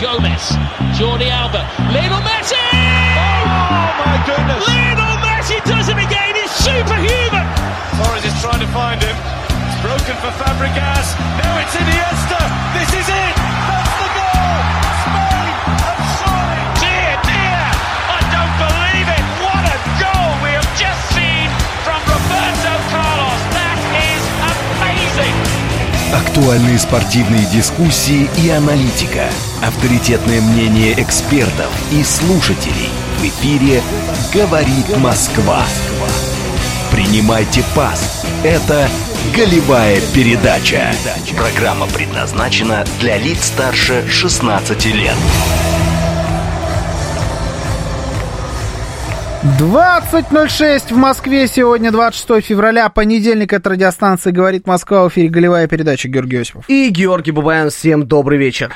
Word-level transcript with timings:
Gomez, 0.00 0.50
Jordi 0.98 1.30
Alba, 1.30 1.62
Lionel 1.94 2.22
Messi! 2.26 2.58
Oh 2.58 3.90
my 4.02 4.16
goodness! 4.26 4.60
Lionel 4.66 5.16
Messi 5.22 5.58
does 5.64 5.88
it 5.88 5.98
again. 5.98 6.34
He's 6.34 6.50
superhuman. 6.50 7.46
Torres 7.98 8.24
is 8.24 8.34
trying 8.42 8.60
to 8.60 8.70
find 8.74 8.98
him. 9.02 9.14
It's 9.14 9.78
broken 9.82 10.14
for 10.22 10.32
Fabregas. 10.40 11.14
Now 11.38 11.58
it's 11.62 11.74
Iniesta. 11.74 12.40
This 12.74 12.90
is 12.90 13.08
it. 13.08 13.34
That's 13.38 13.94
the 14.02 14.10
goal. 14.18 14.58
Spain 15.02 15.54
have 15.82 16.02
surely. 16.18 16.62
Dear, 16.82 17.14
dear, 17.26 17.62
I 18.10 18.20
don't 18.34 18.54
believe 18.58 18.91
Актуальные 26.12 26.78
спортивные 26.78 27.46
дискуссии 27.46 28.28
и 28.44 28.50
аналитика. 28.50 29.30
Авторитетное 29.62 30.42
мнение 30.42 30.92
экспертов 31.00 31.70
и 31.90 32.04
слушателей. 32.04 32.90
В 33.18 33.24
эфире 33.24 33.82
«Говорит 34.32 34.94
Москва». 34.98 35.64
Принимайте 36.90 37.64
пас. 37.74 38.26
Это 38.44 38.90
«Голевая 39.34 40.02
передача». 40.14 40.92
Программа 41.34 41.86
предназначена 41.86 42.84
для 43.00 43.16
лиц 43.16 43.46
старше 43.46 44.06
16 44.06 44.84
лет. 44.86 45.16
20.06 49.42 50.94
в 50.94 50.96
Москве. 50.96 51.48
Сегодня 51.48 51.90
26 51.90 52.46
февраля, 52.46 52.88
понедельник. 52.88 53.52
Это 53.52 53.70
радиостанция 53.70 54.32
«Говорит 54.32 54.68
Москва». 54.68 55.02
В 55.02 55.08
эфире 55.08 55.30
голевая 55.30 55.66
передача 55.66 56.06
Георгий 56.08 56.36
Осипов. 56.36 56.64
И 56.68 56.88
Георгий 56.90 57.32
Бабаян, 57.32 57.70
всем 57.70 58.06
добрый 58.06 58.38
вечер. 58.38 58.72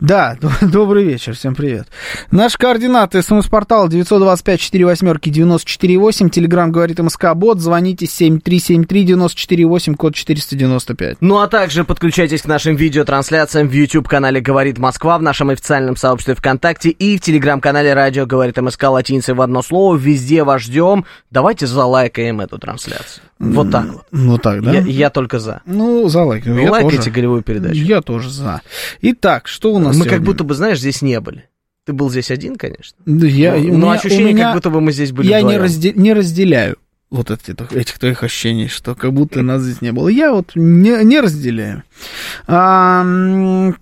Да, 0.00 0.36
добрый 0.60 1.04
вечер, 1.04 1.34
всем 1.34 1.54
привет. 1.54 1.86
Наши 2.30 2.58
координаты. 2.58 3.22
СМС-портал 3.22 3.88
925-48-94-8. 3.88 6.30
Телеграмм 6.30 6.72
говорит 6.72 6.98
МСК 6.98 7.34
Бот. 7.34 7.60
Звоните 7.60 8.06
7373-94-8, 8.06 9.94
код 9.94 10.14
495. 10.14 11.18
Ну 11.20 11.38
а 11.38 11.48
также 11.48 11.84
подключайтесь 11.84 12.42
к 12.42 12.46
нашим 12.46 12.76
видеотрансляциям 12.76 13.68
в 13.68 13.72
YouTube-канале 13.72 14.40
«Говорит 14.40 14.78
Москва», 14.78 15.18
в 15.18 15.22
нашем 15.22 15.50
официальном 15.50 15.96
сообществе 15.96 16.34
ВКонтакте 16.34 16.90
и 16.90 17.16
в 17.16 17.20
Телеграм-канале 17.20 17.94
«Радио 17.94 18.26
говорит 18.26 18.56
МСК» 18.56 18.84
латиницей 18.84 19.34
в 19.34 19.40
одно 19.40 19.62
слово. 19.62 19.96
Везде 19.96 20.42
вас 20.42 20.62
ждем. 20.62 21.04
Давайте 21.30 21.66
залайкаем 21.66 22.40
эту 22.40 22.58
трансляцию. 22.58 23.22
Вот 23.52 23.70
так 23.70 23.86
вот. 23.92 24.04
Ну 24.12 24.38
так, 24.38 24.62
да? 24.62 24.72
Я, 24.72 24.80
я 24.80 25.10
только 25.10 25.38
за. 25.38 25.62
Ну, 25.66 26.08
за 26.08 26.22
лайк. 26.24 26.46
Вы 26.46 26.62
Я 26.62 26.70
лайкайте 26.70 26.96
тоже. 26.98 27.10
голевую 27.10 27.42
передачу. 27.42 27.74
Я 27.76 28.00
тоже 28.00 28.30
за. 28.30 28.62
Итак, 29.02 29.48
что 29.48 29.72
у 29.74 29.78
нас 29.78 29.96
Мы 29.96 30.04
как 30.04 30.12
сегодня? 30.14 30.26
будто 30.26 30.44
бы, 30.44 30.54
знаешь, 30.54 30.78
здесь 30.80 31.02
не 31.02 31.20
были. 31.20 31.48
Ты 31.86 31.92
был 31.92 32.08
здесь 32.10 32.30
один, 32.30 32.56
конечно. 32.56 32.96
Да 33.04 33.26
я, 33.26 33.52
но 33.52 33.58
у 33.58 33.62
но 33.62 33.86
меня- 33.88 33.92
ощущение, 33.92 34.26
у 34.26 34.34
меня- 34.34 34.44
как 34.46 34.54
будто 34.54 34.70
бы 34.70 34.80
мы 34.80 34.90
здесь 34.92 35.12
были 35.12 35.26
Я 35.28 35.38
не, 35.42 35.58
вдвоем. 35.58 35.62
разде- 35.62 35.92
не 35.94 36.14
разделяю 36.14 36.76
вот 37.10 37.30
эти, 37.30 37.54
этих 37.74 37.98
твоих 37.98 38.22
ощущений, 38.24 38.66
что 38.66 38.94
как 38.94 39.12
будто 39.12 39.42
нас 39.42 39.62
здесь 39.62 39.80
не 39.80 39.92
было. 39.92 40.08
Я 40.08 40.32
вот 40.32 40.52
не, 40.56 41.04
не 41.04 41.20
разделяю. 41.20 41.84
А, 42.46 43.04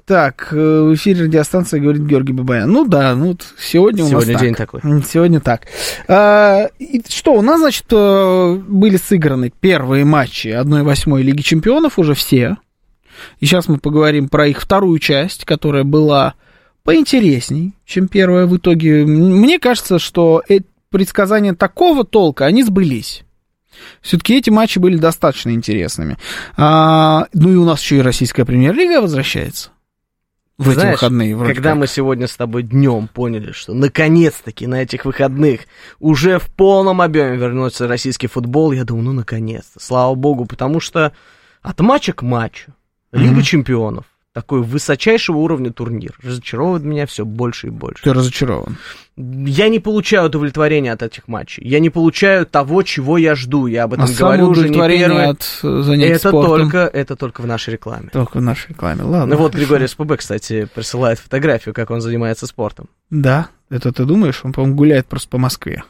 так, 0.05 0.49
э, 0.53 0.57
в 0.57 0.95
эфире 0.95 1.25
радиостанция 1.25 1.81
говорит 1.81 2.03
Георгий 2.03 2.35
Бабаян. 2.35 2.71
Ну 2.71 2.87
да, 2.87 3.15
ну 3.15 3.29
вот 3.29 3.47
сегодня, 3.59 4.05
у 4.05 4.09
Сегодня 4.09 4.35
нас 4.35 4.43
день 4.43 4.55
так. 4.55 4.71
такой. 4.71 5.03
Сегодня 5.03 5.41
так. 5.41 5.67
А, 6.09 6.67
и 6.79 7.03
что, 7.09 7.33
у 7.33 7.43
нас, 7.43 7.61
значит, 7.61 7.87
э, 7.91 8.55
были 8.69 8.97
сыграны 8.97 9.51
первые 9.61 10.05
матчи 10.05 10.49
1-8 10.49 11.23
Лиги 11.23 11.41
Чемпионов, 11.41 11.99
уже 11.99 12.15
все. 12.15 12.59
И 13.41 13.47
сейчас 13.47 13.69
мы 13.69 13.79
поговорим 13.79 14.29
про 14.29 14.47
их 14.47 14.61
вторую 14.61 14.99
часть, 14.99 15.45
которая 15.45 15.85
была 15.85 16.35
поинтересней, 16.85 17.75
чем 17.87 18.09
первая 18.09 18.47
в 18.47 18.57
итоге. 18.57 19.07
Мне 19.07 19.59
кажется, 19.59 19.99
что 19.99 20.43
э- 20.49 20.61
предсказания 20.93 21.55
такого 21.55 22.05
толка, 22.05 22.47
они 22.47 22.63
сбылись. 22.63 23.25
Все-таки 24.01 24.37
эти 24.37 24.51
матчи 24.51 24.79
были 24.79 24.97
достаточно 24.97 25.51
интересными. 25.51 26.17
А, 26.57 27.27
ну 27.33 27.51
и 27.51 27.57
у 27.57 27.65
нас 27.65 27.81
еще 27.83 27.97
и 27.99 28.03
российская 28.03 28.45
премьер-лига 28.45 29.01
возвращается. 29.01 29.71
В 30.59 30.69
эти 30.69 30.75
Знаешь, 30.79 30.93
выходные 31.01 31.35
вроде 31.35 31.55
Когда 31.55 31.71
как. 31.71 31.79
мы 31.81 31.87
сегодня 31.89 32.29
с 32.29 32.37
тобой 32.37 32.63
днем 32.63 33.09
поняли, 33.09 33.51
что 33.53 33.75
наконец-таки 33.75 34.67
на 34.69 34.83
этих 34.83 35.05
выходных 35.07 35.63
уже 35.99 36.39
в 36.39 36.47
полном 36.55 37.01
объеме 37.01 37.37
вернется 37.37 37.89
российский 37.89 38.29
футбол, 38.29 38.71
я 38.71 38.85
думаю, 38.85 39.07
ну 39.07 39.13
наконец-то, 39.13 39.83
слава 39.83 40.15
богу, 40.15 40.45
потому 40.45 40.79
что 40.79 41.13
от 41.63 41.81
матча 41.81 42.13
к 42.13 42.23
матчу 42.23 42.73
Лига 43.11 43.33
Мгм. 43.33 43.43
чемпионов, 43.43 44.05
такой 44.33 44.63
высочайшего 44.63 45.37
уровня 45.37 45.73
турнир, 45.73 46.13
разочаровывает 46.23 46.83
меня 46.85 47.07
все 47.07 47.25
больше 47.25 47.67
и 47.67 47.71
больше. 47.71 48.03
Ты 48.03 48.13
разочарован. 48.15 48.79
Я 49.17 49.69
не 49.69 49.79
получаю 49.79 50.27
удовлетворения 50.27 50.91
от 50.93 51.03
этих 51.03 51.29
матчей. 51.29 51.63
Я 51.69 51.81
не 51.81 51.91
получаю 51.91 52.47
того, 52.47 52.83
чего 52.83 53.19
я 53.19 53.35
жду. 53.35 53.67
Я 53.67 53.85
об 53.85 53.93
этом 53.93 54.07
А 54.07 54.09
говорю 54.19 54.49
уже 54.49 54.71
не 54.71 54.75
первый. 54.75 55.27
от 55.27 55.43
занятий 55.63 56.13
Это 56.13 56.29
спортом 56.31 56.61
только, 56.63 56.79
это 56.79 57.15
только 57.17 57.43
в 57.43 57.47
нашей 57.47 57.75
рекламе. 57.75 58.09
только 58.11 58.39
в 58.39 58.43
нашей 58.43 58.71
рекламе. 58.71 59.03
Ладно. 59.03 59.35
Ну 59.35 59.43
вот 59.43 59.55
Григорий 59.55 59.87
СПБ, 59.87 60.17
кстати, 60.17 60.67
присылает 60.75 61.19
фотографию, 61.19 61.75
как 61.75 61.91
он 61.91 62.01
занимается 62.01 62.47
спортом. 62.47 62.89
Да, 63.11 63.49
это 63.69 63.93
ты 63.93 64.05
думаешь? 64.07 64.41
Он, 64.45 64.53
по-моему, 64.55 64.77
гуляет 64.77 65.07
просто 65.07 65.29
по 65.29 65.37
Москве. 65.39 65.83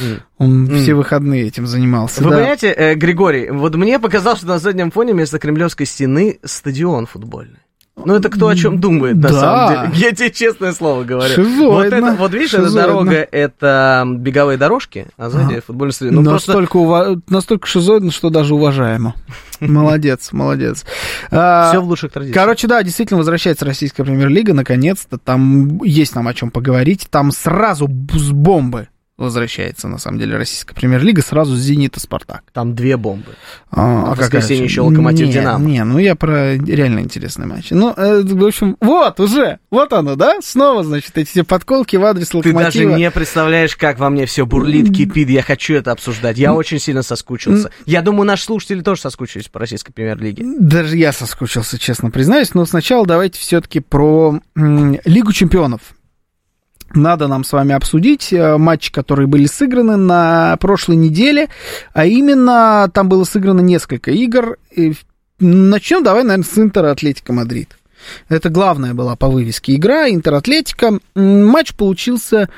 М. 0.00 0.22
Он 0.38 0.68
М. 0.70 0.76
все 0.78 0.94
выходные 0.94 1.46
этим 1.46 1.66
занимался. 1.66 2.24
Вы 2.24 2.30
да. 2.30 2.36
понимаете, 2.36 2.72
э, 2.72 2.94
Григорий, 2.94 3.50
вот 3.50 3.74
мне 3.76 4.00
показалось, 4.00 4.38
что 4.38 4.48
на 4.48 4.58
заднем 4.58 4.90
фоне 4.90 5.12
вместо 5.12 5.38
Кремлевской 5.38 5.84
стены 5.86 6.40
стадион 6.42 7.04
футбольный. 7.06 7.58
Ну, 8.04 8.14
это 8.14 8.28
кто 8.28 8.48
о 8.48 8.54
чем 8.54 8.78
думает, 8.78 9.16
на 9.16 9.28
Да. 9.30 9.40
самом 9.40 9.90
деле. 9.90 10.06
Я 10.08 10.12
тебе 10.14 10.30
честное 10.30 10.72
слово 10.72 11.02
говорю. 11.04 11.34
Шизоидно, 11.34 11.66
Вот, 11.68 11.86
это, 11.86 12.12
вот 12.18 12.32
видишь, 12.34 12.52
эта 12.54 12.64
шизоидно. 12.66 12.92
дорога, 12.92 13.12
это 13.32 14.04
беговые 14.06 14.58
дорожки, 14.58 15.06
а 15.16 15.30
сзади 15.30 15.54
Ага. 15.54 15.62
футбольный 15.66 15.92
стадион. 15.94 16.16
Ну, 16.16 16.30
просто 16.30 16.52
настолько, 16.52 16.76
ува- 16.76 17.20
настолько 17.28 17.66
шизоидно, 17.66 18.10
что 18.12 18.28
даже 18.30 18.54
уважаемо. 18.54 19.14
Молодец, 19.60 20.30
молодец. 20.32 20.84
А, 21.30 21.70
все 21.70 21.80
в 21.80 21.84
лучших 21.88 22.12
традициях. 22.12 22.34
Короче, 22.36 22.66
да, 22.68 22.82
действительно 22.82 23.18
возвращается 23.18 23.64
российская 23.64 24.04
премьер-лига, 24.04 24.52
наконец-то. 24.52 25.16
Там 25.18 25.82
есть 25.82 26.14
нам 26.14 26.28
о 26.28 26.34
чем 26.34 26.50
поговорить. 26.50 27.08
Там 27.10 27.30
сразу 27.32 27.88
с 28.12 28.30
бомбы 28.30 28.88
возвращается, 29.18 29.88
на 29.88 29.98
самом 29.98 30.18
деле, 30.18 30.36
российская 30.36 30.74
премьер-лига, 30.74 31.22
сразу 31.22 31.54
с 31.56 31.58
«Зенит» 31.58 31.96
и 31.96 32.00
«Спартак». 32.00 32.42
Там 32.52 32.74
две 32.74 32.96
бомбы. 32.96 33.32
А, 33.70 34.10
А 34.10 34.14
в 34.14 34.18
какая 34.18 34.40
воскресенье 34.40 34.64
еще? 34.64 34.82
«Локомотив» 34.82 35.26
Не, 35.28 35.32
«Динамо». 35.32 35.64
Не, 35.64 35.84
ну 35.84 35.98
я 35.98 36.14
про 36.14 36.54
реально 36.56 37.00
интересные 37.00 37.46
матчи. 37.46 37.72
Ну, 37.72 37.94
э, 37.96 38.22
в 38.22 38.44
общем, 38.44 38.76
вот 38.80 39.18
уже, 39.20 39.58
вот 39.70 39.92
оно, 39.92 40.16
да? 40.16 40.36
Снова, 40.42 40.84
значит, 40.84 41.16
эти 41.16 41.28
все 41.30 41.44
подколки 41.44 41.96
в 41.96 42.04
адрес 42.04 42.28
Ты 42.28 42.36
«Локомотива». 42.38 42.84
даже 42.90 43.00
не 43.00 43.10
представляешь, 43.10 43.74
как 43.76 43.98
во 43.98 44.10
мне 44.10 44.26
все 44.26 44.44
бурлит, 44.44 44.94
кипит. 44.94 45.28
Я 45.30 45.42
хочу 45.42 45.74
это 45.74 45.92
обсуждать. 45.92 46.36
Я 46.38 46.54
очень 46.54 46.78
сильно 46.78 47.02
соскучился. 47.02 47.70
Я 47.86 48.02
думаю, 48.02 48.26
наши 48.26 48.44
слушатели 48.44 48.82
тоже 48.82 49.00
соскучились 49.00 49.48
по 49.48 49.58
российской 49.58 49.92
премьер-лиге. 49.92 50.44
Даже 50.58 50.96
я 50.96 51.12
соскучился, 51.12 51.78
честно 51.78 52.10
признаюсь. 52.10 52.52
Но 52.54 52.66
сначала 52.66 53.06
давайте 53.06 53.40
все-таки 53.40 53.80
про 53.80 54.40
Лигу 54.54 55.32
чемпионов. 55.32 55.80
Надо 56.96 57.28
нам 57.28 57.44
с 57.44 57.52
вами 57.52 57.74
обсудить 57.74 58.32
э, 58.32 58.56
матчи, 58.56 58.90
которые 58.90 59.26
были 59.26 59.46
сыграны 59.46 59.96
на 59.96 60.56
прошлой 60.58 60.96
неделе. 60.96 61.48
А 61.92 62.06
именно, 62.06 62.90
там 62.92 63.08
было 63.08 63.24
сыграно 63.24 63.60
несколько 63.60 64.10
игр. 64.10 64.56
И 64.74 64.94
Начнем 65.38 66.02
давай, 66.02 66.22
наверное, 66.24 66.50
с 66.50 66.58
Интера 66.58 66.92
Атлетика 66.92 67.32
Мадрид. 67.32 67.76
Это 68.28 68.48
главная 68.48 68.94
была 68.94 69.16
по 69.16 69.28
вывеске 69.28 69.74
игра, 69.74 70.08
Интер 70.08 70.34
Атлетика. 70.34 70.98
Матч 71.14 71.74
получился 71.74 72.48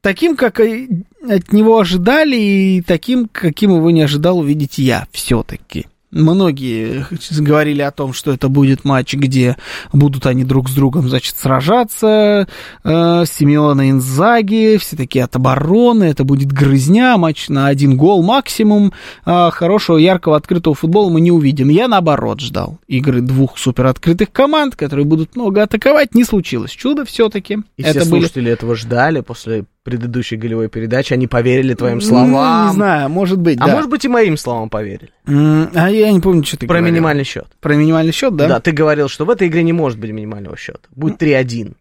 таким, 0.00 0.36
как 0.36 0.58
от 0.58 1.52
него 1.52 1.78
ожидали, 1.78 2.36
и 2.36 2.82
таким, 2.82 3.28
каким 3.30 3.76
его 3.76 3.90
не 3.90 4.02
ожидал 4.02 4.38
увидеть 4.38 4.78
я 4.78 5.06
все-таки. 5.12 5.86
Многие 6.16 7.06
говорили 7.40 7.82
о 7.82 7.90
том, 7.90 8.12
что 8.12 8.32
это 8.32 8.48
будет 8.48 8.84
матч, 8.84 9.14
где 9.14 9.56
будут 9.92 10.26
они 10.26 10.44
друг 10.44 10.68
с 10.70 10.74
другом, 10.74 11.08
значит, 11.08 11.36
сражаться. 11.36 12.48
Э, 12.84 13.24
Симеона 13.26 13.90
Инзаги, 13.90 14.78
все 14.78 14.96
такие 14.96 15.24
от 15.24 15.36
обороны, 15.36 16.04
это 16.04 16.24
будет 16.24 16.50
грызня, 16.50 17.18
матч 17.18 17.48
на 17.48 17.66
один 17.66 17.96
гол 17.96 18.22
максимум. 18.22 18.92
Э, 19.26 19.50
Хорошего, 19.52 19.98
яркого, 19.98 20.36
открытого 20.36 20.74
футбола 20.74 21.10
мы 21.10 21.20
не 21.20 21.30
увидим. 21.30 21.68
Я, 21.68 21.86
наоборот, 21.86 22.40
ждал 22.40 22.78
игры 22.86 23.20
двух 23.20 23.58
супероткрытых 23.58 24.32
команд, 24.32 24.74
которые 24.74 25.04
будут 25.04 25.36
много 25.36 25.62
атаковать. 25.62 26.14
Не 26.14 26.24
случилось. 26.24 26.70
Чудо 26.70 27.04
все-таки. 27.04 27.58
И 27.76 27.82
все 27.82 27.90
Это 27.90 28.08
были 28.08 28.20
слушатели 28.20 28.50
этого 28.50 28.74
ждали 28.74 29.20
после 29.20 29.66
предыдущей 29.86 30.36
голевой 30.36 30.68
передачи. 30.68 31.14
Они 31.14 31.26
поверили 31.26 31.72
твоим 31.74 31.96
Ну, 31.98 32.00
словам. 32.02 32.66
не 32.68 32.72
знаю, 32.74 33.08
может 33.08 33.38
быть, 33.38 33.58
А 33.60 33.66
да. 33.66 33.72
может 33.74 33.88
быть 33.88 34.04
и 34.04 34.08
моим 34.08 34.36
словам 34.36 34.68
поверили. 34.68 35.10
М, 35.26 35.70
А 35.74 35.88
я 35.90 36.12
не 36.12 36.20
помню, 36.20 36.44
что 36.44 36.58
ты 36.58 36.66
Про 36.66 36.74
говорил. 36.78 36.92
минимальный 36.94 37.24
счет. 37.24 37.46
Про 37.60 37.74
минимальный 37.76 38.12
счет, 38.12 38.36
да? 38.36 38.48
Да? 38.48 38.60
ты 38.60 38.72
говорил, 38.72 39.08
что 39.08 39.24
в 39.24 39.30
этой 39.30 39.48
игре 39.48 39.62
не 39.62 39.72
может 39.72 39.98
быть 39.98 40.10
минимального 40.10 40.56
счета. 40.56 40.80
Будет 40.94 41.18
3-1. 41.22 41.76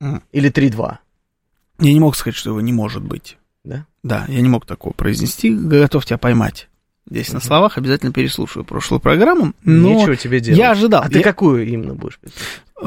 Мгм. 0.00 0.22
Или 0.32 0.50
3-2. 0.50 0.98
Я 1.80 1.92
не 1.92 2.00
мог 2.00 2.14
сказать, 2.16 2.36
что 2.36 2.50
его 2.50 2.60
не 2.60 2.72
может 2.72 3.02
быть. 3.02 3.38
Да? 3.64 3.86
Да, 4.02 4.24
я 4.28 4.40
не 4.40 4.48
мог 4.48 4.66
такого 4.66 4.92
произнести. 4.92 5.50
Готов 5.50 6.04
тебя 6.06 6.18
поймать. 6.18 6.68
Здесь 7.08 7.32
на 7.32 7.40
словах 7.40 7.78
обязательно 7.78 8.12
переслушаю 8.12 8.64
прошлую 8.64 9.00
программу. 9.00 9.52
Но 9.64 9.90
Нечего 9.92 10.16
тебе 10.16 10.40
делать. 10.40 10.58
я 10.58 10.72
ожидал. 10.72 11.02
А 11.04 11.08
ты 11.08 11.18
Я- 11.18 11.24
какую 11.24 11.66
именно 11.66 11.94
будешь 11.94 12.18
писать? 12.18 12.36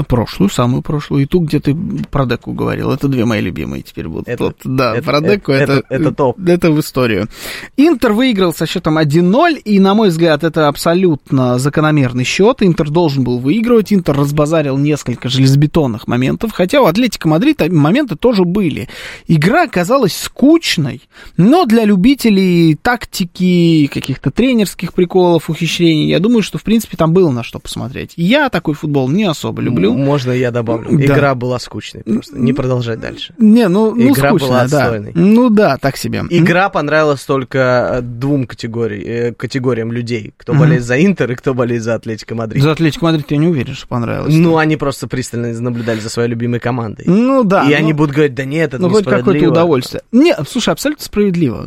Прошлую, 0.07 0.49
самую 0.51 0.83
прошлую. 0.83 1.23
И 1.23 1.25
ту, 1.25 1.39
где 1.39 1.59
ты 1.59 1.75
про 2.11 2.27
Деку 2.27 2.53
говорил. 2.53 2.91
Это 2.91 3.07
две 3.07 3.25
мои 3.25 3.41
любимые 3.41 3.81
теперь 3.81 4.07
будут. 4.07 4.27
Это- 4.27 4.43
Вот, 4.43 4.57
да, 4.63 4.95
это- 4.95 5.03
про 5.03 5.19
Деку 5.19 5.51
это- 5.51 5.73
это, 5.73 5.83
это 5.89 6.11
топ. 6.13 6.39
Это 6.47 6.69
в 6.71 6.79
историю. 6.79 7.27
Интер 7.75 8.13
выиграл 8.13 8.53
со 8.53 8.67
счетом 8.67 8.99
1-0, 8.99 9.55
и, 9.57 9.79
на 9.79 9.95
мой 9.95 10.09
взгляд, 10.09 10.43
это 10.43 10.67
абсолютно 10.67 11.57
закономерный 11.57 12.23
счет. 12.23 12.57
Интер 12.61 12.91
должен 12.91 13.23
был 13.23 13.39
выигрывать. 13.39 13.91
Интер 13.91 14.15
разбазарил 14.15 14.77
несколько 14.77 15.27
железобетонных 15.27 16.07
моментов, 16.07 16.51
хотя 16.53 16.81
у 16.81 16.85
Атлетика 16.85 17.27
Мадрида 17.27 17.71
моменты 17.71 18.15
тоже 18.15 18.45
были. 18.45 18.89
Игра 19.27 19.63
оказалась 19.63 20.15
скучной, 20.15 21.01
но 21.35 21.65
для 21.65 21.83
любителей 21.85 22.75
тактики, 22.75 23.87
каких-то 23.91 24.29
тренерских 24.29 24.93
приколов, 24.93 25.49
ухищрений, 25.49 26.09
я 26.09 26.19
думаю, 26.19 26.43
что, 26.43 26.59
в 26.59 26.63
принципе, 26.63 26.95
там 26.95 27.11
было 27.11 27.31
на 27.31 27.41
что 27.43 27.57
посмотреть. 27.57 28.13
Я 28.17 28.49
такой 28.49 28.75
футбол 28.75 29.09
не 29.09 29.23
особо 29.23 29.63
люблю. 29.63 29.78
Можно 29.87 30.31
я 30.31 30.51
добавлю? 30.51 30.97
Да. 30.97 31.05
Игра 31.05 31.35
была 31.35 31.59
скучной 31.59 32.03
просто. 32.03 32.37
Не 32.37 32.53
продолжать 32.53 32.99
дальше. 32.99 33.33
Не, 33.37 33.67
ну, 33.67 33.93
ну 33.95 34.13
Игра 34.13 34.29
скучно, 34.29 34.47
была 34.47 34.67
да. 34.67 34.83
отстойной. 34.83 35.11
Ну 35.15 35.49
да, 35.49 35.77
так 35.77 35.97
себе. 35.97 36.23
Игра 36.29 36.69
понравилась 36.69 37.23
только 37.23 37.97
э, 37.97 38.01
двум 38.01 38.45
категорий, 38.45 39.03
э, 39.03 39.33
категориям 39.33 39.91
людей. 39.91 40.33
Кто 40.37 40.53
Мгм. 40.53 40.61
болеет 40.61 40.83
за 40.83 41.03
Интер 41.03 41.31
и 41.31 41.35
кто 41.35 41.53
болеет 41.53 41.83
за 41.83 41.95
Атлетико 41.95 42.35
Мадрид. 42.35 42.61
За 42.61 42.71
Атлетико 42.71 43.05
Мадрид 43.05 43.29
я 43.31 43.37
не 43.37 43.47
уверен, 43.47 43.73
что 43.73 43.87
понравилось. 43.87 44.33
Ну, 44.35 44.57
они 44.57 44.75
просто 44.77 45.07
пристально 45.07 45.53
наблюдали 45.59 45.99
за 45.99 46.09
своей 46.09 46.29
любимой 46.29 46.59
командой. 46.59 47.03
Ну 47.07 47.43
да. 47.43 47.63
и 47.63 47.69
ну, 47.69 47.75
они 47.75 47.93
будут 47.93 48.13
говорить, 48.13 48.35
да 48.35 48.45
нет, 48.45 48.73
это 48.73 48.81
Ну, 48.81 48.89
хоть 48.89 49.05
какое-то 49.05 49.47
удовольствие. 49.47 50.01
Не, 50.11 50.35
слушай, 50.47 50.69
абсолютно 50.69 51.05
справедливо. 51.05 51.63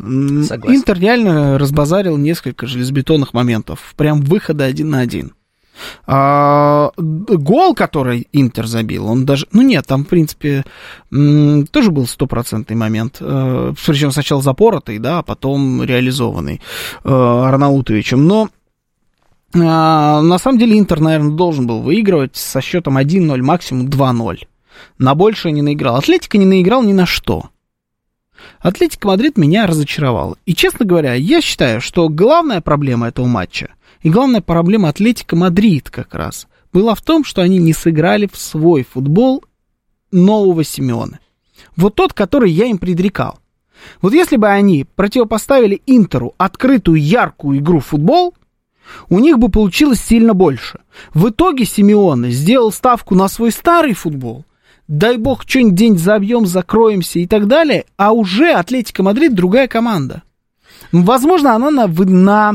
Согласен. 0.47 0.79
Интер 0.79 0.99
реально 0.99 1.57
разбазарил 1.57 2.17
несколько 2.17 2.67
железобетонных 2.67 3.33
моментов. 3.33 3.93
Прям 3.95 4.21
выхода 4.21 4.65
один 4.65 4.89
на 4.89 4.99
один. 4.99 5.33
А, 6.05 6.91
гол, 6.97 7.75
который 7.75 8.27
Интер 8.31 8.67
забил, 8.67 9.07
он 9.07 9.25
даже... 9.25 9.47
Ну 9.51 9.61
нет, 9.61 9.85
там, 9.87 10.05
в 10.05 10.07
принципе, 10.07 10.63
тоже 11.09 11.91
был 11.91 12.07
стопроцентный 12.07 12.75
момент. 12.75 13.17
Э, 13.19 13.73
Причем 13.85 14.11
сначала 14.11 14.41
запоротый, 14.41 14.99
да, 14.99 15.19
а 15.19 15.23
потом 15.23 15.83
реализованный 15.83 16.61
э, 17.03 17.09
Арнаутовичем. 17.09 18.27
Но 18.27 18.49
а, 19.55 20.21
на 20.21 20.37
самом 20.39 20.57
деле 20.57 20.79
Интер, 20.79 20.99
наверное, 20.99 21.31
должен 21.31 21.67
был 21.67 21.81
выигрывать 21.81 22.35
со 22.35 22.61
счетом 22.61 22.97
1-0, 22.97 23.37
максимум 23.41 23.87
2-0. 23.87 24.47
На 24.97 25.15
большее 25.15 25.51
не 25.51 25.61
наиграл. 25.61 25.97
Атлетика 25.97 26.37
не 26.37 26.45
наиграл 26.45 26.83
ни 26.83 26.93
на 26.93 27.05
что. 27.05 27.49
Атлетика 28.59 29.07
Мадрид 29.07 29.37
меня 29.37 29.67
разочаровал. 29.67 30.37
И, 30.45 30.55
честно 30.55 30.85
говоря, 30.85 31.13
я 31.13 31.41
считаю, 31.41 31.81
что 31.81 32.09
главная 32.09 32.61
проблема 32.61 33.07
этого 33.07 33.25
матча, 33.25 33.69
и 34.03 34.09
главная 34.09 34.41
проблема 34.41 34.89
Атлетика 34.89 35.35
Мадрид 35.35 35.89
как 35.89 36.13
раз, 36.13 36.47
была 36.71 36.93
в 36.93 37.01
том, 37.01 37.23
что 37.23 37.41
они 37.41 37.57
не 37.57 37.73
сыграли 37.73 38.29
в 38.31 38.37
свой 38.37 38.83
футбол 38.83 39.43
нового 40.11 40.63
Симеоне. 40.63 41.19
Вот 41.75 41.95
тот, 41.95 42.13
который 42.13 42.51
я 42.51 42.65
им 42.65 42.77
предрекал. 42.77 43.39
Вот 44.01 44.13
если 44.13 44.37
бы 44.37 44.47
они 44.47 44.85
противопоставили 44.95 45.81
Интеру 45.85 46.33
открытую, 46.37 47.01
яркую 47.01 47.59
игру 47.59 47.79
в 47.79 47.87
футбол, 47.87 48.33
у 49.09 49.19
них 49.19 49.39
бы 49.39 49.49
получилось 49.49 50.01
сильно 50.01 50.33
больше. 50.33 50.79
В 51.13 51.29
итоге 51.29 51.65
Симеоне 51.65 52.31
сделал 52.31 52.71
ставку 52.71 53.15
на 53.15 53.27
свой 53.27 53.51
старый 53.51 53.93
футбол. 53.93 54.45
Дай 54.87 55.17
бог, 55.17 55.43
что-нибудь 55.47 55.75
день 55.75 55.97
забьем, 55.97 56.45
закроемся 56.45 57.19
и 57.19 57.27
так 57.27 57.47
далее. 57.47 57.85
А 57.95 58.11
уже 58.11 58.51
Атлетика 58.51 59.01
Мадрид 59.01 59.33
другая 59.33 59.67
команда. 59.67 60.23
Возможно, 60.91 61.55
она 61.55 61.71
на, 61.71 61.87
на 61.87 62.53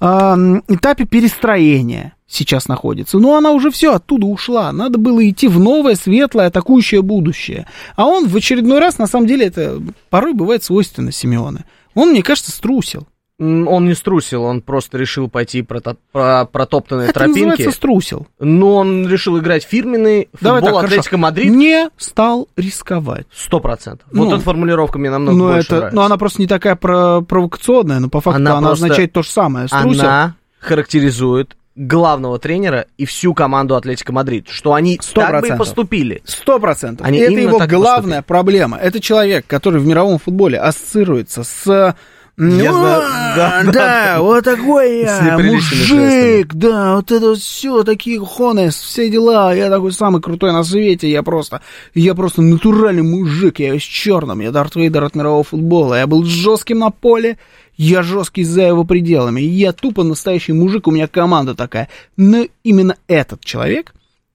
эм, 0.00 0.64
этапе 0.68 1.04
перестроения 1.04 2.14
сейчас 2.26 2.68
находится. 2.68 3.18
Но 3.18 3.36
она 3.36 3.52
уже 3.52 3.70
все 3.70 3.94
оттуда 3.94 4.26
ушла. 4.26 4.72
Надо 4.72 4.98
было 4.98 5.28
идти 5.28 5.48
в 5.48 5.58
новое, 5.58 5.94
светлое, 5.94 6.46
атакующее 6.46 7.02
будущее. 7.02 7.66
А 7.94 8.06
он 8.06 8.26
в 8.28 8.36
очередной 8.36 8.80
раз, 8.80 8.98
на 8.98 9.06
самом 9.06 9.26
деле, 9.26 9.46
это 9.46 9.80
порой 10.10 10.34
бывает 10.34 10.64
свойственно 10.64 11.12
Симеоне. 11.12 11.64
Он, 11.94 12.10
мне 12.10 12.22
кажется, 12.22 12.50
струсил. 12.50 13.06
Он 13.38 13.86
не 13.86 13.92
струсил, 13.94 14.44
он 14.44 14.62
просто 14.62 14.96
решил 14.96 15.28
пойти 15.28 15.60
прото- 15.60 15.98
по 16.10 16.48
протоптанной 16.50 17.04
Это 17.04 17.12
тропинке. 17.12 17.46
называется 17.46 17.70
струсил. 17.76 18.26
Но 18.40 18.76
он 18.76 19.06
решил 19.06 19.38
играть 19.38 19.62
фирменный 19.64 20.30
Давай 20.40 20.60
футбол 20.62 20.80
так, 20.80 20.86
хорошо. 20.86 21.00
Атлетико 21.00 21.18
Мадрид. 21.18 21.52
Не 21.52 21.90
стал 21.98 22.48
рисковать. 22.56 23.26
Сто 23.34 23.60
процентов. 23.60 24.08
Ну, 24.10 24.24
вот 24.24 24.34
эта 24.36 24.42
формулировка 24.42 24.98
мне 24.98 25.10
намного 25.10 25.36
Но, 25.36 25.44
больше 25.48 25.66
это, 25.66 25.76
нравится. 25.76 25.96
но 25.96 26.02
она 26.04 26.16
просто 26.16 26.40
не 26.40 26.46
такая 26.46 26.76
про- 26.76 27.20
провокационная, 27.20 27.98
но 28.00 28.08
по 28.08 28.22
факту 28.22 28.40
Она 28.40 28.56
она, 28.56 28.68
просто- 28.68 28.86
означает 28.86 29.12
то 29.12 29.22
же 29.22 29.28
самое. 29.28 29.68
Струсил. 29.68 30.00
Она 30.00 30.34
характеризует 30.58 31.56
главного 31.74 32.38
тренера 32.38 32.86
и 32.96 33.04
всю 33.04 33.34
команду 33.34 33.76
Атлетико 33.76 34.14
Мадрид, 34.14 34.48
что 34.48 34.72
они 34.72 34.98
Сто 35.02 35.20
так 35.20 35.42
бы 35.42 35.48
и 35.48 35.52
поступили. 35.58 36.22
Сто 36.24 36.58
процентов. 36.58 37.06
Это 37.06 37.14
его 37.32 37.60
главная 37.68 38.22
проблема. 38.22 38.78
Это 38.78 38.98
человек, 38.98 39.46
который 39.46 39.78
в 39.78 39.86
мировом 39.86 40.18
футболе 40.18 40.58
ассоциируется 40.58 41.44
с... 41.44 41.94
Я 42.38 42.70
«Ну, 42.70 42.78
знаю, 42.80 43.02
да, 43.34 43.62
да, 43.64 43.72
да. 43.72 44.20
вот 44.20 44.44
такой 44.44 45.06
С 45.06 45.22
я, 45.22 45.38
мужик, 45.38 46.52
да, 46.52 46.96
вот 46.96 47.10
это 47.10 47.34
все, 47.34 47.82
такие 47.82 48.20
хонес, 48.22 48.74
все 48.74 49.08
дела, 49.08 49.54
я 49.54 49.70
такой 49.70 49.90
самый 49.92 50.20
крутой 50.20 50.52
на 50.52 50.62
свете, 50.62 51.10
я 51.10 51.22
просто, 51.22 51.62
я 51.94 52.14
просто 52.14 52.42
натуральный 52.42 53.02
мужик, 53.02 53.58
я 53.60 53.72
весь 53.72 53.84
черным, 53.84 54.40
я 54.40 54.50
Дарт 54.50 54.76
Вейдер 54.76 55.04
от 55.04 55.14
мирового 55.14 55.44
футбола, 55.44 55.94
я 55.94 56.06
был 56.06 56.24
жестким 56.24 56.80
на 56.80 56.90
поле, 56.90 57.38
я 57.78 58.02
жесткий 58.02 58.44
за 58.44 58.64
его 58.64 58.84
пределами, 58.84 59.40
я 59.40 59.72
тупо 59.72 60.02
настоящий 60.02 60.52
мужик, 60.52 60.88
у 60.88 60.90
меня 60.90 61.08
команда 61.08 61.54
такая. 61.54 61.88
Но 62.18 62.46
именно 62.62 62.96
этот 63.08 63.42
человек 63.46 63.94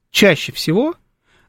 чаще 0.09 0.51
всего 0.51 0.95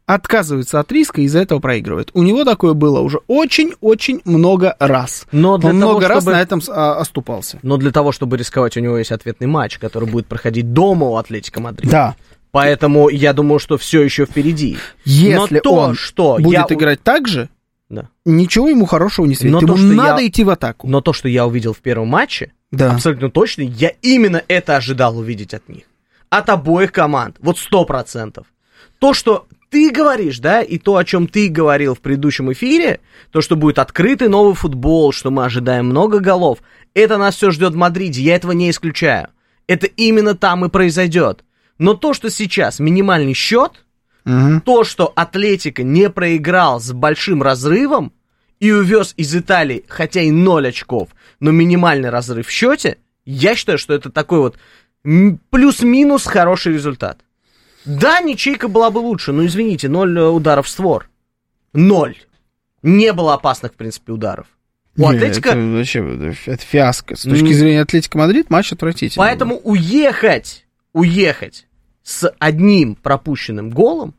отказывается 0.06 0.80
от 0.80 0.90
риска 0.92 1.20
и 1.20 1.24
из-за 1.24 1.40
этого 1.40 1.58
проигрывает. 1.60 2.10
У 2.14 2.22
него 2.22 2.44
такое 2.44 2.74
было 2.74 3.00
уже 3.00 3.20
очень-очень 3.28 4.20
много 4.24 4.76
раз. 4.78 5.26
Но 5.32 5.58
для 5.58 5.70
Он 5.70 5.80
того, 5.80 5.92
много 5.92 6.08
раз 6.08 6.22
чтобы- 6.22 6.32
на 6.36 6.40
этом 6.42 6.60
а, 6.68 6.98
оступался. 6.98 7.58
Но 7.62 7.76
для 7.76 7.90
того, 7.92 8.12
чтобы 8.12 8.36
рисковать, 8.36 8.76
у 8.76 8.80
него 8.80 8.98
есть 8.98 9.12
ответный 9.12 9.46
матч, 9.46 9.78
который 9.78 10.08
будет 10.08 10.26
проходить 10.26 10.72
дома 10.72 11.06
у 11.06 11.16
Атлетико 11.16 11.60
Мадрид. 11.60 11.90
Да. 11.90 12.16
Поэтому 12.50 13.08
я 13.08 13.32
думаю, 13.32 13.58
что 13.58 13.78
все 13.78 14.02
еще 14.02 14.26
впереди. 14.26 14.76
Если 15.04 15.54
Но 15.54 15.60
то, 15.60 15.72
он 15.74 15.94
что 15.94 16.36
будет 16.38 16.68
я... 16.70 16.76
играть 16.76 17.02
так 17.02 17.26
же, 17.26 17.48
Да. 17.88 18.08
ничего 18.26 18.68
ему 18.68 18.84
хорошего 18.84 19.24
не 19.26 19.34
светит. 19.34 19.52
Но 19.52 19.60
то, 19.60 19.66
ему 19.66 19.76
что 19.78 19.86
надо 19.86 20.20
я- 20.20 20.28
идти 20.28 20.44
в 20.44 20.50
атаку. 20.50 20.86
Но 20.86 21.00
то, 21.00 21.12
что 21.14 21.28
я 21.28 21.46
увидел 21.46 21.72
в 21.72 21.78
первом 21.78 22.08
матче, 22.08 22.52
Да. 22.70 22.92
абсолютно 22.92 23.30
точно, 23.30 23.62
я 23.62 23.92
именно 24.02 24.42
это 24.48 24.76
ожидал 24.76 25.16
увидеть 25.16 25.54
от 25.54 25.66
них. 25.68 25.84
От 26.28 26.50
обоих 26.50 26.92
команд. 26.92 27.36
Вот 27.40 27.58
сто 27.58 27.84
процентов. 27.86 28.46
То, 28.98 29.14
что 29.14 29.46
ты 29.72 29.90
говоришь, 29.90 30.38
да, 30.38 30.60
и 30.60 30.76
то, 30.76 30.98
о 30.98 31.04
чем 31.04 31.26
ты 31.26 31.48
говорил 31.48 31.94
в 31.94 32.00
предыдущем 32.00 32.52
эфире, 32.52 33.00
то, 33.30 33.40
что 33.40 33.56
будет 33.56 33.78
открытый 33.78 34.28
новый 34.28 34.54
футбол, 34.54 35.12
что 35.12 35.30
мы 35.30 35.46
ожидаем 35.46 35.86
много 35.86 36.20
голов, 36.20 36.58
это 36.92 37.16
нас 37.16 37.36
все 37.36 37.50
ждет 37.50 37.72
в 37.72 37.76
Мадриде, 37.76 38.20
я 38.20 38.36
этого 38.36 38.52
не 38.52 38.68
исключаю. 38.68 39.28
Это 39.66 39.86
именно 39.86 40.34
там 40.34 40.66
и 40.66 40.68
произойдет. 40.68 41.42
Но 41.78 41.94
то, 41.94 42.12
что 42.12 42.28
сейчас 42.28 42.80
минимальный 42.80 43.32
счет, 43.32 43.86
Мгм. 44.26 44.60
то, 44.60 44.84
что 44.84 45.10
Атлетика 45.16 45.82
не 45.82 46.10
проиграл 46.10 46.78
с 46.78 46.92
большим 46.92 47.42
разрывом 47.42 48.12
и 48.60 48.70
увез 48.70 49.14
из 49.16 49.34
Италии, 49.34 49.86
хотя 49.88 50.20
и 50.20 50.30
0 50.30 50.68
очков, 50.68 51.08
но 51.40 51.50
минимальный 51.50 52.10
разрыв 52.10 52.46
в 52.46 52.50
счете, 52.50 52.98
я 53.24 53.56
считаю, 53.56 53.78
что 53.78 53.94
это 53.94 54.10
такой 54.10 54.40
вот 54.40 54.58
плюс-минус 55.50 56.26
хороший 56.26 56.74
результат. 56.74 57.20
Да, 57.84 58.20
ничейка 58.20 58.68
была 58.68 58.90
бы 58.90 58.98
лучше, 58.98 59.32
но 59.32 59.44
извините, 59.46 59.88
0 59.88 60.18
ударов 60.18 60.66
в 60.66 60.68
створ. 60.68 61.08
Ноль. 61.72 62.16
Не 62.82 63.12
было 63.12 63.34
опасных, 63.34 63.72
в 63.72 63.76
принципе, 63.76 64.12
ударов. 64.12 64.46
У 64.96 65.00
Не, 65.00 65.16
Атлетика... 65.16 65.50
Это, 65.50 65.58
вообще, 65.58 66.34
это 66.46 66.62
фиаско. 66.64 67.16
С 67.16 67.22
точки 67.22 67.52
зрения 67.52 67.80
Атлетика 67.80 68.18
Мадрид 68.18 68.50
матч 68.50 68.72
отвратительный. 68.72 69.24
Поэтому 69.24 69.56
уехать, 69.56 70.66
уехать 70.92 71.66
с 72.02 72.28
одним 72.38 72.96
пропущенным 72.96 73.70
голом, 73.70 74.14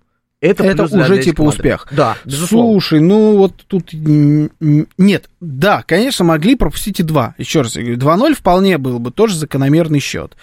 это, 0.47 0.63
Это 0.63 0.83
уже 0.83 1.23
типа 1.23 1.43
Мадрид. 1.43 1.59
успех. 1.59 1.87
Да, 1.91 2.17
безусловно. 2.25 2.71
Слушай, 2.73 2.99
ну 2.99 3.37
вот 3.37 3.53
тут 3.67 3.89
нет, 3.93 5.29
да, 5.39 5.83
конечно, 5.87 6.25
могли 6.25 6.55
пропустить 6.55 6.99
и 6.99 7.03
два. 7.03 7.35
Еще 7.37 7.61
раз, 7.61 7.75
я 7.75 7.81
говорю, 7.81 7.97
2-0 7.99 8.33
вполне 8.35 8.77
был 8.77 8.99
бы 8.99 9.11
тоже 9.11 9.37
закономерный 9.37 9.99
счет. 9.99 10.35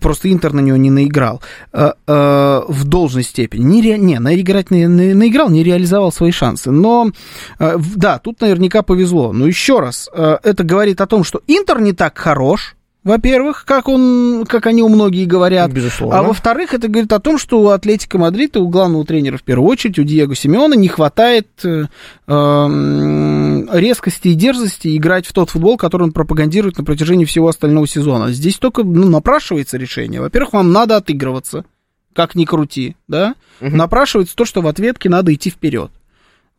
Просто 0.00 0.30
Интер 0.32 0.52
на 0.52 0.60
него 0.60 0.76
не 0.76 0.90
наиграл 0.90 1.42
э, 1.72 1.92
э, 2.06 2.60
в 2.68 2.84
должной 2.84 3.22
степени. 3.24 3.64
Не, 3.64 3.82
ре- 3.82 3.98
не 3.98 4.18
наиграть 4.18 4.70
на- 4.70 4.88
на- 4.88 5.14
наиграл, 5.14 5.50
не 5.50 5.62
реализовал 5.64 6.12
свои 6.12 6.30
шансы. 6.30 6.70
Но 6.70 7.10
э, 7.58 7.78
да, 7.96 8.18
тут 8.18 8.40
наверняка 8.40 8.82
повезло. 8.82 9.32
Но 9.32 9.46
еще 9.46 9.80
раз, 9.80 10.08
э, 10.12 10.38
это 10.42 10.64
говорит 10.64 11.00
о 11.00 11.06
том, 11.06 11.24
что 11.24 11.40
Интер 11.46 11.80
не 11.80 11.92
так 11.92 12.16
хорош. 12.18 12.75
Во-первых, 13.06 13.64
как 13.64 13.86
он, 13.86 14.44
как 14.48 14.66
они 14.66 14.82
у 14.82 14.88
многих 14.88 15.28
говорят. 15.28 15.70
Безусловно. 15.70 16.18
А 16.18 16.22
во-вторых, 16.24 16.74
это 16.74 16.88
говорит 16.88 17.12
о 17.12 17.20
том, 17.20 17.38
что 17.38 17.60
у 17.60 17.68
Атлетика 17.68 18.18
Мадрида, 18.18 18.58
у 18.58 18.68
главного 18.68 19.04
тренера 19.04 19.36
в 19.36 19.44
первую 19.44 19.70
очередь, 19.70 20.00
у 20.00 20.02
Диего 20.02 20.34
Симеона 20.34 20.74
не 20.74 20.88
хватает 20.88 21.46
э, 21.62 21.84
эм, 22.26 23.70
резкости 23.72 24.26
и 24.26 24.34
дерзости 24.34 24.96
играть 24.96 25.24
в 25.24 25.32
тот 25.32 25.50
футбол, 25.50 25.76
который 25.76 26.02
он 26.02 26.10
пропагандирует 26.10 26.78
на 26.78 26.84
протяжении 26.84 27.24
всего 27.26 27.46
остального 27.46 27.86
сезона. 27.86 28.32
Здесь 28.32 28.56
только 28.56 28.82
ну, 28.82 29.08
напрашивается 29.08 29.76
решение. 29.76 30.20
Во-первых, 30.20 30.54
вам 30.54 30.72
надо 30.72 30.96
отыгрываться. 30.96 31.64
как 32.12 32.34
ни 32.34 32.44
крути, 32.44 32.96
да, 33.06 33.36
напрашивается 33.60 34.34
то, 34.34 34.44
что 34.44 34.62
в 34.62 34.66
ответке 34.66 35.08
надо 35.08 35.32
идти 35.32 35.50
вперед. 35.50 35.92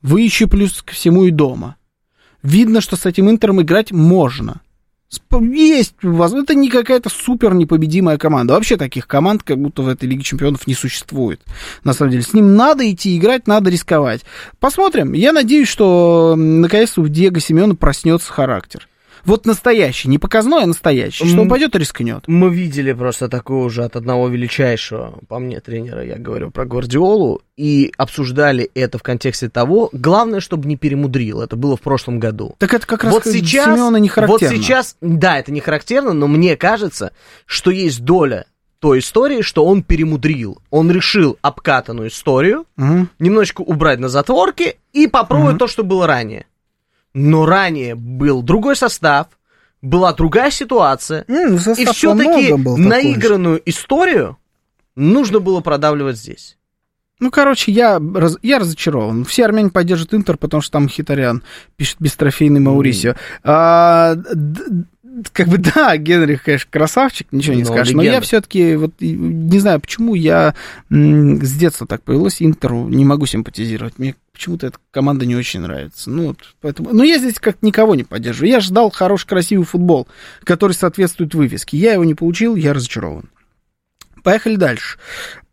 Вы 0.02 0.22
еще 0.22 0.48
плюс 0.48 0.82
ко 0.82 0.94
всему 0.94 1.26
и 1.26 1.32
дома. 1.32 1.76
Видно, 2.42 2.80
что 2.80 2.96
с 2.96 3.06
этим 3.06 3.30
Интером 3.30 3.62
играть 3.62 3.92
можно. 3.92 4.62
Есть, 5.42 5.96
воз- 6.04 6.34
это 6.34 6.54
не 6.54 6.70
какая-то 6.70 7.10
супер 7.10 7.54
непобедимая 7.54 8.18
команда. 8.18 8.54
Вообще 8.54 8.76
таких 8.76 9.08
команд, 9.08 9.44
как 9.44 9.58
будто 9.58 9.82
в 9.82 9.88
этой 9.88 10.08
Лиге 10.10 10.24
Чемпионов 10.24 10.68
не 10.68 10.74
существует. 10.74 11.42
На 11.84 11.94
самом 11.94 12.12
деле, 12.12 12.24
с 12.24 12.34
ним 12.34 12.56
надо 12.56 12.90
идти 12.92 13.18
играть, 13.18 13.48
надо 13.48 13.70
рисковать. 13.70 14.22
Посмотрим. 14.60 15.14
Я 15.14 15.32
надеюсь, 15.32 15.70
что 15.70 16.36
наконец-то 16.38 17.02
у 17.02 17.08
Диего 17.08 17.40
Симеона 17.40 17.76
проснется 17.76 18.32
характер. 18.32 18.87
Вот 19.26 19.46
настоящий, 19.46 20.08
не 20.10 20.18
показной, 20.18 20.64
а 20.64 20.68
настоящий. 20.68 21.28
Что 21.28 21.42
он 21.42 21.50
пойдет 21.50 21.76
и 21.76 21.80
рискнет. 21.80 22.24
Мы 22.28 22.50
видели 22.54 22.94
просто 22.94 23.28
такое 23.30 23.60
уже 23.66 23.84
от 23.84 23.96
одного 23.96 24.28
величайшего, 24.28 25.20
по 25.28 25.40
мне, 25.40 25.60
тренера, 25.60 26.04
я 26.04 26.18
говорю 26.18 26.52
про 26.52 26.66
Гвардиолу, 26.66 27.42
и 27.56 27.92
обсуждали 27.98 28.70
это 28.76 28.98
в 28.98 29.04
контексте 29.04 29.50
того, 29.50 29.90
главное, 29.92 30.40
чтобы 30.40 30.68
не 30.68 30.78
перемудрил, 30.78 31.42
это 31.42 31.56
было 31.56 31.76
в 31.78 31.82
прошлом 31.82 32.20
году. 32.20 32.56
Так 32.60 32.74
это 32.74 32.86
как 32.86 33.04
раз 33.04 33.14
вот 33.14 33.26
сейчас, 33.26 33.66
Симеона 33.66 33.98
не 33.98 34.10
вот 34.10 34.14
характерно. 34.16 34.56
сейчас, 34.58 34.96
да, 35.02 35.40
это 35.40 35.52
не 35.52 35.60
характерно, 35.60 36.14
но 36.14 36.28
мне 36.28 36.56
кажется, 36.56 37.12
что 37.46 37.72
есть 37.72 38.04
доля 38.04 38.46
той 38.80 39.00
истории, 39.00 39.42
что 39.42 39.66
он 39.66 39.82
перемудрил. 39.82 40.60
Он 40.70 40.92
решил 40.92 41.38
обкатанную 41.42 42.10
историю, 42.10 42.66
Мгм. 42.76 43.10
немножечко 43.18 43.62
убрать 43.62 43.98
на 44.00 44.08
затворки 44.08 44.78
и 44.94 45.08
попробовать 45.08 45.58
то, 45.58 45.68
что 45.68 45.84
было 45.84 46.06
ранее. 46.06 46.46
Но 47.14 47.46
ранее 47.46 47.96
был 47.96 48.42
другой 48.42 48.76
состав, 48.76 49.28
была 49.82 50.14
другая 50.14 50.52
ситуация, 50.52 51.24
ну, 51.28 51.56
и 51.56 51.58
все-таки 51.94 52.48
такой 52.66 52.78
же. 52.84 52.90
наигранную 52.90 53.62
историю 53.70 54.38
нужно 54.96 55.40
было 55.40 55.62
продавливать 55.62 56.18
здесь. 56.18 56.58
Ну, 57.20 57.32
короче, 57.32 57.72
я, 57.72 58.00
раз- 58.14 58.38
я 58.44 58.60
разочарован. 58.60 59.26
Все 59.26 59.46
армяне 59.46 59.72
поддержат 59.72 60.14
Интер, 60.14 60.38
потому 60.38 60.62
что 60.62 60.74
там 60.74 60.88
Хитарян 60.88 61.42
пишет 61.76 61.98
бестрофейный 62.00 62.60
Маурисио. 62.60 63.16
А, 63.44 64.14
д- 64.14 64.36
д- 64.36 64.84
как 65.34 65.48
бы 65.48 65.58
да, 65.76 65.96
Генрих, 65.98 66.44
конечно, 66.44 66.70
красавчик, 66.72 67.28
ничего 67.32 67.56
не 67.56 67.64
Ну, 67.64 67.68
скажешь. 67.74 67.94
Но 67.94 68.02
я 68.02 68.10
легенда. 68.12 68.26
все-таки 68.28 68.76
вот 68.76 68.94
не 69.00 69.60
знаю, 69.60 69.80
почему 69.80 70.16
я 70.16 70.54
с 70.90 71.52
детства 71.54 71.88
так 71.88 72.04
повелось 72.04 72.42
Интеру, 72.42 72.88
не 72.88 73.06
могу 73.06 73.26
симпатизировать. 73.26 73.98
Мне 74.00 74.16
почему-то 74.34 74.68
эта 74.68 74.78
команда 74.92 75.26
не 75.26 75.36
очень 75.36 75.62
нравится. 75.62 76.10
Ну, 76.12 76.28
вот, 76.28 76.38
поэтому... 76.62 76.92
Но 76.94 77.04
я 77.04 77.18
здесь 77.18 77.40
как 77.40 77.62
никого 77.64 77.96
не 77.96 78.04
поддерживаю. 78.04 78.50
Я 78.52 78.60
ждал 78.60 78.92
хороший, 78.92 79.28
красивый 79.28 79.66
футбол, 79.66 80.08
который 80.44 80.74
соответствует 80.74 81.34
вывеске. 81.34 81.78
Я 81.78 81.94
его 81.94 82.04
не 82.04 82.14
получил, 82.16 82.56
я 82.56 82.74
разочарован. 82.74 83.30
Поехали 84.24 84.56
дальше. 84.56 84.98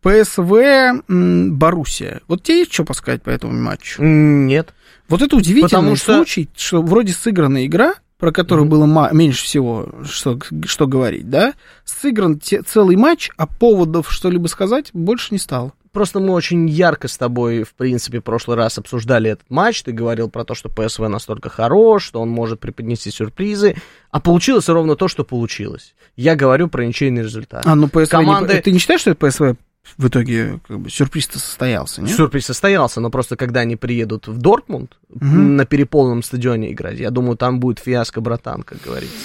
ПСВ 0.01 1.01
Боруссия. 1.07 2.21
Вот 2.27 2.43
тебе 2.43 2.59
есть 2.59 2.73
что 2.73 2.83
подсказать 2.85 3.23
по 3.23 3.29
этому 3.29 3.53
матчу? 3.59 4.03
Нет. 4.03 4.73
Вот 5.07 5.21
это 5.21 5.35
удивительный 5.35 5.69
Потому 5.69 5.95
что- 5.95 6.15
случай, 6.17 6.49
что 6.55 6.81
вроде 6.81 7.13
сыграна 7.13 7.65
игра, 7.65 7.95
про 8.17 8.31
которую 8.31 8.67
было 8.67 8.85
ма- 8.85 9.09
меньше 9.11 9.43
всего 9.43 9.89
что, 10.03 10.39
что 10.65 10.87
говорить, 10.87 11.29
да? 11.29 11.53
Сыгран 11.83 12.39
те- 12.39 12.61
целый 12.61 12.95
матч, 12.95 13.29
а 13.37 13.45
поводов 13.47 14.11
что-либо 14.11 14.47
сказать 14.47 14.89
больше 14.93 15.27
не 15.33 15.37
стало. 15.39 15.73
Просто 15.91 16.19
мы 16.19 16.33
очень 16.33 16.67
ярко 16.67 17.07
с 17.07 17.17
тобой, 17.17 17.63
в 17.63 17.73
принципе, 17.73 18.19
в 18.19 18.23
прошлый 18.23 18.57
раз 18.57 18.77
обсуждали 18.77 19.29
этот 19.31 19.49
матч. 19.49 19.81
Ты 19.83 19.93
говорил 19.93 20.29
про 20.29 20.43
то, 20.43 20.53
что 20.53 20.67
ПСВ 20.67 21.07
настолько 21.07 21.47
хорош, 21.49 22.03
что 22.03 22.19
он 22.21 22.29
может 22.29 22.59
преподнести 22.59 23.11
сюрпризы. 23.11 23.77
А 24.11 24.19
получилось 24.19 24.67
ровно 24.67 24.97
то, 24.97 25.07
что 25.07 25.23
получилось. 25.23 25.95
Я 26.17 26.35
говорю 26.35 26.67
про 26.67 26.85
ничейный 26.85 27.23
результат. 27.23 27.63
А, 27.65 27.75
ну 27.75 27.87
ПСВ... 27.87 27.99
не- 27.99 28.07
Команды- 28.07 28.61
Ты 28.61 28.71
не 28.71 28.79
считаешь, 28.79 29.01
что 29.01 29.11
это 29.11 29.25
ПСВ 29.25 29.55
в 29.97 30.07
итоге 30.07 30.59
как 30.67 30.79
бы, 30.79 30.89
сюрприз-то 30.89 31.39
состоялся, 31.39 32.01
нет? 32.01 32.15
Сюрприз 32.15 32.45
состоялся, 32.45 32.99
но 33.01 33.09
просто 33.09 33.35
когда 33.35 33.61
они 33.61 33.75
приедут 33.75 34.27
в 34.27 34.37
Дортмунд 34.37 34.97
Мгм. 35.09 35.55
на 35.55 35.65
переполненном 35.65 36.23
стадионе 36.23 36.71
играть, 36.71 36.99
я 36.99 37.11
думаю, 37.11 37.37
там 37.37 37.59
будет 37.59 37.79
фиаско, 37.79 38.21
братан, 38.21 38.63
как 38.63 38.81
говорится. 38.81 39.15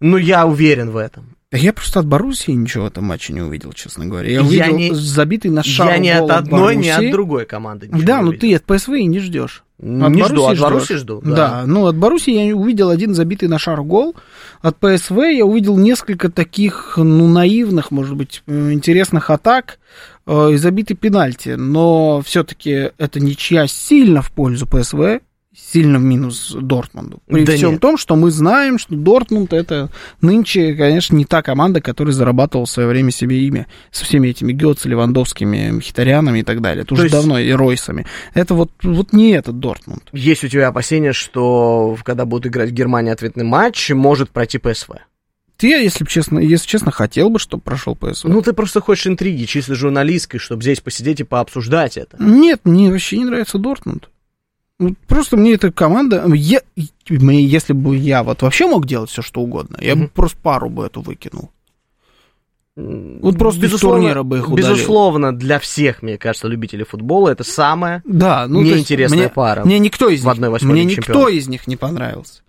Ну, 0.00 0.16
я 0.16 0.46
уверен 0.46 0.90
в 0.90 0.96
этом. 0.96 1.36
Да 1.50 1.58
я 1.58 1.72
просто 1.72 1.98
от 1.98 2.06
Боруссии 2.06 2.52
ничего 2.52 2.84
в 2.84 2.86
этом 2.86 3.04
матче 3.04 3.32
не 3.32 3.40
увидел, 3.40 3.72
честно 3.72 4.06
говоря. 4.06 4.28
Я 4.28 4.34
Я 4.36 4.42
увидел 4.42 4.76
не- 4.78 4.94
забитый 4.94 5.50
на 5.50 5.64
шар 5.64 6.00
я 6.00 6.20
гол 6.20 6.30
от 6.30 6.36
одной, 6.38 6.74
Боруссии. 6.76 7.06
от 7.06 7.10
другой 7.10 7.44
команды 7.44 7.88
Да, 7.90 8.18
не 8.18 8.24
ну 8.24 8.32
ты 8.34 8.54
от 8.54 8.62
ПСВ 8.64 8.90
и 8.90 9.04
не 9.06 9.18
ждешь. 9.18 9.64
Не 9.80 10.22
жду, 10.22 10.44
от. 10.44 10.60
Боруссии 10.60 10.94
жду. 10.94 11.20
Да. 11.24 11.64
ну 11.66 11.86
от 11.86 11.96
Боруссии 11.96 12.32
я 12.50 12.54
увидел 12.54 12.88
один 12.90 13.14
забитый 13.14 13.48
на 13.48 13.58
шар 13.58 13.82
гол. 13.82 14.14
От 14.62 14.76
ПСВ 14.78 15.18
я 15.24 15.44
увидел 15.44 15.76
несколько 15.76 16.30
таких, 16.30 16.94
ну, 16.96 17.26
наивных, 17.26 17.90
может 17.90 18.14
быть, 18.14 18.42
э, 18.46 18.72
интересных 18.72 19.30
атак 19.30 19.78
э, 20.26 20.52
и 20.52 20.56
забитый 20.56 20.96
пенальти. 20.96 21.50
Но 21.56 22.20
все-таки 22.24 22.90
это 22.96 23.18
ничья 23.18 23.66
сильно 23.66 24.22
в 24.22 24.30
пользу 24.30 24.66
ПСВ, 24.66 25.20
сильно 25.54 25.98
в 25.98 26.02
минус 26.02 26.54
Дортмунду. 26.58 27.20
При 27.26 27.44
Да 27.44 27.52
всем 27.56 27.72
нет. 27.72 27.80
том, 27.80 27.96
что 27.98 28.14
мы 28.16 28.30
знаем, 28.30 28.78
что 28.78 28.94
Дортмунд 28.94 29.52
это 29.52 29.90
нынче, 30.20 30.74
конечно, 30.74 31.16
не 31.16 31.24
та 31.24 31.42
команда, 31.42 31.80
которая 31.80 32.12
зарабатывала 32.14 32.66
в 32.66 32.70
свое 32.70 32.88
время 32.88 33.10
себе 33.10 33.40
имя 33.46 33.66
со 33.90 34.04
всеми 34.04 34.28
этими 34.28 34.52
Гетц, 34.52 34.84
Левандовскими, 34.84 35.70
Мхитарянами 35.72 36.40
и 36.40 36.42
так 36.42 36.60
далее. 36.60 36.82
Это 36.84 36.94
уже 36.94 37.04
есть- 37.04 37.12
давно, 37.14 37.38
и 37.38 37.50
Ройсами. 37.50 38.06
Это 38.34 38.54
вот, 38.54 38.70
вот 38.82 39.12
не 39.12 39.30
этот 39.32 39.58
Дортмунд. 39.58 40.04
Есть 40.12 40.44
у 40.44 40.48
тебя 40.48 40.68
опасения, 40.68 41.12
что 41.12 41.96
когда 42.04 42.24
будут 42.24 42.46
играть 42.46 42.70
в 42.70 42.74
Германии 42.74 43.10
ответный 43.12 43.44
матч, 43.44 43.90
может 43.90 44.30
пройти 44.30 44.58
ПСВ? 44.58 44.90
Ты, 45.56 45.66
если 45.68 46.06
честно, 46.06 46.38
если 46.38 46.66
честно, 46.66 46.90
хотел 46.90 47.28
бы, 47.28 47.38
чтобы 47.38 47.62
прошел 47.62 47.94
ПСВ. 47.94 48.24
Ну, 48.28 48.40
ты 48.40 48.52
просто 48.54 48.80
хочешь 48.80 49.06
интриги, 49.08 49.44
чисто 49.44 49.74
журналистской, 49.74 50.40
чтобы 50.40 50.62
здесь 50.62 50.80
посидеть 50.80 51.20
и 51.20 51.24
пообсуждать 51.24 51.98
это. 51.98 52.16
Нет, 52.18 52.60
мне 52.64 52.90
вообще 52.90 53.18
не 53.18 53.24
нравится 53.26 53.58
Дортмунд. 53.58 54.08
Вот 54.80 54.94
Просто 55.06 55.36
мне 55.36 55.52
эта 55.52 55.70
команда, 55.70 56.26
я, 56.34 56.62
мне, 57.10 57.44
если 57.44 57.74
бы 57.74 57.96
я 57.96 58.22
вот 58.22 58.40
вообще 58.40 58.66
мог 58.66 58.86
делать 58.86 59.10
все, 59.10 59.20
что 59.20 59.42
угодно, 59.42 59.76
я 59.80 59.94
бы 59.94 60.08
просто 60.08 60.38
пару 60.42 60.70
бы 60.70 60.86
эту 60.86 61.02
выкинул. 61.02 61.50
Вот 62.76 63.36
просто 63.36 63.66
из 63.66 63.78
турнира 63.78 64.22
бы 64.22 64.38
их 64.38 64.48
удалил. 64.48 64.70
Безусловно, 64.70 65.36
для 65.36 65.58
всех, 65.58 66.00
мне 66.02 66.16
кажется, 66.16 66.48
любителей 66.48 66.84
футбола 66.84 67.28
это 67.28 67.44
самое 67.44 68.00
Да, 68.06 68.46
ну 68.48 68.62
неинтересная 68.62 69.18
мне, 69.18 69.28
пара. 69.28 69.64
мне 69.66 69.78
никто 69.78 70.08
из 70.08 70.22
в 70.22 70.24
них, 70.24 70.34
1/8 70.34 70.64
мне 70.64 70.82
Лиги 70.84 70.96
никто 70.96 71.28
из 71.28 71.46
них 71.46 71.66
не 71.66 71.76
понравился. 71.76 72.40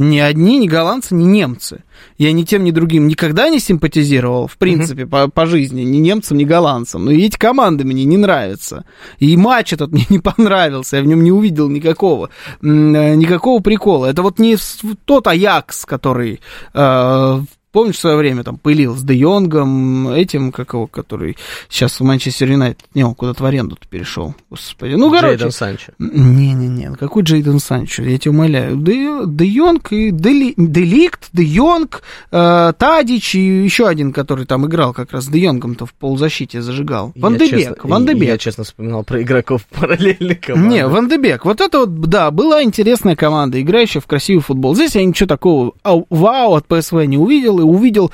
Ни 0.00 0.18
одни, 0.18 0.56
ни 0.56 0.66
голландцы, 0.66 1.14
ни 1.14 1.24
немцы. 1.24 1.84
Я 2.16 2.32
ни 2.32 2.44
тем, 2.44 2.64
ни 2.64 2.70
другим 2.70 3.06
никогда 3.06 3.50
не 3.50 3.60
симпатизировал, 3.60 4.46
в 4.46 4.56
принципе, 4.56 5.04
по, 5.04 5.28
по 5.28 5.44
жизни, 5.44 5.82
ни 5.82 5.98
немцам, 5.98 6.38
ни 6.38 6.44
голландцам. 6.44 7.04
Но 7.04 7.10
и 7.10 7.26
эти 7.26 7.36
команды 7.36 7.84
мне 7.84 8.04
не 8.04 8.16
нравятся. 8.16 8.86
И 9.18 9.36
матч 9.36 9.74
этот 9.74 9.90
мне 9.92 10.06
не 10.08 10.18
понравился, 10.18 10.96
я 10.96 11.02
в 11.02 11.06
нем 11.06 11.22
не 11.22 11.30
увидел 11.30 11.68
никакого, 11.68 12.30
э, 12.62 12.66
никакого 12.66 13.60
прикола. 13.60 14.06
Это 14.06 14.22
вот 14.22 14.38
не 14.38 14.56
тот 15.04 15.26
Аякс, 15.26 15.84
который 15.84 16.40
э, 16.72 17.40
Помнишь, 17.72 17.96
в 17.96 18.00
свое 18.00 18.16
время 18.16 18.42
там 18.42 18.56
пылил 18.58 18.96
с 18.96 19.02
Де 19.02 19.14
Йонгом, 19.14 20.08
этим, 20.08 20.50
как 20.50 20.72
его, 20.74 20.86
который 20.88 21.36
сейчас 21.68 22.00
в 22.00 22.04
Манчестер 22.04 22.50
Юнайтед, 22.50 22.84
не, 22.94 23.04
он 23.04 23.14
куда-то 23.14 23.42
в 23.42 23.46
аренду 23.46 23.78
перешел, 23.88 24.34
господи. 24.50 24.94
Ну, 24.94 25.10
короче, 25.10 25.36
Джейден 25.36 25.50
Санчо. 25.52 25.92
не-не-не, 25.98 26.92
какой 26.98 27.22
Джейден 27.22 27.60
Санчо, 27.60 28.02
я 28.02 28.18
тебя 28.18 28.32
умоляю. 28.32 28.76
Де, 28.76 29.24
Де 29.26 29.44
Йонг 29.46 29.92
и 29.92 30.10
Дели, 30.10 30.54
Деликт, 30.56 31.28
Де 31.32 31.42
Йонг, 31.44 32.02
э, 32.32 32.72
Тадич 32.76 33.34
и 33.34 33.62
еще 33.64 33.86
один, 33.86 34.12
который 34.12 34.46
там 34.46 34.66
играл 34.66 34.92
как 34.92 35.12
раз 35.12 35.24
с 35.24 35.28
Де 35.28 35.38
Йонгом-то 35.38 35.86
в 35.86 35.92
полузащите 35.94 36.62
зажигал. 36.62 37.12
Ван 37.16 37.34
Я 37.34 37.38
де 37.38 37.48
честно- 37.48 37.70
Бек, 37.70 37.84
Ван 37.84 38.04
де 38.06 38.12
Я 38.26 38.38
честно 38.38 38.64
вспоминал 38.64 39.04
про 39.04 39.22
игроков 39.22 39.64
параллельных 39.78 40.40
команд. 40.40 40.68
Не, 40.68 40.86
Ван 40.88 41.08
де 41.08 41.18
Бек. 41.18 41.44
Вот 41.44 41.60
это 41.60 41.80
вот, 41.80 42.00
да, 42.00 42.30
была 42.30 42.62
интересная 42.62 43.16
команда, 43.16 43.60
играющая 43.60 44.00
в 44.00 44.06
красивый 44.06 44.42
футбол. 44.42 44.74
Здесь 44.74 44.94
я 44.96 45.04
ничего 45.04 45.26
такого 45.26 45.72
ау- 45.84 46.06
вау 46.10 46.54
от 46.54 46.66
ПСВ 46.66 47.04
не 47.06 47.16
увидел, 47.18 47.59
и 47.60 47.64
увидел 47.64 48.10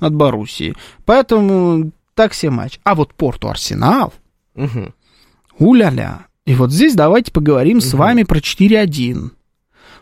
от 0.00 0.14
Боруссии. 0.14 0.74
Поэтому 1.04 1.90
так 2.14 2.32
все 2.32 2.50
матч. 2.50 2.78
А 2.84 2.94
вот 2.94 3.14
Порту 3.14 3.48
Арсенал, 3.48 4.12
у-ля-ля. 5.58 6.26
И 6.46 6.54
вот 6.54 6.72
здесь 6.72 6.94
давайте 6.94 7.30
поговорим 7.32 7.80
с 7.80 7.94
вами 7.94 8.24
про 8.24 8.38
4-1, 8.40 9.30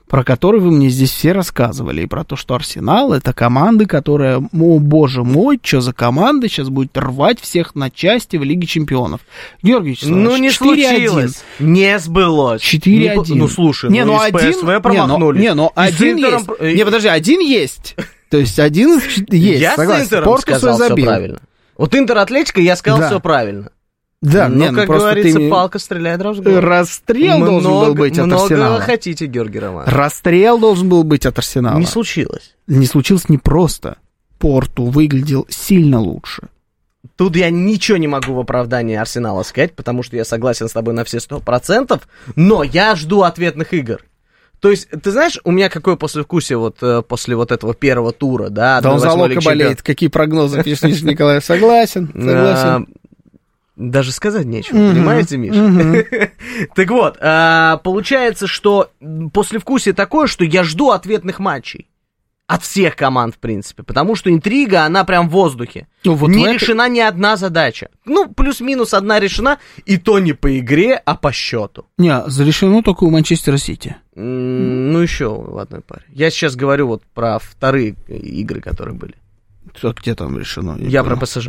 про 0.09 0.25
который 0.25 0.59
вы 0.59 0.71
мне 0.71 0.88
здесь 0.88 1.11
все 1.11 1.33
рассказывали, 1.33 2.02
и 2.02 2.07
про 2.07 2.25
то, 2.25 2.35
что 2.35 2.54
Арсенал 2.54 3.12
это 3.12 3.35
команда, 3.35 3.85
которая, 3.85 4.38
о 4.38 4.78
боже 4.78 5.23
мой, 5.23 5.61
что 5.62 5.83
за 5.83 5.92
команда 5.92 6.49
сейчас 6.49 6.71
будет 6.71 6.97
рвать 6.97 7.38
всех 7.40 7.75
на 7.75 7.90
части 7.90 8.38
в 8.38 8.42
Лиге 8.42 8.66
Чемпионов. 8.66 9.21
Георгий 9.62 9.90
Вячеславович, 9.90 10.25
Ну, 10.30 10.37
не 10.38 10.49
4-1. 10.49 10.52
случилось. 10.57 11.45
Не 11.59 11.99
сбылось. 11.99 12.62
4-1. 12.62 12.99
Не 12.99 13.14
по- 13.14 13.25
Ну, 13.28 13.49
слушай, 13.49 13.90
не, 13.90 14.04
ну, 14.07 14.14
ну, 14.16 14.19
из 14.26 14.35
один, 14.35 14.52
ПСВ 14.54 14.80
промахнулись. 14.83 15.42
Не, 15.42 15.49
ну, 15.54 15.54
не, 15.54 15.69
ну 15.69 15.73
один 15.75 16.16
есть. 16.16 16.49
Не, 16.76 16.85
подожди, 16.87 17.09
один 17.09 17.40
есть. 17.40 17.97
То 18.31 18.39
есть 18.39 18.59
один 18.59 18.99
из 18.99 19.03
ч- 19.03 19.27
есть, 19.31 19.61
Я 19.61 19.77
согласен. 19.77 20.05
с 20.05 20.07
Интером 20.07 20.25
Порту 20.25 20.43
сказал 20.43 20.61
свой 20.61 20.75
все 20.75 20.89
забил. 20.89 21.05
правильно. 21.07 21.39
Вот 21.77 21.95
Интер 21.95 22.19
Атлетика, 22.19 22.61
я 22.61 22.77
сказал 22.77 23.01
Да. 23.01 23.07
все 23.09 23.21
правильно. 23.21 23.71
Да, 24.23 24.49
Но, 24.49 24.55
не, 24.57 24.71
ну, 24.71 24.79
как 24.79 24.89
говорится, 24.89 25.39
ты... 25.39 25.49
палка 25.51 25.79
стреляет 25.79 26.21
в 26.21 26.43
год. 26.43 26.63
Расстрел 26.63 27.39
должен 27.41 27.71
был 27.73 27.95
быть 27.95 28.19
от 28.19 28.27
много 28.27 28.43
Арсенала. 28.43 28.81
хотите, 28.81 29.27
Георгий 29.27 29.59
Романович. 29.61 29.93
Расстрел 29.95 30.59
должен 30.59 30.89
был 30.89 31.05
быть 31.05 31.25
от 31.27 31.39
Арсенала. 31.39 31.79
Не 31.79 31.87
случилось. 31.87 32.55
Не 32.67 32.87
случилось 32.87 33.29
не 33.31 33.39
просто. 33.39 33.97
Порту 34.39 34.85
выглядел 34.87 35.47
сильно 35.49 36.01
лучше. 36.01 36.49
Тут 37.17 37.35
я 37.35 37.49
ничего 37.51 37.97
не 37.97 38.09
могу 38.09 38.35
в 38.35 38.39
оправдании 38.41 38.95
Арсенала 38.97 39.43
сказать, 39.43 39.75
потому 39.75 40.03
что 40.03 40.17
я 40.17 40.25
согласен 40.27 40.69
с 40.69 40.73
тобой 40.73 40.93
на 40.93 41.05
все 41.05 41.19
сто 41.19 41.41
процентов, 41.41 42.07
но 42.37 42.63
я 42.63 42.95
жду 42.97 43.23
ответных 43.23 43.73
игр. 43.73 44.03
То 44.61 44.71
есть, 44.71 44.88
ты 44.90 45.11
знаешь, 45.11 45.38
у 45.45 45.50
меня 45.52 45.69
какое 45.71 45.97
послевкусие 45.97 46.59
вот 46.59 46.79
э, 46.83 47.02
после 47.02 47.35
вот 47.35 47.50
этого 47.50 47.75
первого 47.75 48.12
тура, 48.12 48.50
да? 48.50 48.81
Да 48.81 48.93
он 48.93 49.00
за 49.00 49.09
1/8 49.09 49.17
Лока 49.17 49.40
болеет. 49.43 49.83
Какие 49.83 50.09
прогнозы 50.11 50.62
пишешь, 50.62 51.02
Николаев? 51.02 51.45
Согласен, 51.45 52.09
согласен. 52.12 52.69
А, 52.69 52.83
Даже 53.76 54.12
сказать 54.12 54.45
нечего, 54.45 54.76
понимаете, 54.76 55.38
Миша? 55.38 56.05
Так 56.75 56.90
вот, 56.90 57.17
а, 57.21 57.79
получается, 57.79 58.47
что 58.47 58.90
послевкусие 59.33 59.95
такое, 59.95 60.26
что 60.26 60.45
я 60.45 60.62
жду 60.62 60.90
ответных 60.90 61.38
матчей. 61.38 61.88
От 62.52 62.62
всех 62.64 62.97
команд, 62.97 63.35
в 63.35 63.38
принципе. 63.38 63.85
Потому 63.85 64.16
что 64.16 64.28
интрига, 64.28 64.85
она 64.85 65.04
прям 65.04 65.28
в 65.28 65.33
воздухе. 65.33 65.87
Ну, 66.04 66.14
вот 66.14 66.30
не 66.30 66.42
в 66.42 66.47
это- 66.47 66.54
решена 66.54 66.88
ни 66.88 66.99
одна 66.99 67.37
задача. 67.37 67.88
Ну, 68.04 68.26
плюс-минус 68.28 68.92
одна 68.92 69.21
решена, 69.21 69.59
и 69.87 69.97
то 69.99 70.19
не 70.19 70.33
по 70.33 70.59
игре, 70.59 71.00
а 71.04 71.14
по 71.14 71.30
счету. 71.33 71.85
Не, 71.97 72.23
зарешено 72.26 72.83
только 72.83 73.04
у 73.04 73.11
Манчестера 73.11 73.57
Сити. 73.57 73.95
М, 74.16 74.92
Ну, 74.92 74.99
еще 74.99 75.28
в 75.28 75.59
одной 75.59 75.80
паре. 75.80 76.02
Я 76.12 76.30
сейчас 76.30 76.57
говорю 76.57 76.88
вот 76.88 77.02
про 77.14 77.38
вторые 77.38 77.95
игры, 78.09 78.61
которые 78.61 78.95
были. 78.97 79.14
Что, 79.76 79.92
где 79.92 80.16
там 80.16 80.37
решено? 80.37 80.76
Я 80.80 81.04
понял. 81.04 81.16
про 81.16 81.26
ПСЖ. 81.26 81.49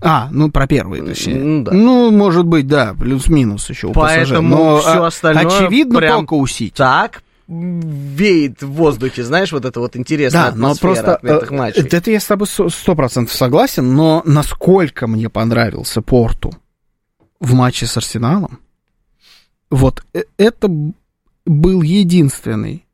А, 0.00 0.28
ну 0.32 0.50
про 0.50 0.66
первые, 0.66 1.02
точнее. 1.04 1.36
Ну, 1.36 1.62
да. 1.64 1.72
Ну, 1.72 2.10
может 2.10 2.44
быть, 2.44 2.66
да, 2.66 2.94
плюс-минус 2.98 3.68
еще 3.70 3.86
у 3.88 3.90
ПСЖ. 3.92 4.00
Поэтому 4.00 4.56
Но, 4.56 4.78
всё 4.78 5.02
а, 5.04 5.06
остальное 5.06 5.46
очевидно 5.46 5.98
прям 5.98 6.18
только 6.20 6.34
у 6.34 6.46
Сити. 6.46 6.74
Так 6.76 7.22
веет 7.48 8.62
в 8.62 8.70
воздухе, 8.72 9.24
знаешь, 9.24 9.52
вот 9.52 9.64
это 9.64 9.80
вот 9.80 9.96
интересная 9.96 10.50
Да, 10.50 10.56
но 10.56 10.74
просто 10.74 11.14
ответных 11.16 11.50
э, 11.50 11.54
матчей. 11.54 11.82
это 11.82 12.10
я 12.10 12.20
с 12.20 12.26
тобой 12.26 12.46
сто 12.46 12.94
процентов 12.94 13.34
согласен, 13.34 13.94
но 13.94 14.22
насколько 14.26 15.06
мне 15.06 15.30
понравился 15.30 16.02
Порту 16.02 16.52
в 17.40 17.54
матче 17.54 17.86
с 17.86 17.96
Арсеналом, 17.96 18.58
вот 19.70 20.04
э- 20.12 20.24
это 20.36 20.68
был 21.46 21.80
единственный 21.82 22.84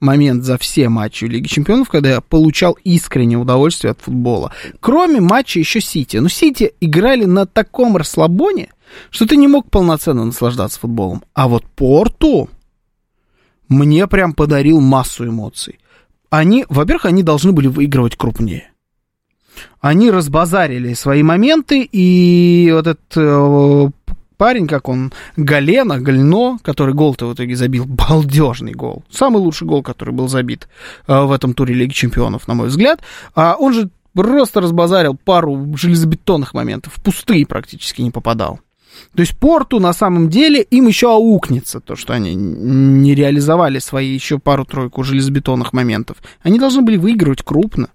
момент 0.00 0.42
за 0.42 0.58
все 0.58 0.88
матчи 0.88 1.26
Лиги 1.26 1.46
Чемпионов, 1.46 1.88
когда 1.88 2.10
я 2.10 2.20
получал 2.20 2.76
искреннее 2.82 3.38
удовольствие 3.38 3.92
от 3.92 4.00
футбола. 4.00 4.52
Кроме 4.80 5.20
матча 5.20 5.60
еще 5.60 5.80
Сити. 5.80 6.16
Но 6.16 6.28
Сити 6.28 6.74
играли 6.80 7.24
на 7.24 7.46
таком 7.46 7.96
расслабоне, 7.96 8.70
что 9.10 9.26
ты 9.28 9.36
не 9.36 9.46
мог 9.46 9.70
полноценно 9.70 10.24
наслаждаться 10.24 10.80
футболом. 10.80 11.22
А 11.34 11.46
вот 11.46 11.64
Порту 11.76 12.50
мне 13.72 14.06
прям 14.06 14.32
подарил 14.32 14.80
массу 14.80 15.26
эмоций. 15.26 15.78
Они, 16.30 16.64
во-первых, 16.68 17.06
они 17.06 17.22
должны 17.22 17.52
были 17.52 17.66
выигрывать 17.66 18.16
крупнее. 18.16 18.70
Они 19.80 20.10
разбазарили 20.10 20.94
свои 20.94 21.22
моменты, 21.22 21.82
и 21.82 22.70
вот 22.72 22.86
этот 22.86 23.16
э, 23.16 23.90
парень, 24.36 24.66
как 24.66 24.88
он, 24.88 25.12
Галена, 25.36 26.00
Гально, 26.00 26.58
который 26.62 26.94
гол-то 26.94 27.26
в 27.26 27.34
итоге 27.34 27.54
забил, 27.54 27.84
балдежный 27.86 28.72
гол. 28.72 29.04
Самый 29.10 29.38
лучший 29.38 29.66
гол, 29.66 29.82
который 29.82 30.14
был 30.14 30.28
забит 30.28 30.68
э, 31.06 31.20
в 31.20 31.32
этом 31.32 31.54
туре 31.54 31.74
Лиги 31.74 31.92
Чемпионов, 31.92 32.48
на 32.48 32.54
мой 32.54 32.68
взгляд. 32.68 33.00
А 33.34 33.56
он 33.58 33.74
же 33.74 33.90
просто 34.14 34.60
разбазарил 34.60 35.16
пару 35.16 35.76
железобетонных 35.76 36.54
моментов, 36.54 36.94
в 36.94 37.02
пустые 37.02 37.46
практически 37.46 38.02
не 38.02 38.10
попадал. 38.10 38.60
То 39.14 39.20
есть 39.20 39.38
Порту 39.38 39.80
на 39.80 39.92
самом 39.92 40.28
деле 40.28 40.62
им 40.62 40.86
еще 40.86 41.12
аукнется 41.12 41.80
то, 41.80 41.96
что 41.96 42.12
они 42.14 42.34
не 42.34 43.14
реализовали 43.14 43.78
свои 43.78 44.12
еще 44.12 44.38
пару-тройку 44.38 45.02
железобетонных 45.02 45.72
моментов. 45.72 46.18
Они 46.42 46.58
должны 46.58 46.82
были 46.82 46.96
выигрывать 46.96 47.42
крупно. 47.42 47.88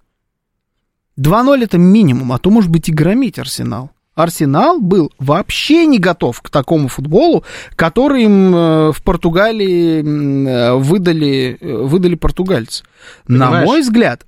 2-0 1.20 1.64
это 1.64 1.78
минимум, 1.78 2.32
а 2.32 2.38
то 2.38 2.50
может 2.52 2.70
быть 2.70 2.90
и 2.90 2.94
громить 2.94 3.40
Арсенал. 3.40 3.92
Арсенал 4.18 4.82
был 4.82 5.12
вообще 5.20 5.86
не 5.86 6.00
готов 6.00 6.42
к 6.42 6.50
такому 6.50 6.88
футболу, 6.88 7.44
который 7.76 8.24
им 8.24 8.56
э, 8.56 8.92
в 8.92 9.04
Португалии 9.04 10.02
э, 10.02 10.74
выдали, 10.74 11.58
э, 11.62 11.78
выдали 11.84 12.16
португальцы. 12.16 12.84
На 13.28 13.46
Понимаешь? 13.46 13.68
мой 13.68 13.82
взгляд, 13.82 14.26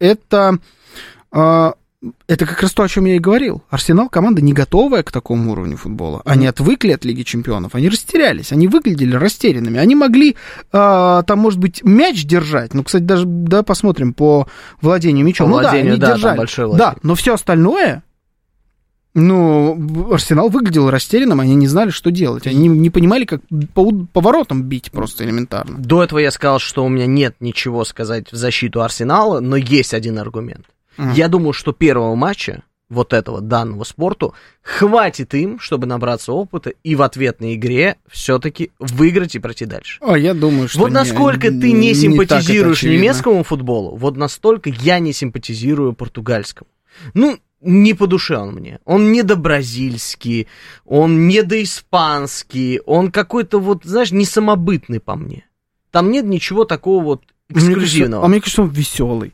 это, 0.00 0.58
это 2.28 2.46
как 2.46 2.62
раз 2.62 2.72
то, 2.72 2.84
о 2.84 2.88
чем 2.88 3.06
я 3.06 3.16
и 3.16 3.18
говорил. 3.18 3.62
Арсенал 3.70 4.08
команда 4.08 4.40
не 4.40 4.52
готовая 4.52 5.02
к 5.02 5.10
такому 5.10 5.52
уровню 5.52 5.76
футбола. 5.76 6.22
Они 6.24 6.46
отвыкли 6.46 6.92
от 6.92 7.04
Лиги 7.04 7.22
Чемпионов, 7.22 7.74
они 7.74 7.88
растерялись, 7.88 8.52
они 8.52 8.68
выглядели 8.68 9.16
растерянными. 9.16 9.78
Они 9.78 9.96
могли 9.96 10.36
э, 10.72 11.22
там, 11.26 11.38
может 11.38 11.58
быть, 11.58 11.82
мяч 11.82 12.24
держать. 12.24 12.72
Ну, 12.72 12.84
кстати, 12.84 13.02
даже 13.02 13.24
да, 13.26 13.62
посмотрим 13.62 14.14
по 14.14 14.46
владению 14.80 15.26
мячом. 15.26 15.50
По 15.50 15.56
ну 15.56 15.62
да, 15.62 15.70
владению, 15.70 15.92
они 15.94 16.00
да, 16.00 16.14
держали. 16.14 16.76
да, 16.76 16.96
но 17.02 17.14
все 17.16 17.34
остальное, 17.34 18.04
ну, 19.14 20.12
Арсенал 20.12 20.50
выглядел 20.50 20.90
растерянным, 20.90 21.40
они 21.40 21.56
не 21.56 21.66
знали, 21.66 21.90
что 21.90 22.12
делать. 22.12 22.46
Они 22.46 22.68
не, 22.68 22.68
не 22.68 22.90
понимали, 22.90 23.24
как 23.24 23.40
по 23.74 23.90
поворотам 24.12 24.62
бить 24.62 24.92
просто 24.92 25.24
элементарно. 25.24 25.78
До 25.78 26.04
этого 26.04 26.20
я 26.20 26.30
сказал, 26.30 26.60
что 26.60 26.84
у 26.84 26.88
меня 26.88 27.06
нет 27.06 27.34
ничего 27.40 27.84
сказать 27.84 28.30
в 28.30 28.36
защиту 28.36 28.82
Арсенала, 28.82 29.40
но 29.40 29.56
есть 29.56 29.94
один 29.94 30.18
аргумент. 30.20 30.66
Я 31.14 31.28
думаю, 31.28 31.52
что 31.52 31.72
первого 31.72 32.14
матча 32.14 32.62
вот 32.90 33.12
этого 33.12 33.40
данного 33.42 33.84
спорту 33.84 34.32
хватит 34.62 35.34
им, 35.34 35.58
чтобы 35.60 35.86
набраться 35.86 36.32
опыта 36.32 36.72
и 36.82 36.94
в 36.94 37.02
ответной 37.02 37.54
игре 37.54 37.96
все-таки 38.10 38.70
выиграть 38.78 39.34
и 39.34 39.38
пройти 39.38 39.66
дальше. 39.66 39.98
А 40.00 40.16
я 40.16 40.32
думаю, 40.34 40.68
что 40.68 40.78
вот 40.80 40.88
не- 40.88 40.94
насколько 40.94 41.48
ты 41.50 41.72
не 41.72 41.90
это 41.90 42.00
симпатизируешь 42.00 42.80
немецкому 42.98 43.42
футболу, 43.44 43.94
вот 43.96 44.16
настолько 44.16 44.70
я 44.70 44.98
не 45.00 45.12
симпатизирую 45.12 45.92
португальскому. 45.92 46.68
Ну, 47.14 47.38
не 47.60 47.92
по 47.92 48.06
душе 48.06 48.36
он 48.38 48.54
мне. 48.54 48.78
Он 48.86 49.12
не 49.12 49.22
до 49.22 49.36
бразильский, 49.36 50.46
он 50.86 51.26
не 51.28 51.42
до 51.42 51.62
испанский, 51.62 52.80
он 52.86 53.10
какой-то 53.12 53.58
вот, 53.60 53.84
знаешь, 53.84 54.12
не 54.12 54.24
самобытный 54.24 55.00
по 55.00 55.14
мне. 55.16 55.44
Там 55.90 56.10
нет 56.10 56.24
ничего 56.24 56.64
такого 56.64 57.02
вот 57.04 57.22
эксклюзивного. 57.50 58.24
а 58.24 58.28
мне 58.28 58.40
кажется, 58.40 58.62
он 58.62 58.68
веселый. 58.70 59.32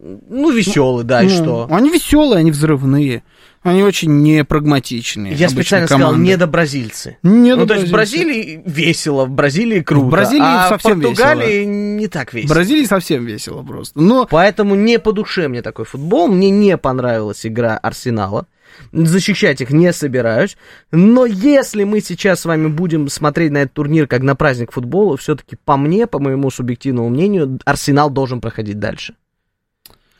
Ну, 0.00 0.50
веселый, 0.52 1.04
да, 1.04 1.22
и 1.22 1.28
Ну, 1.28 1.30
что? 1.30 1.66
Они 1.70 1.90
веселые, 1.90 2.38
они 2.38 2.52
взрывные. 2.52 3.24
Они 3.62 3.82
очень 3.82 4.22
непрагматичные. 4.22 5.34
Я 5.34 5.48
специально 5.48 5.88
сказал, 5.88 6.10
команды. 6.10 6.28
не 6.28 6.36
до 6.36 6.46
бразильцы. 6.46 7.18
Не 7.24 7.56
ну, 7.56 7.62
до 7.62 7.74
то 7.74 7.80
есть 7.80 7.88
в. 7.88 7.92
Бразилии 7.92 8.62
весело, 8.64 9.24
в 9.24 9.30
Бразилии 9.30 9.80
круто, 9.80 10.06
В 10.06 10.10
Бразилии 10.10 10.44
а 10.44 10.68
совсем 10.68 11.00
в 11.00 11.02
Португалии 11.02 11.64
не 11.64 12.06
так 12.06 12.30
В 12.30 12.34
весело. 12.34 12.54
Бразилии 12.54 12.84
совсем 12.84 13.24
весело 13.24 13.62
просто. 13.62 14.00
Но 14.00 14.26
Поэтому 14.30 14.76
не 14.76 15.00
по 15.00 15.12
душе 15.12 15.48
мне 15.48 15.62
такой 15.62 15.84
футбол. 15.84 16.28
Мне 16.28 16.50
не 16.50 16.76
понравилась 16.76 17.44
игра 17.44 17.76
Арсенала. 17.76 18.46
Защищать 18.92 19.60
их 19.60 19.70
не 19.70 19.92
собираюсь. 19.92 20.56
Но 20.92 21.26
если 21.26 21.82
мы 21.82 22.00
сейчас 22.00 22.40
с 22.40 22.44
вами 22.44 22.68
будем 22.68 23.08
смотреть 23.08 23.50
на 23.50 23.58
этот 23.58 23.72
турнир 23.72 24.06
как 24.06 24.22
на 24.22 24.36
праздник 24.36 24.70
футбола, 24.70 25.16
все-таки 25.16 25.56
по 25.64 25.76
мне, 25.76 26.06
по 26.06 26.20
моему 26.20 26.50
субъективному 26.50 27.08
мнению, 27.08 27.58
Арсенал 27.64 28.10
должен 28.10 28.40
проходить 28.40 28.78
дальше. 28.78 29.14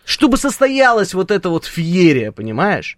Чтобы 0.09 0.39
состоялась 0.39 1.13
вот 1.13 1.31
эта 1.31 1.51
вот 1.51 1.67
феерия, 1.67 2.33
понимаешь? 2.33 2.97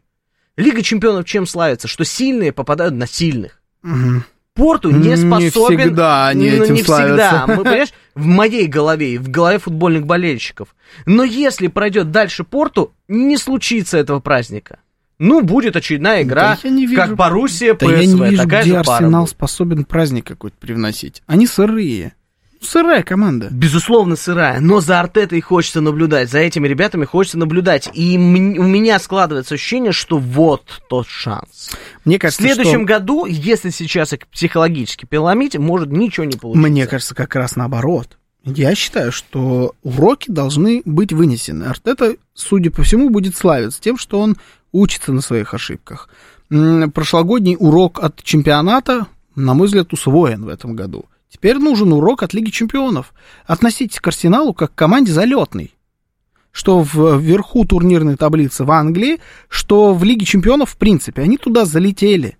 Лига 0.57 0.81
чемпионов 0.81 1.25
чем 1.25 1.45
славится? 1.45 1.89
Что 1.89 2.05
сильные 2.05 2.53
попадают 2.53 2.95
на 2.95 3.09
сильных. 3.09 3.61
Мгм. 3.83 4.25
Порту 4.55 4.91
не 4.93 5.09
Не 5.09 5.17
способен... 5.17 5.79
всегда 5.81 6.29
они 6.29 6.51
ну, 6.53 6.63
этим 6.63 6.75
не 6.75 6.85
славятся. 6.85 7.15
всегда. 7.29 7.47
Мы, 7.49 7.65
понимаешь, 7.65 7.89
в 8.15 8.27
моей 8.27 8.67
голове 8.69 9.15
и 9.15 9.19
в 9.19 9.29
голове 9.29 9.59
футбольных 9.59 10.07
болельщиков. 10.07 10.77
Но 11.05 11.25
если 11.25 11.67
пройдет 11.67 12.13
дальше 12.13 12.45
Порту, 12.45 12.93
не 13.09 13.37
случится 13.39 13.99
этого 13.99 14.21
праздника. 14.21 14.79
Ну, 15.19 15.43
будет 15.43 15.75
очередная 15.75 16.23
игра, 16.23 16.57
Да 16.63 16.69
не 16.69 16.87
вижу- 16.87 17.01
как 17.03 17.17
Боруссия, 17.17 17.75
Да 17.75 17.87
я 17.91 18.07
не 18.07 18.15
ПСВ. 18.15 18.31
вижу, 18.31 18.43
такая 18.45 18.63
где 18.63 18.77
Арсенал 18.79 19.23
будет. 19.23 19.31
способен 19.33 19.85
праздник 19.85 20.27
какой-то 20.29 20.57
привносить. 20.59 21.25
Они 21.27 21.49
сырые. 21.49 22.13
Сырая 22.63 23.03
команда. 23.03 23.49
Безусловно, 23.51 24.17
сырая, 24.17 24.61
но 24.61 24.81
за 24.81 25.01
Артетой 25.01 25.41
хочется 25.41 25.81
наблюдать, 25.81 26.31
за 26.31 26.41
этими 26.41 26.69
ребятами 26.69 27.07
хочется 27.07 27.39
наблюдать. 27.39 27.89
И 27.95 28.17
м- 28.17 28.59
у 28.59 28.67
меня 28.69 28.99
складывается 28.99 29.55
ощущение, 29.55 29.93
что 29.93 30.19
вот 30.19 30.83
тот 30.91 31.07
шанс. 31.09 31.71
Мне 32.05 32.19
В 32.19 32.21
кажется, 32.21 32.43
следующем 32.43 32.81
что... 32.81 32.87
году, 32.87 33.25
если 33.25 33.71
сейчас 33.71 34.13
их 34.13 34.27
психологически 34.29 35.07
переломить, 35.07 35.57
может 35.57 35.91
ничего 35.91 36.25
не 36.25 36.37
получиться. 36.37 36.69
Мне 36.69 36.87
кажется, 36.87 37.15
как 37.15 37.35
раз 37.35 37.57
наоборот. 37.57 38.19
Я 38.45 38.75
считаю, 38.75 39.11
что 39.13 39.75
уроки 39.83 40.31
должны 40.31 40.83
быть 40.85 41.13
вынесены. 41.13 41.65
Артета, 41.65 42.17
судя 42.35 42.71
по 42.71 42.83
всему, 42.83 43.11
будет 43.11 43.37
славиться 43.37 43.81
тем, 43.81 43.99
что 43.99 44.21
он 44.21 44.37
учится 44.73 45.13
на 45.13 45.21
своих 45.23 45.53
ошибках. 45.55 46.09
Прошлогодний 46.49 47.57
урок 47.59 48.01
от 48.03 48.23
чемпионата, 48.23 49.07
на 49.37 49.55
мой 49.55 49.67
взгляд, 49.67 49.93
усвоен 49.93 50.45
в 50.45 50.49
этом 50.49 50.75
году. 50.75 51.07
Теперь 51.31 51.59
нужен 51.59 51.93
урок 51.93 52.23
от 52.23 52.35
Лиги 52.35 52.51
Чемпионов. 52.51 53.15
Относитесь 53.47 54.01
к 54.01 54.07
Арсеналу 54.09 54.53
как 54.53 54.73
к 54.73 54.75
команде 54.75 55.13
залетной. 55.13 55.73
Что 56.53 56.81
в- 56.83 57.19
вверху 57.21 57.65
турнирной 57.65 58.17
таблицы 58.17 58.65
в 58.65 58.71
Англии, 58.73 59.21
что 59.49 59.95
в 59.95 60.03
Лиге 60.03 60.27
Чемпионов, 60.27 60.71
в 60.71 60.77
принципе, 60.77 61.23
они 61.23 61.37
туда 61.39 61.65
залетели. 61.65 62.37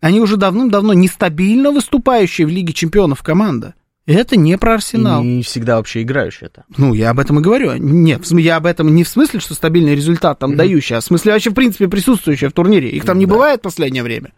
Они 0.00 0.20
уже 0.20 0.36
давным-давно 0.36 0.94
нестабильно 0.94 1.70
выступающие 1.70 2.46
в 2.46 2.50
Лиге 2.50 2.72
Чемпионов 2.72 3.22
команда. 3.22 3.74
Это 4.06 4.36
не 4.36 4.56
про 4.56 4.74
Арсенал. 4.74 5.22
И 5.22 5.26
не 5.26 5.42
всегда 5.42 5.76
вообще 5.76 6.02
играешь 6.02 6.38
это. 6.40 6.64
Ну, 6.76 6.94
я 6.94 7.10
об 7.10 7.18
этом 7.18 7.40
и 7.40 7.42
говорю. 7.42 7.72
Нет, 7.76 8.24
я 8.30 8.56
об 8.56 8.66
этом 8.66 8.94
не 8.94 9.04
в 9.04 9.08
смысле, 9.08 9.40
что 9.40 9.54
стабильный 9.54 9.94
результат 9.96 10.38
там 10.38 10.56
дающий, 10.56 10.94
а 10.94 11.00
в 11.00 11.04
смысле 11.04 11.32
вообще, 11.32 11.50
в 11.50 11.54
принципе, 11.54 11.88
присутствующий 11.88 12.48
в 12.48 12.52
турнире. 12.52 12.88
Их 12.90 13.04
там 13.04 13.18
не 13.18 13.26
бывает 13.26 13.60
в 13.60 13.64
последнее 13.64 14.02
время. 14.04 14.32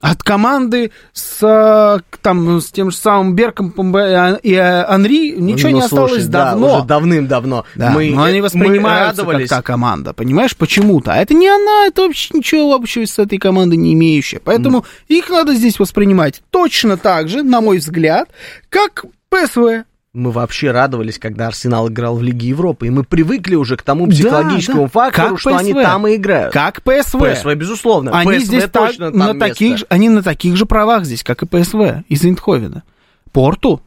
От 0.00 0.22
команды 0.22 0.92
с, 1.12 1.42
а, 1.42 2.00
там, 2.22 2.58
с 2.58 2.70
тем 2.70 2.90
же 2.90 2.96
самым 2.96 3.34
Берком 3.34 3.70
и 3.70 4.54
а, 4.54 4.86
Анри 4.88 5.32
ничего 5.36 5.70
Ну, 5.70 5.76
не 5.76 5.82
осталось 5.82 6.12
слушай, 6.12 6.26
да, 6.28 6.52
давно. 6.52 6.76
уже 6.78 6.86
давным-давно. 6.86 7.64
Да, 7.74 7.90
мы, 7.90 8.10
но 8.10 8.22
они 8.22 8.38
мы 8.38 8.44
воспринимаются 8.44 9.22
радовались. 9.22 9.48
как 9.50 9.58
та 9.58 9.62
команда, 9.62 10.14
понимаешь, 10.14 10.56
почему-то. 10.56 11.12
А 11.12 11.16
это 11.16 11.34
не 11.34 11.48
она, 11.48 11.86
это 11.86 12.02
вообще 12.02 12.30
ничего 12.32 12.74
общего 12.74 13.04
с 13.04 13.18
этой 13.18 13.36
командой 13.36 13.74
не 13.76 13.92
имеющая. 13.92 14.40
Поэтому 14.42 14.86
их 15.08 15.28
надо 15.28 15.54
здесь 15.54 15.78
воспринимать 15.78 16.40
точно 16.48 16.96
так 16.96 17.28
же, 17.28 17.42
на 17.42 17.60
мой 17.60 17.76
взгляд, 17.76 18.30
как 18.70 19.04
ПСВ. 19.28 19.84
Мы 20.12 20.32
вообще 20.32 20.72
радовались, 20.72 21.20
когда 21.20 21.46
Арсенал 21.46 21.88
играл 21.88 22.16
в 22.16 22.22
Лиге 22.22 22.48
Европы, 22.48 22.88
и 22.88 22.90
мы 22.90 23.04
привыкли 23.04 23.54
уже 23.54 23.76
к 23.76 23.82
тому 23.82 24.08
психологическому 24.08 24.82
да. 24.84 24.88
фактору, 24.88 25.28
Как 25.30 25.38
что 25.40 25.56
они 25.56 25.72
PSV. 25.72 25.82
там 25.84 26.06
и 26.08 26.16
играют. 26.16 26.52
Как 26.52 26.82
ПСВ. 26.82 27.18
ПСВ, 27.20 27.54
безусловно. 27.54 28.10
Они 28.18 28.32
ПСВ 28.38 28.44
здесь 28.46 28.62
так- 28.64 28.72
точно 28.88 29.10
на 29.12 29.26
там 29.28 29.38
таких, 29.38 29.78
же- 29.78 29.86
они 29.88 30.08
на 30.08 30.24
таких 30.24 30.56
же 30.56 30.66
правах 30.66 31.04
здесь, 31.04 31.22
как 31.22 31.44
и 31.44 31.46
ПСВ 31.46 32.02
из 32.08 32.24
Эйндховена. 32.24 32.82
Порту, 33.30 33.82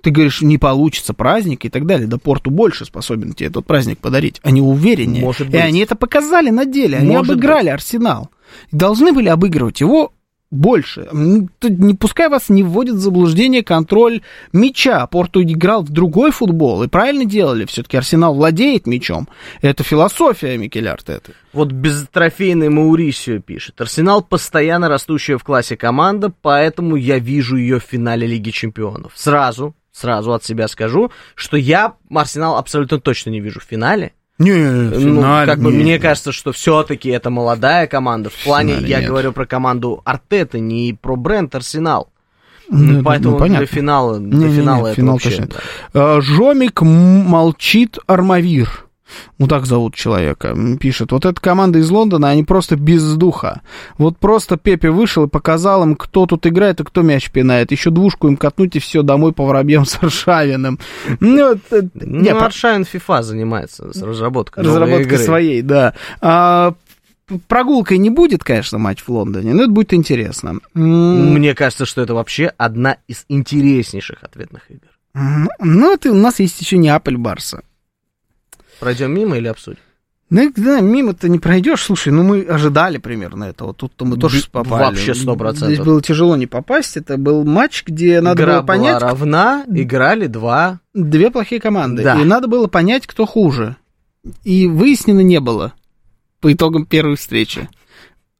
ты 0.00 0.10
говоришь, 0.12 0.42
не 0.42 0.58
получится 0.58 1.12
праздник 1.12 1.64
и 1.64 1.68
так 1.68 1.86
далее. 1.86 2.06
Да 2.06 2.18
Порту 2.18 2.50
больше 2.52 2.84
способен 2.84 3.32
тебе 3.32 3.48
этот 3.48 3.66
праздник 3.66 3.98
подарить. 3.98 4.38
Они 4.44 4.60
увереннее. 4.60 5.24
Может 5.24 5.48
И 5.48 5.50
быть. 5.50 5.60
они 5.60 5.80
это 5.80 5.96
показали 5.96 6.50
на 6.50 6.66
деле. 6.66 6.98
Они 6.98 7.08
Может 7.16 7.32
обыграли 7.32 7.70
Арсенал. 7.70 8.30
И 8.70 8.76
должны 8.76 9.12
были 9.12 9.28
обыгрывать 9.28 9.80
его 9.80 10.12
больше. 10.54 11.08
Не 11.12 11.94
пускай 11.94 12.28
вас 12.28 12.48
не 12.48 12.62
вводит 12.62 12.94
в 12.94 13.00
заблуждение 13.00 13.62
контроль 13.62 14.22
мяча. 14.52 15.06
Порту 15.06 15.42
играл 15.42 15.82
в 15.82 15.90
другой 15.90 16.30
футбол. 16.30 16.82
И 16.82 16.88
правильно 16.88 17.24
делали. 17.24 17.64
Все-таки 17.66 17.96
Арсенал 17.96 18.34
владеет 18.34 18.86
мячом. 18.86 19.28
Это 19.62 19.82
философия 19.82 20.56
Микель 20.56 20.88
Артеты. 20.88 21.32
Вот 21.52 21.72
безтрофейный 21.72 22.68
Маурисио 22.68 23.40
пишет. 23.40 23.80
Арсенал 23.80 24.22
постоянно 24.22 24.88
растущая 24.88 25.38
в 25.38 25.44
классе 25.44 25.76
команда, 25.76 26.32
поэтому 26.42 26.96
я 26.96 27.18
вижу 27.18 27.56
ее 27.56 27.78
в 27.78 27.84
финале 27.84 28.26
Лиги 28.26 28.50
Чемпионов. 28.50 29.12
Сразу, 29.14 29.74
сразу 29.92 30.32
от 30.32 30.44
себя 30.44 30.68
скажу, 30.68 31.10
что 31.34 31.56
я 31.56 31.94
Арсенал 32.10 32.56
абсолютно 32.56 33.00
точно 33.00 33.30
не 33.30 33.40
вижу 33.40 33.60
в 33.60 33.64
финале. 33.64 34.12
Не, 34.38 34.52
Ну, 34.52 35.22
как 35.22 35.60
бы 35.60 35.70
мне 35.70 35.98
кажется, 35.98 36.32
что 36.32 36.52
все-таки 36.52 37.08
это 37.08 37.30
молодая 37.30 37.86
команда. 37.86 38.30
В 38.30 38.44
плане, 38.44 38.74
финале 38.74 38.88
я 38.88 38.98
нет. 39.00 39.08
говорю 39.08 39.32
про 39.32 39.46
команду 39.46 40.02
Артета, 40.04 40.58
не 40.58 40.96
про 41.00 41.16
бренд 41.16 41.54
Арсенал. 41.54 42.08
Ну, 42.68 43.02
Поэтому 43.02 43.34
ну, 43.34 43.38
понятно. 43.38 43.66
до 43.66 43.72
финала, 43.72 44.14
до 44.18 44.36
Не-не-не, 44.36 44.56
финала 44.56 44.86
это 44.88 44.96
финал 44.96 45.12
вообще, 45.14 45.30
точно. 45.30 45.48
да. 45.92 46.16
Э, 46.16 46.20
Жомик 46.22 46.80
молчит 46.82 47.98
Армавир. 48.06 48.83
Ну, 49.38 49.46
так 49.46 49.66
зовут 49.66 49.94
человека. 49.94 50.56
Пишет, 50.80 51.12
вот 51.12 51.24
эта 51.24 51.40
команда 51.40 51.78
из 51.78 51.90
Лондона, 51.90 52.28
они 52.30 52.44
просто 52.44 52.76
без 52.76 53.14
духа. 53.14 53.62
Вот 53.98 54.18
просто 54.18 54.56
Пепе 54.56 54.90
вышел 54.90 55.24
и 55.24 55.28
показал 55.28 55.82
им, 55.82 55.96
кто 55.96 56.26
тут 56.26 56.46
играет 56.46 56.80
и 56.80 56.84
кто 56.84 57.02
мяч 57.02 57.30
пинает. 57.30 57.72
Еще 57.72 57.90
двушку 57.90 58.28
им 58.28 58.36
катнуть 58.36 58.76
и 58.76 58.78
все, 58.78 59.02
домой 59.02 59.32
по 59.32 59.44
воробьям 59.44 59.84
с 59.86 60.02
Аршавиным. 60.02 60.78
Ну, 61.20 61.54
не, 61.94 62.30
ну, 62.32 62.38
по- 62.38 62.46
Аршайн 62.46 62.82
FIFA 62.82 63.22
занимается 63.22 63.92
с 63.92 64.02
разработкой 64.02 64.64
разработкой 64.64 65.18
своей, 65.24 65.62
да. 65.62 65.94
А, 66.20 66.74
прогулкой 67.48 67.98
не 67.98 68.10
будет, 68.10 68.44
конечно, 68.44 68.78
матч 68.78 69.02
в 69.02 69.08
Лондоне, 69.08 69.54
но 69.54 69.62
это 69.64 69.72
будет 69.72 69.94
интересно. 69.94 70.58
Мне 70.74 71.54
кажется, 71.54 71.86
что 71.86 72.02
это 72.02 72.14
вообще 72.14 72.52
одна 72.56 72.98
из 73.08 73.24
интереснейших 73.28 74.22
ответных 74.22 74.70
игр. 74.70 74.88
Ну, 75.60 75.92
это 75.92 76.10
у 76.10 76.16
нас 76.16 76.40
есть 76.40 76.60
еще 76.60 76.76
Неаполь 76.76 77.16
Барса. 77.16 77.62
Пройдем 78.84 79.14
мимо 79.14 79.38
или 79.38 79.48
обсудим? 79.48 79.78
Ну, 80.28 80.52
да, 80.56 80.80
мимо-то 80.80 81.28
не 81.30 81.38
пройдешь. 81.38 81.82
Слушай, 81.82 82.12
ну 82.12 82.22
мы 82.22 82.42
ожидали 82.42 82.98
примерно 82.98 83.44
этого. 83.44 83.72
Тут-то 83.72 84.04
мы 84.04 84.18
тоже 84.18 84.40
Б- 84.40 84.44
попали. 84.50 84.84
вообще 84.96 85.12
100%. 85.12 85.54
Здесь 85.54 85.78
было 85.78 86.02
тяжело 86.02 86.36
не 86.36 86.46
попасть. 86.46 86.96
Это 86.98 87.16
был 87.16 87.44
матч, 87.44 87.84
где 87.86 88.20
надо 88.20 88.42
Игра 88.42 88.56
было 88.60 88.66
понять, 88.66 89.00
была 89.00 89.10
равна, 89.10 89.64
играли 89.68 90.26
два. 90.26 90.80
две 90.92 91.30
плохие 91.30 91.60
команды. 91.62 92.02
Да. 92.02 92.20
И 92.20 92.24
надо 92.24 92.46
было 92.48 92.66
понять, 92.66 93.06
кто 93.06 93.24
хуже. 93.24 93.76
И 94.42 94.66
выяснено 94.66 95.20
не 95.20 95.40
было 95.40 95.72
по 96.40 96.52
итогам 96.52 96.84
первой 96.84 97.16
встречи. 97.16 97.68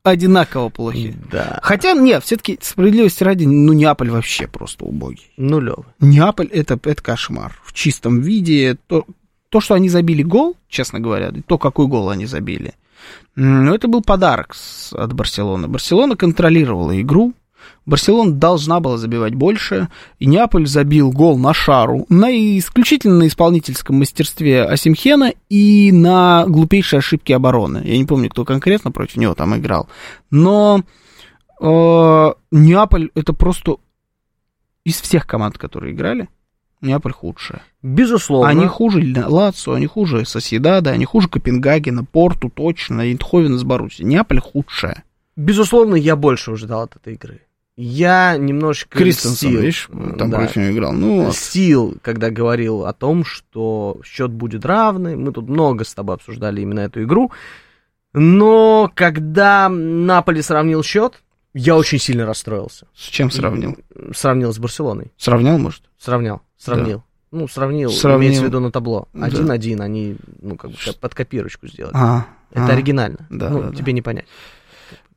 Одинаково 0.02 0.68
плохи. 0.68 1.16
Да. 1.32 1.60
Хотя, 1.62 1.94
нет, 1.94 2.22
все-таки 2.24 2.58
справедливости 2.60 3.24
ради, 3.24 3.44
ну, 3.46 3.72
Неаполь 3.72 4.10
вообще 4.10 4.46
просто 4.46 4.84
убогий. 4.84 5.30
Нулевый. 5.38 5.86
Неаполь 6.00 6.48
это, 6.48 6.78
это 6.82 7.02
кошмар. 7.02 7.58
В 7.64 7.72
чистом 7.72 8.20
виде. 8.20 8.76
То, 8.86 9.06
то, 9.54 9.60
что 9.60 9.74
они 9.74 9.88
забили 9.88 10.24
гол, 10.24 10.56
честно 10.68 10.98
говоря, 10.98 11.32
то, 11.46 11.58
какой 11.58 11.86
гол 11.86 12.10
они 12.10 12.26
забили, 12.26 12.74
м, 13.36 13.66
ну, 13.66 13.72
это 13.72 13.86
был 13.86 14.02
подарок 14.02 14.56
от 14.90 15.12
Барселоны. 15.12 15.68
Барселона 15.68 16.16
контролировала 16.16 17.00
игру. 17.00 17.34
Барселона 17.86 18.32
должна 18.32 18.80
была 18.80 18.98
забивать 18.98 19.36
больше, 19.36 19.90
и 20.18 20.26
Неаполь 20.26 20.66
забил 20.66 21.12
гол 21.12 21.38
на 21.38 21.54
шару, 21.54 22.04
на 22.08 22.32
исключительно 22.58 23.18
на 23.18 23.28
исполнительском 23.28 23.94
мастерстве 23.94 24.64
Асимхена 24.64 25.32
и 25.48 25.92
на 25.92 26.46
глупейшей 26.48 26.98
ошибке 26.98 27.36
обороны. 27.36 27.80
Я 27.84 27.96
не 27.96 28.06
помню, 28.06 28.30
кто 28.30 28.44
конкретно 28.44 28.90
против 28.90 29.18
него 29.18 29.36
там 29.36 29.56
играл. 29.56 29.88
Но 30.32 30.82
э, 31.60 32.32
Неаполь 32.50 33.10
это 33.14 33.32
просто 33.32 33.76
из 34.82 35.00
всех 35.00 35.28
команд, 35.28 35.58
которые 35.58 35.94
играли, 35.94 36.28
Неаполь 36.84 37.12
худшая. 37.12 37.62
Безусловно. 37.82 38.48
Они 38.48 38.66
хуже 38.66 39.00
Лацо, 39.26 39.72
они 39.72 39.86
хуже 39.86 40.24
Соседада, 40.24 40.90
они 40.90 41.04
хуже 41.04 41.28
Копенгагена, 41.28 42.04
Порту 42.04 42.50
точно, 42.50 43.02
Эйндховена 43.02 43.58
с 43.58 43.64
Баруси. 43.64 44.02
Неаполь 44.02 44.40
худшая. 44.40 45.04
Безусловно, 45.36 45.96
я 45.96 46.14
больше 46.16 46.52
ожидал 46.52 46.82
от 46.82 46.96
этой 46.96 47.14
игры. 47.14 47.40
Я 47.76 48.36
немножечко 48.36 48.96
Кристенсен, 48.98 49.48
льстил. 49.48 49.60
видишь, 49.60 49.88
там 50.16 50.30
Да. 50.30 50.36
против 50.38 50.56
него 50.56 50.70
играл. 50.70 50.92
Ну, 50.92 51.28
Льстил, 51.30 51.96
когда 52.02 52.30
говорил 52.30 52.84
о 52.86 52.92
том, 52.92 53.24
что 53.24 53.98
счет 54.04 54.30
будет 54.30 54.64
равный. 54.64 55.16
Мы 55.16 55.32
тут 55.32 55.48
много 55.48 55.84
с 55.84 55.92
тобой 55.92 56.14
обсуждали 56.14 56.60
именно 56.60 56.80
эту 56.80 57.02
игру. 57.02 57.32
Но 58.12 58.92
когда 58.94 59.68
Наполи 59.68 60.40
сравнил 60.40 60.84
счет, 60.84 61.20
я 61.54 61.76
очень 61.76 61.98
сильно 61.98 62.26
расстроился. 62.26 62.86
с 62.94 63.00
чем 63.08 63.30
сравнил? 63.30 63.76
Сравнил 64.14 64.52
с 64.52 64.58
Барселоной. 64.58 65.12
Сравнял, 65.16 65.56
может? 65.58 65.82
Сравнял. 65.98 66.42
Сравнил. 66.58 67.02
Ну, 67.30 67.48
сравнил, 67.48 67.90
Сравнил. 67.90 68.20
имеется 68.20 68.42
в 68.42 68.46
виду 68.46 68.60
на 68.60 68.70
табло. 68.70 69.08
Да. 69.12 69.26
Один-один, 69.26 69.80
они, 69.80 70.16
ну, 70.40 70.56
как 70.56 70.70
бы 70.70 70.76
под 71.00 71.14
копирочку 71.14 71.66
сделали. 71.66 71.92
А, 71.96 72.26
Это 72.52 72.66
а, 72.66 72.68
оригинально. 72.68 73.26
да, 73.28 73.50
ну, 73.50 73.62
да, 73.62 73.68
да. 73.70 73.76
тебе 73.76 73.92
не 73.92 74.02
понять. 74.02 74.26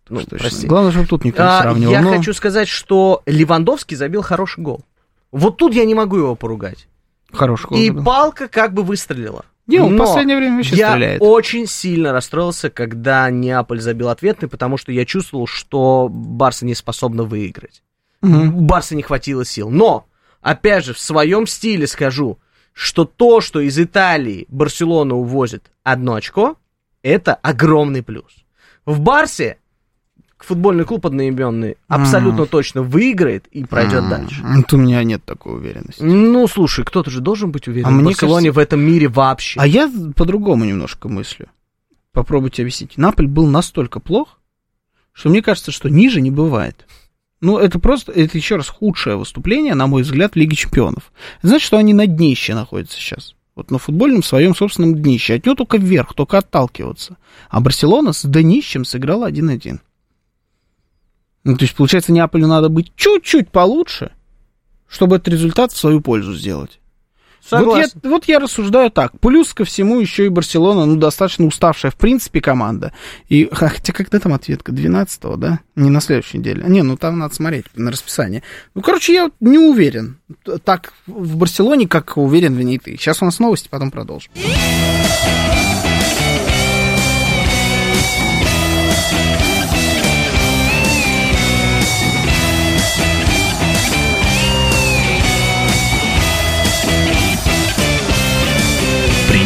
Ну, 0.09 0.21
прости. 0.27 0.65
Главное, 0.67 0.91
чтобы 0.91 1.07
тут 1.07 1.25
никто 1.25 1.43
не 1.43 1.49
А, 1.49 1.61
сравнил. 1.61 1.91
я 1.91 2.01
но- 2.01 2.15
хочу 2.15 2.33
сказать, 2.33 2.67
что 2.69 3.21
Левандовский 3.25 3.95
забил 3.97 4.21
хороший 4.23 4.63
гол. 4.63 4.83
Вот 5.31 5.57
тут 5.57 5.73
я 5.73 5.85
не 5.85 5.93
могу 5.93 6.17
его 6.17 6.35
поругать. 6.35 6.87
Хороший 7.31 7.67
гол 7.67 7.77
И 7.77 7.91
палка 7.91 8.47
как 8.47 8.73
бы 8.73 8.83
выстрелила. 8.83 9.45
Не, 9.67 9.79
он 9.79 9.93
в 9.93 9.97
Но 9.97 10.05
последнее 10.05 10.37
время 10.37 10.55
вообще 10.57 10.77
я 10.77 10.91
стреляет. 10.91 11.21
очень 11.21 11.67
сильно 11.67 12.13
расстроился, 12.13 12.69
когда 12.69 13.29
Неаполь 13.29 13.81
забил 13.81 14.07
ответный, 14.07 14.47
потому 14.47 14.77
что 14.77 14.93
я 14.93 15.03
чувствовал, 15.05 15.45
что 15.45 16.07
Барса 16.09 16.65
не 16.65 16.73
способна 16.73 17.23
выиграть. 17.23 17.83
Мгм. 18.21 18.55
У 18.55 18.61
Барса 18.61 18.95
не 18.95 19.03
хватило 19.03 19.43
сил. 19.43 19.69
Но, 19.69 20.07
опять 20.41 20.85
же, 20.85 20.93
в 20.93 20.99
своем 20.99 21.47
стиле 21.47 21.85
скажу, 21.85 22.39
что 22.71 23.03
то, 23.03 23.41
что 23.41 23.59
из 23.59 23.77
Италии 23.77 24.45
Барселона 24.47 25.15
увозит 25.15 25.69
одно 25.83 26.13
очко, 26.15 26.55
это 27.03 27.33
огромный 27.35 28.03
плюс. 28.03 28.33
В 28.85 29.01
Барсе 29.01 29.57
футбольный 30.39 30.85
клуб 30.85 31.05
одноименный 31.05 31.77
абсолютно 31.87 32.45
точно 32.45 32.81
выиграет 32.83 33.47
и 33.47 33.63
пройдет 33.65 34.03
М, 34.03 34.09
дальше. 34.09 34.43
Вот 34.43 34.73
у 34.73 34.77
меня 34.77 35.03
нет 35.03 35.23
такой 35.25 35.55
уверенности. 35.55 36.01
Ну, 36.03 36.47
слушай, 36.47 36.85
кто-то 36.85 37.09
же 37.09 37.21
должен 37.21 37.51
быть 37.51 37.67
уверен 37.67 37.87
А 37.87 37.91
в 37.91 38.03
Барселоне 38.03 38.51
в 38.51 38.59
этом 38.59 38.79
мире 38.79 39.07
вообще. 39.07 39.59
А 39.59 39.67
я 39.67 39.91
по-другому 40.15 40.65
немножко 40.65 41.09
мыслю. 41.09 41.47
Попробуйте 42.11 42.63
объяснить. 42.63 42.97
Наполь 42.97 43.27
был 43.27 43.47
настолько 43.47 43.99
плох, 43.99 44.39
что 45.13 45.29
мне 45.29 45.41
кажется, 45.41 45.71
что 45.71 45.89
ниже 45.89 46.21
не 46.21 46.31
бывает. 46.31 46.85
Ну, 47.41 47.59
это 47.59 47.77
просто, 47.77 48.11
это 48.11 48.37
еще 48.37 48.55
раз 48.55 48.67
худшее 48.67 49.15
выступление, 49.15 49.75
на 49.75 49.85
мой 49.85 50.01
взгляд, 50.01 50.33
в 50.33 50.35
Лиге 50.35 50.55
Чемпионов. 50.55 51.11
Значит, 51.43 51.67
что 51.67 51.77
они 51.77 51.93
на 51.93 52.07
днище 52.07 52.55
находятся 52.55 52.97
сейчас. 52.97 53.35
Вот 53.55 53.71
на 53.71 53.79
футбольном 53.79 54.23
своем 54.23 54.55
собственном 54.55 54.95
днище. 54.95 55.35
От 55.35 55.45
него 55.45 55.55
только 55.55 55.77
вверх, 55.77 56.13
только 56.13 56.39
отталкиваться. 56.39 57.17
А 57.49 57.59
Барселона 57.59 58.13
с 58.13 58.23
днищем 58.27 58.85
сыграла 58.85 59.29
1-1. 59.29 59.79
Ну, 61.47 61.55
то 61.55 61.63
есть, 61.63 61.75
получается, 61.75 62.11
Неаполю 62.11 62.45
надо 62.45 62.67
быть 62.67 62.91
чуть-чуть 62.97 63.49
получше, 63.49 64.11
чтобы 64.89 65.15
этот 65.15 65.29
результат 65.29 65.71
в 65.71 65.77
свою 65.77 66.01
пользу 66.01 66.33
сделать. 66.33 66.79
Вот 67.49 67.77
я, 67.77 67.87
Согласен. 67.87 67.99
вот 68.03 68.25
я 68.25 68.39
рассуждаю 68.39 68.91
так. 68.91 69.17
Плюс 69.21 69.53
ко 69.53 69.63
всему 69.63 70.01
еще 70.01 70.25
и 70.25 70.29
Барселона, 70.29 70.85
ну, 70.85 70.97
достаточно 70.97 71.45
уставшая, 71.45 71.89
в 71.93 71.95
принципе, 71.95 72.41
команда. 72.41 72.91
И, 73.29 73.47
хотя 73.53 73.93
когда 73.93 74.19
там 74.19 74.33
ответка? 74.33 74.73
12 74.73 75.21
да? 75.37 75.61
Не 75.77 75.89
на 75.89 76.01
следующей 76.01 76.39
неделе. 76.39 76.65
Не, 76.67 76.83
ну 76.83 76.97
там 76.97 77.17
надо 77.17 77.33
смотреть 77.33 77.65
на 77.75 77.91
расписание. 77.91 78.43
Ну, 78.75 78.81
короче, 78.81 79.13
я 79.13 79.31
не 79.39 79.57
уверен. 79.57 80.17
Так 80.65 80.91
в 81.05 81.37
Барселоне, 81.37 81.87
как 81.87 82.17
уверен 82.17 82.55
в 82.55 82.61
ней 82.61 82.77
ты. 82.77 82.97
Сейчас 82.97 83.21
у 83.21 83.25
нас 83.25 83.39
новости, 83.39 83.69
потом 83.69 83.89
продолжим. 83.89 84.33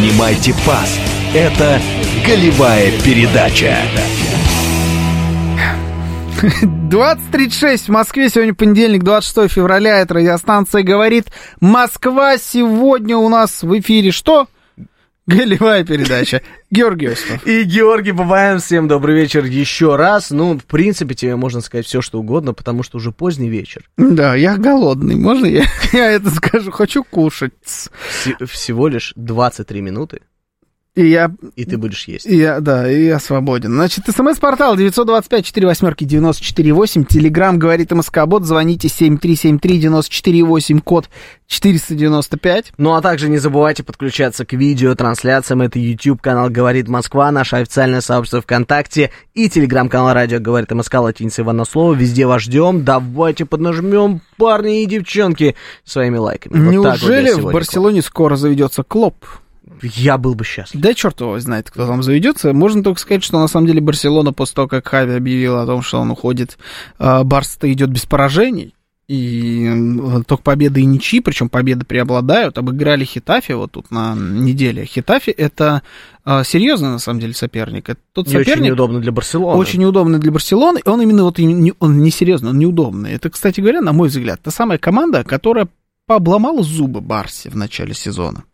Принимайте 0.01 0.51
пас. 0.65 0.99
Это 1.31 1.79
голевая 2.25 2.91
передача. 3.03 3.77
20.36 6.89 7.77
в 7.85 7.89
Москве, 7.89 8.29
сегодня 8.29 8.55
понедельник, 8.55 9.03
26 9.03 9.53
февраля, 9.53 9.99
это 9.99 10.15
радиостанция 10.15 10.81
«Говорит 10.81 11.27
Москва». 11.59 12.39
Сегодня 12.39 13.15
у 13.15 13.29
нас 13.29 13.61
в 13.61 13.79
эфире 13.79 14.09
что? 14.09 14.47
Голевая 15.35 15.83
передача. 15.83 16.41
Георгий 16.69 17.07
Осипов. 17.07 17.45
И 17.45 17.63
Георгий 17.63 18.11
Бабаян, 18.11 18.59
всем 18.59 18.87
добрый 18.87 19.15
вечер 19.15 19.45
еще 19.45 19.95
раз. 19.95 20.31
Ну, 20.31 20.57
в 20.57 20.65
принципе, 20.65 21.15
тебе 21.15 21.35
можно 21.35 21.61
сказать 21.61 21.85
все, 21.85 22.01
что 22.01 22.19
угодно, 22.19 22.53
потому 22.53 22.83
что 22.83 22.97
уже 22.97 23.11
поздний 23.11 23.49
вечер. 23.49 23.83
Да, 23.97 24.35
я 24.35 24.57
голодный, 24.57 25.15
можно 25.15 25.45
я, 25.45 25.65
я 25.93 26.11
это 26.11 26.29
скажу? 26.29 26.71
Хочу 26.71 27.03
кушать. 27.03 27.53
Вс- 27.65 28.45
всего 28.45 28.87
лишь 28.87 29.13
23 29.15 29.81
минуты, 29.81 30.21
И 30.93 31.07
я 31.07 31.31
и 31.55 31.63
ты 31.63 31.77
будешь 31.77 32.05
есть. 32.09 32.25
И 32.25 32.35
Я, 32.35 32.59
да, 32.59 32.91
и 32.91 33.05
я 33.05 33.17
свободен. 33.19 33.71
Значит, 33.71 34.03
смс-портал 34.13 34.75
925-48-94-8, 34.75 37.05
телеграмм 37.05 37.59
говорит 37.59 37.91
МСК-бот, 37.91 38.43
звоните 38.43 38.89
7373-94-8, 38.89 40.81
код 40.81 41.09
495. 41.47 42.73
Ну 42.77 42.93
а 42.93 43.01
также 43.01 43.29
не 43.29 43.37
забывайте 43.37 43.83
подключаться 43.83 44.45
к 44.45 44.51
видеотрансляциям. 44.51 45.61
Это 45.61 45.79
YouTube 45.79 46.21
канал 46.21 46.49
Говорит 46.49 46.89
Москва, 46.89 47.31
наше 47.31 47.55
официальное 47.55 48.01
сообщество 48.01 48.41
ВКонтакте 48.41 49.11
и 49.33 49.49
телеграм-канал 49.49 50.13
Радио 50.13 50.41
Говорит 50.41 50.71
МСК 50.71 50.95
латиницей 50.95 51.45
в 51.45 51.49
одно 51.49 51.63
слово. 51.63 51.93
Везде 51.93 52.25
вас 52.25 52.41
ждем. 52.41 52.83
Давайте 52.83 53.45
поднажмем, 53.45 54.19
парни 54.35 54.83
и 54.83 54.87
девчонки, 54.87 55.55
своими 55.85 56.17
лайками. 56.17 56.53
Вот 56.53 56.83
так 56.83 56.99
вот 56.99 57.09
Неужели 57.09 57.31
в. 57.31 57.45
Барселоне 57.45 58.01
скоро 58.01 58.35
заведется 58.35 58.83
Клоп? 58.83 59.15
Я 59.81 60.17
был 60.17 60.35
бы 60.35 60.43
счастлив. 60.45 60.81
Да 60.81 60.93
черт 60.93 61.19
его 61.21 61.39
знает, 61.39 61.69
кто 61.69 61.87
там 61.87 62.03
заведется. 62.03 62.53
Можно 62.53 62.83
только 62.83 62.99
сказать, 62.99 63.23
что 63.23 63.39
на 63.39 63.47
самом 63.47 63.67
деле 63.67 63.81
Барселона 63.81 64.33
после 64.33 64.55
того, 64.55 64.67
как 64.67 64.87
Хави 64.87 65.13
объявил 65.13 65.57
о 65.57 65.65
том, 65.65 65.81
что 65.81 65.99
он 65.99 66.11
уходит, 66.11 66.57
э, 66.99 67.23
Барс-то 67.23 67.71
идет 67.71 67.89
без 67.89 68.05
поражений. 68.05 68.75
И 69.07 69.69
только 70.25 70.41
победы 70.41 70.79
и 70.79 70.85
ничьи, 70.85 71.19
причем 71.19 71.49
победы 71.49 71.83
преобладают. 71.83 72.57
Обыграли 72.57 73.03
Хитафи 73.03 73.51
вот 73.51 73.71
тут 73.73 73.91
на 73.91 74.15
неделе. 74.15 74.85
Хитафи 74.85 75.31
это 75.31 75.81
э, 76.23 76.43
серьезный 76.45 76.89
на 76.89 76.99
самом 76.99 77.19
деле 77.19 77.33
соперник. 77.33 77.89
Это 77.89 77.99
тот 78.13 78.27
И 78.27 78.29
очень 78.29 78.45
соперник, 78.45 78.67
неудобно 78.69 79.01
для 79.01 79.11
Барселоны. 79.11 79.57
очень 79.57 79.81
неудобный 79.81 80.19
для 80.19 80.31
Барселоны, 80.31 80.79
и 80.85 80.87
он 80.87 81.01
именно 81.01 81.23
вот 81.23 81.39
не, 81.39 81.73
он 81.79 82.01
не 82.01 82.09
серьезный, 82.09 82.51
он 82.51 82.59
неудобный. 82.59 83.11
Это, 83.11 83.29
кстати 83.29 83.59
говоря, 83.59 83.81
на 83.81 83.91
мой 83.91 84.07
взгляд, 84.07 84.39
та 84.41 84.49
самая 84.49 84.77
команда, 84.77 85.25
которая 85.25 85.67
пообломала 86.05 86.63
зубы 86.63 87.01
Барсе 87.01 87.49
в 87.49 87.55
начале 87.57 87.93
сезона. 87.93 88.45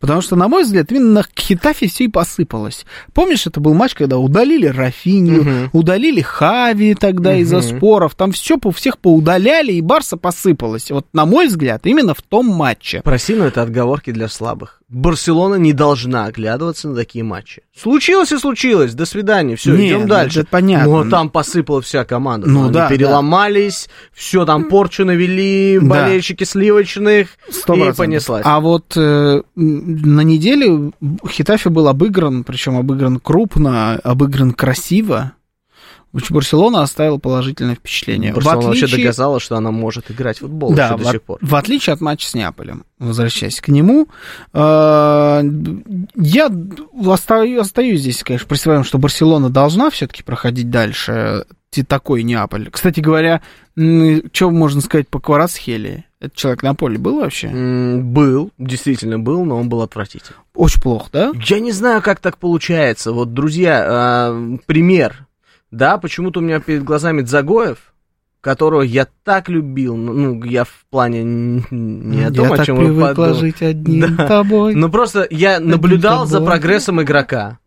Потому 0.00 0.20
что, 0.20 0.36
на 0.36 0.48
мой 0.48 0.64
взгляд, 0.64 0.90
именно 0.92 1.10
на 1.10 1.24
Хитафе 1.38 1.88
все 1.88 2.04
и 2.04 2.08
посыпалось. 2.08 2.84
Помнишь, 3.12 3.46
это 3.46 3.60
был 3.60 3.74
матч, 3.74 3.94
когда 3.94 4.18
удалили 4.18 4.66
Рафинию, 4.66 5.42
Мгм. 5.42 5.70
удалили 5.72 6.20
Хави 6.20 6.94
тогда 6.94 7.34
из-за 7.36 7.58
Мгм. 7.58 7.76
споров, 7.78 8.14
там 8.14 8.32
все 8.32 8.58
по 8.58 8.70
всех 8.70 8.98
поудаляли, 8.98 9.72
и 9.72 9.80
Барса 9.80 10.16
посыпалась. 10.16 10.90
Вот, 10.90 11.06
на 11.12 11.26
мой 11.26 11.48
взгляд, 11.48 11.86
именно 11.86 12.14
в 12.14 12.22
том 12.22 12.46
матче. 12.46 13.00
Прости, 13.04 13.34
но 13.34 13.46
это 13.46 13.62
отговорки 13.62 14.10
для 14.12 14.28
слабых. 14.28 14.80
Барселона 14.94 15.56
не 15.56 15.72
должна 15.72 16.26
оглядываться 16.26 16.88
на 16.88 16.94
такие 16.94 17.24
матчи. 17.24 17.62
Случилось 17.76 18.30
и 18.30 18.38
случилось. 18.38 18.94
До 18.94 19.06
свидания. 19.06 19.56
Все, 19.56 19.74
идем 19.74 20.02
ну, 20.02 20.06
дальше. 20.06 20.40
это 20.40 20.48
понятно. 20.50 20.88
Ну, 20.88 20.98
а 21.00 21.10
там 21.10 21.30
посыпала 21.30 21.82
вся 21.82 22.04
команда. 22.04 22.48
Ну, 22.48 22.64
Они 22.64 22.72
да, 22.72 22.88
переломались, 22.88 23.88
все 24.12 24.44
там 24.44 24.68
порчу 24.68 25.04
навели, 25.04 25.80
Да. 25.80 25.86
болельщики 25.86 26.44
сливочных, 26.44 27.30
Сто 27.50 27.74
и 27.74 27.78
процентов. 27.78 27.96
понеслась. 27.96 28.42
А 28.46 28.60
вот 28.60 28.96
э, 28.96 29.42
на 29.56 30.20
неделе 30.20 30.92
Хитафи 31.28 31.68
был 31.68 31.88
обыгран, 31.88 32.44
причем 32.44 32.76
обыгран 32.76 33.18
крупно, 33.18 33.94
обыгран 33.96 34.52
красиво. 34.52 35.32
Барселона 36.30 36.82
оставила 36.82 37.18
положительное 37.18 37.74
впечатление. 37.74 38.32
Барселона 38.32 38.60
в 38.60 38.64
вообще 38.66 38.84
отличие, 38.84 39.06
доказала, 39.06 39.40
что 39.40 39.56
она 39.56 39.70
может 39.70 40.10
играть 40.10 40.36
в 40.38 40.40
футбол 40.40 40.72
да, 40.72 40.96
в, 40.96 41.02
до 41.02 41.10
сих 41.10 41.22
пор. 41.22 41.38
в 41.40 41.54
отличие 41.54 41.92
от 41.94 42.00
матча 42.00 42.28
с 42.28 42.34
Неаполем, 42.34 42.84
возвращаясь 42.98 43.60
к 43.60 43.68
нему, 43.68 44.08
э, 44.52 45.42
я 46.16 46.50
остаюсь, 47.06 48.00
здесь, 48.00 48.22
конечно, 48.22 48.46
при 48.48 48.56
своем, 48.56 48.84
что 48.84 48.98
Барселона 48.98 49.50
должна 49.50 49.90
все-таки 49.90 50.22
проходить 50.22 50.70
дальше 50.70 51.46
те- 51.70 51.84
такой 51.84 52.22
Неаполь. 52.22 52.70
Кстати 52.70 53.00
говоря, 53.00 53.42
что 53.76 54.50
можно 54.50 54.80
сказать 54.80 55.08
по 55.08 55.18
Кварацхелии? 55.20 56.04
Этот 56.20 56.36
человек 56.36 56.62
на 56.62 56.74
поле 56.74 56.96
был 56.96 57.18
вообще? 57.20 57.48
М, 57.48 58.12
Был, 58.14 58.50
действительно 58.56 59.18
был, 59.18 59.44
но 59.44 59.56
он 59.58 59.68
был 59.68 59.82
отвратительный. 59.82 60.38
Очень 60.54 60.80
плохо, 60.80 61.08
да? 61.12 61.32
Я 61.46 61.60
не 61.60 61.72
знаю, 61.72 62.00
как 62.00 62.20
так 62.20 62.38
получается. 62.38 63.12
Вот, 63.12 63.34
друзья, 63.34 63.84
а, 63.86 64.56
пример. 64.66 65.26
Да, 65.74 65.98
почему-то 65.98 66.40
у 66.40 66.42
меня 66.42 66.60
перед 66.60 66.84
глазами 66.84 67.22
Дзагоев, 67.22 67.92
которого 68.40 68.82
я 68.82 69.06
так 69.24 69.48
любил. 69.48 69.96
Ну, 69.96 70.12
ну, 70.12 70.44
я 70.44 70.64
в 70.64 70.84
плане 70.90 71.24
не 71.70 72.22
о 72.24 72.30
том, 72.32 72.46
я 72.48 72.52
о 72.52 72.56
так 72.58 72.66
чем 72.66 72.76
вы 72.76 72.84
привыкла 72.84 73.08
подумали. 73.08 73.40
жить 73.40 73.62
одним 73.62 74.16
Да. 74.16 74.28
тобой. 74.28 74.74
Ну, 74.74 74.88
просто 74.90 75.26
я 75.30 75.58
наблюдал 75.60 76.26
за 76.26 76.34
тобой. 76.34 76.48
прогрессом 76.50 77.02
игрока. 77.02 77.58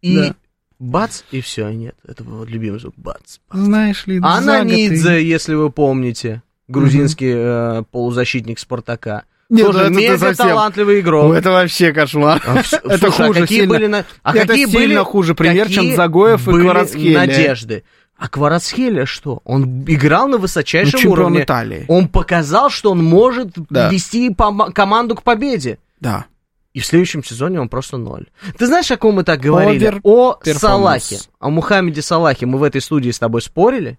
И 0.00 0.16
Да. 0.16 0.34
бац, 0.78 1.22
и 1.30 1.40
все, 1.40 1.68
нет. 1.70 1.94
Это 2.06 2.24
был 2.24 2.38
вот 2.38 2.50
любимый 2.50 2.80
звук. 2.80 2.94
Бац. 2.96 3.38
Знаешь 3.52 4.06
ли, 4.06 4.18
Ананидзе, 4.22 4.96
заготы- 4.96 5.22
если 5.22 5.54
вы 5.54 5.70
помните. 5.70 6.42
Грузинский 6.66 7.32
э, 7.36 7.82
полузащитник 7.90 8.58
Спартака. 8.58 9.24
Нет, 9.50 9.66
Тоже 9.66 9.90
ну 9.90 9.98
мега 9.98 10.18
совсем- 10.18 10.48
талантливый 10.48 11.00
игрок. 11.00 11.34
Это 11.34 11.50
вообще 11.50 11.92
кошмар. 11.92 12.42
А 12.46 12.58
Это 12.58 12.98
слушай, 12.98 13.08
а 13.08 13.26
хуже 13.28 13.40
какие 13.42 13.58
сильно. 13.60 13.74
были 13.74 13.86
на- 13.86 14.04
а 14.22 14.34
Это 14.36 14.46
какие 14.48 14.66
сильно 14.66 14.78
были- 14.80 15.04
хуже 15.04 15.34
пример, 15.34 15.66
чем 15.68 15.76
какие 15.82 15.96
Загоев 15.96 16.48
и 16.48 16.50
Кварацхелия. 16.52 17.18
надежды. 17.18 17.84
А 18.16 18.28
Кварацхелия 18.28 19.06
что? 19.06 19.40
Он 19.44 19.84
играл 19.86 20.26
на 20.28 20.36
Ну, 20.36 20.42
высочайшем 20.42 20.98
чемпион 21.00 21.18
уровне. 21.18 21.42
Италии. 21.42 21.84
Он 21.88 22.08
показал, 22.08 22.70
что 22.70 22.90
он 22.92 23.04
может 23.04 23.48
Да. 23.70 23.90
вести 23.90 24.30
пома- 24.30 24.72
команду 24.72 25.14
к 25.14 25.22
победе. 25.22 25.78
Да. 26.00 26.26
И 26.72 26.80
в 26.80 26.86
следующем 26.86 27.22
сезоне 27.22 27.60
он 27.60 27.68
просто 27.68 27.96
ноль. 27.98 28.26
Ты 28.58 28.66
знаешь, 28.66 28.90
о 28.90 28.96
ком 28.96 29.16
мы 29.16 29.24
так 29.24 29.40
говорили? 29.40 29.88
Овер- 29.88 30.00
О. 30.04 30.36
Салахе. 30.44 31.18
О 31.38 31.50
Мухаммеде 31.50 32.02
Салахе. 32.02 32.46
Мы 32.46 32.58
в 32.58 32.62
этой 32.62 32.80
студии 32.80 33.10
с 33.10 33.18
тобой 33.18 33.42
спорили. 33.42 33.98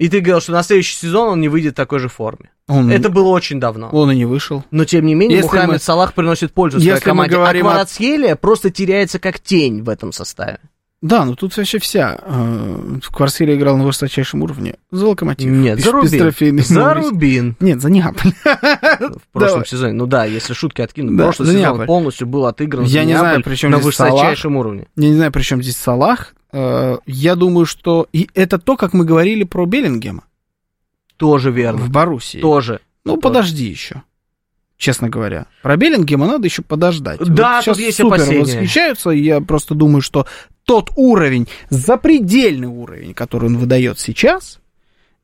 И 0.00 0.08
ты 0.08 0.20
говорил, 0.20 0.40
что 0.40 0.52
на 0.52 0.62
следующий 0.62 0.96
сезон 0.96 1.28
он 1.28 1.40
не 1.42 1.48
выйдет 1.50 1.74
в 1.74 1.76
такой 1.76 1.98
же 1.98 2.08
форме. 2.08 2.50
Он, 2.68 2.90
Это 2.90 3.10
было 3.10 3.28
очень 3.28 3.60
давно. 3.60 3.90
он 3.92 4.10
и 4.10 4.16
не 4.16 4.24
вышел. 4.24 4.64
Но 4.70 4.86
тем 4.86 5.04
не 5.04 5.14
менее, 5.14 5.36
Если 5.38 5.48
Мухаммед 5.48 5.68
мы- 5.74 5.78
Салах 5.78 6.14
приносит 6.14 6.54
пользу 6.54 6.78
своей 6.78 6.92
Если 6.94 7.10
мы 7.10 7.14
команде. 7.26 7.34
говорим 7.36 7.66
а 7.66 7.70
о- 7.70 7.72
Кварацхелия 7.74 8.34
просто 8.36 8.70
теряется 8.70 9.18
как 9.18 9.40
тень 9.40 9.82
в 9.82 9.90
этом 9.90 10.12
составе. 10.12 10.58
Да, 11.02 11.24
ну 11.24 11.34
тут 11.34 11.56
вообще 11.56 11.78
вся. 11.78 12.18
э, 12.22 12.98
В 13.02 13.10
Кварсиле 13.10 13.54
играл 13.56 13.76
на 13.78 13.84
высочайшем 13.84 14.42
уровне. 14.42 14.74
За 14.90 15.06
локомотив. 15.08 15.50
Нет, 15.50 15.78
Без- 15.78 15.84
за 15.84 15.92
Рубин. 15.92 16.58
За. 16.62 16.94
Рубин. 16.94 17.56
Нет, 17.58 17.80
за 17.80 17.88
Неаполь. 17.90 18.32
В 18.44 19.22
прошлом 19.32 19.64
сезоне. 19.64 19.94
Ну 19.94 20.06
да, 20.06 20.26
если 20.26 20.52
шутки 20.52 20.82
откинуть. 20.82 21.16
Да, 21.16 21.24
прошлый 21.24 21.48
сезон 21.48 21.60
Неаполь. 21.62 21.86
полностью 21.86 22.26
был 22.26 22.44
отыгран 22.44 22.84
Я 22.84 23.04
не 23.04 23.16
знаю, 23.18 23.42
при 23.42 23.54
чем 23.54 23.70
на 23.70 23.80
здесь 23.80 23.94
Салах. 23.94 24.12
высочайшем 24.12 24.56
уровне. 24.56 24.88
Я 24.96 25.08
не 25.08 25.14
знаю, 25.14 25.32
при 25.32 25.42
чем 25.42 25.62
здесь 25.62 25.76
Салах. 25.78 26.34
Э, 26.52 26.98
Я 27.06 27.34
думаю, 27.34 27.64
что... 27.64 28.06
И 28.12 28.28
это 28.34 28.58
то, 28.58 28.76
как 28.76 28.92
мы 28.92 29.04
говорили 29.06 29.44
про 29.44 29.64
Беллингема 29.66 30.24
Тоже 31.16 31.50
верно. 31.50 31.80
в 31.84 31.90
Боруссии. 31.90 32.40
Тоже. 32.40 32.80
Ну, 33.04 33.16
подожди 33.16 33.64
еще. 33.64 34.02
Честно 34.80 35.10
говоря. 35.10 35.44
Про 35.62 35.76
Беллингема 35.76 36.26
надо 36.26 36.46
еще 36.46 36.62
подождать. 36.62 37.18
Да, 37.20 37.56
вот 37.56 37.64
сейчас 37.64 37.78
есть 37.78 37.98
супер 37.98 38.14
опасения. 38.14 38.40
восхищаются, 38.40 39.10
и 39.10 39.20
я 39.22 39.42
просто 39.42 39.74
думаю, 39.74 40.00
что 40.00 40.26
тот 40.64 40.88
уровень, 40.96 41.48
запредельный 41.68 42.66
уровень, 42.66 43.12
который 43.12 43.50
он 43.50 43.58
выдает 43.58 43.98
сейчас, 43.98 44.58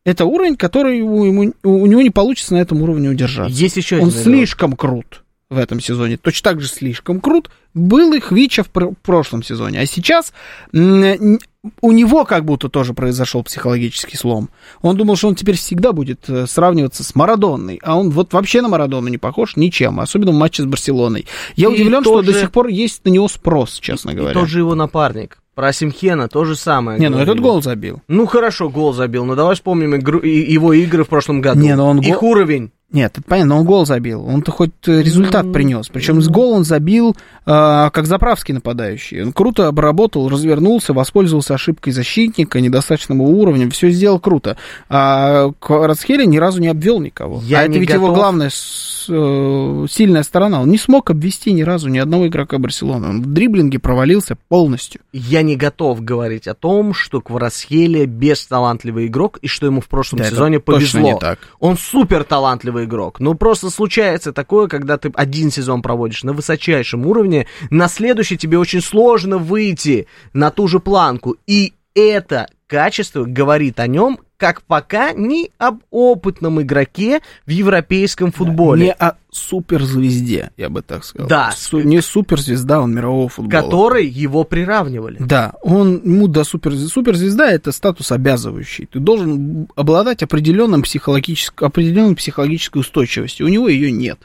это 0.04 0.26
уровень, 0.26 0.56
который 0.56 0.98
ему, 0.98 1.24
ему- 1.24 1.54
у 1.62 1.86
него 1.86 2.02
не 2.02 2.10
получится 2.10 2.52
на 2.52 2.58
этом 2.58 2.82
уровне 2.82 3.08
удержаться. 3.08 3.50
Есть 3.58 3.78
еще 3.78 3.96
он 3.96 4.08
один 4.08 4.12
игрок. 4.20 4.24
слишком 4.24 4.72
крут. 4.74 5.24
В 5.48 5.58
этом 5.58 5.78
сезоне, 5.80 6.16
точно 6.16 6.50
так 6.50 6.60
же 6.60 6.66
слишком 6.68 7.20
крут 7.20 7.50
был 7.72 8.12
и 8.14 8.20
Хвича 8.20 8.64
в 8.64 8.68
пр- 8.68 8.90
прошлом 9.02 9.42
сезоне. 9.44 9.80
А 9.80 9.86
сейчас 9.86 10.32
м, 10.72 11.38
у 11.80 11.92
него 11.92 12.24
как 12.24 12.44
будто 12.44 12.68
тоже 12.68 12.94
произошел 12.94 13.44
психологический 13.44 14.16
слом. 14.16 14.48
Он 14.82 14.96
думал, 14.96 15.14
что 15.16 15.28
он 15.28 15.34
теперь 15.36 15.56
всегда 15.56 15.92
будет 15.92 16.28
э, 16.28 16.46
сравниваться 16.48 17.04
с 17.04 17.14
Марадонной, 17.14 17.78
а 17.84 17.96
он 17.96 18.10
вот 18.10 18.32
вообще 18.32 18.60
на 18.60 18.68
Марадону 18.68 19.06
не 19.08 19.18
похож 19.18 19.54
ничем, 19.56 20.00
особенно 20.00 20.32
в 20.32 20.34
матче 20.34 20.62
с 20.62 20.66
Барселоной. 20.66 21.26
Я 21.54 21.68
И 21.68 21.72
удивлен, 21.74 22.02
что 22.02 22.14
тоже- 22.14 22.32
до 22.32 22.40
сих 22.40 22.50
пор 22.50 22.66
есть 22.68 23.04
на 23.04 23.10
него 23.10 23.28
спрос, 23.28 23.78
честно 23.78 24.10
И 24.10 24.14
говоря. 24.14 24.34
тот 24.34 24.48
же 24.48 24.58
его 24.60 24.74
напарник. 24.74 25.38
Про 25.54 25.72
Симхена 25.72 26.28
то 26.28 26.44
же 26.44 26.54
самое. 26.56 26.98
Не, 26.98 27.08
ну 27.08 27.18
этот 27.18 27.40
гол 27.40 27.62
забил. 27.62 28.02
Ну 28.08 28.26
хорошо, 28.26 28.68
гол 28.68 28.92
забил, 28.92 29.24
но 29.24 29.34
давай 29.36 29.54
вспомним 29.54 29.96
игру, 29.96 30.18
и- 30.18 30.52
его 30.52 30.72
игры 30.74 31.04
в 31.04 31.08
прошлом 31.08 31.40
году. 31.40 31.60
Не, 31.60 31.74
но 31.76 31.88
он 31.88 32.00
Их 32.00 32.18
гол- 32.20 32.30
уровень. 32.32 32.72
Нет, 32.92 33.12
это 33.18 33.22
понятно, 33.26 33.54
но 33.56 33.60
он 33.60 33.66
гол 33.66 33.84
забил. 33.84 34.24
Он-то 34.24 34.52
хоть 34.52 34.70
э, 34.86 35.02
результат 35.02 35.52
принес. 35.52 35.88
Причем 35.88 36.22
с 36.22 36.28
гол 36.28 36.52
он 36.52 36.64
забил, 36.64 37.16
э, 37.44 37.90
как 37.92 38.06
заправский 38.06 38.54
нападающий. 38.54 39.24
Он 39.24 39.32
круто 39.32 39.66
обработал, 39.66 40.28
развернулся, 40.28 40.92
воспользовался 40.92 41.54
ошибкой 41.54 41.92
защитника, 41.92 42.60
недостаточным 42.60 43.20
уровнем. 43.22 43.70
Все 43.72 43.90
сделал 43.90 44.20
круто. 44.20 44.56
А 44.88 45.50
Кварацхелия 45.58 46.26
ни 46.26 46.36
разу 46.38 46.60
не 46.60 46.68
обвел 46.68 47.00
никого. 47.00 47.40
Я 47.44 47.60
а 47.60 47.62
это 47.64 47.72
ведь 47.78 47.90
его 47.90 48.02
готов. 48.06 48.16
главная 48.18 48.50
с- 48.50 49.06
э, 49.08 49.86
сильная 49.90 50.22
сторона. 50.22 50.62
Он 50.62 50.70
не 50.70 50.78
смог 50.78 51.10
обвести 51.10 51.52
ни 51.52 51.62
разу 51.62 51.88
ни 51.88 51.98
одного 51.98 52.28
игрока 52.28 52.58
Барселоны. 52.58 53.08
Он 53.08 53.20
в 53.22 53.26
дриблинге 53.26 53.80
провалился 53.80 54.36
полностью. 54.48 55.00
Я 55.12 55.42
не 55.42 55.56
готов 55.56 56.02
говорить 56.04 56.46
о 56.46 56.54
том, 56.54 56.94
что 56.94 57.20
Кварасхелия 57.20 58.06
бесталантливый 58.06 59.06
игрок, 59.08 59.38
и 59.42 59.48
что 59.48 59.66
ему 59.66 59.80
в 59.80 59.88
прошлом 59.88 60.20
Да, 60.20 60.26
сезоне 60.26 60.60
точно 60.60 60.74
повезло. 61.00 61.12
не 61.14 61.18
так. 61.18 61.40
Он 61.58 61.76
супер 61.76 62.22
талантливый 62.22 62.75
игрок. 62.84 63.20
Но 63.20 63.34
просто 63.34 63.70
случается 63.70 64.32
такое, 64.32 64.68
когда 64.68 64.98
ты 64.98 65.10
один 65.14 65.50
сезон 65.50 65.82
проводишь 65.82 66.24
на 66.24 66.32
высочайшем 66.32 67.06
уровне, 67.06 67.46
на 67.70 67.88
следующий 67.88 68.36
тебе 68.36 68.58
очень 68.58 68.80
сложно 68.80 69.38
выйти 69.38 70.06
на 70.32 70.50
ту 70.50 70.68
же 70.68 70.80
планку. 70.80 71.36
И 71.46 71.72
это 71.94 72.48
качество 72.66 73.24
говорит 73.24 73.80
о 73.80 73.86
нем, 73.86 74.18
как 74.36 74.62
пока 74.62 75.12
не 75.12 75.50
об 75.58 75.80
опытном 75.90 76.60
игроке 76.60 77.20
в 77.46 77.50
европейском 77.50 78.32
футболе. 78.32 78.86
Не 78.86 78.92
о 78.92 79.14
суперзвезде, 79.30 80.50
я 80.56 80.68
бы 80.70 80.82
так 80.82 81.04
сказал. 81.04 81.28
Да. 81.28 81.52
Су- 81.56 81.80
не 81.80 82.00
суперзвезда, 82.00 82.80
он 82.80 82.94
мирового 82.94 83.28
футбола. 83.28 83.62
Которой 83.62 84.06
его 84.06 84.44
приравнивали. 84.44 85.18
Да, 85.20 85.52
он 85.62 86.00
ему 86.04 86.26
до 86.26 86.44
супер, 86.44 86.74
суперзвезда 86.76 87.50
это 87.50 87.72
статус 87.72 88.12
обязывающий. 88.12 88.86
Ты 88.86 88.98
должен 88.98 89.68
обладать 89.76 90.22
определенным 90.22 90.82
психологической, 90.82 91.68
определенной 91.68 92.16
психологической 92.16 92.80
устойчивостью. 92.80 93.46
У 93.46 93.50
него 93.50 93.68
ее 93.68 93.90
нет. 93.90 94.20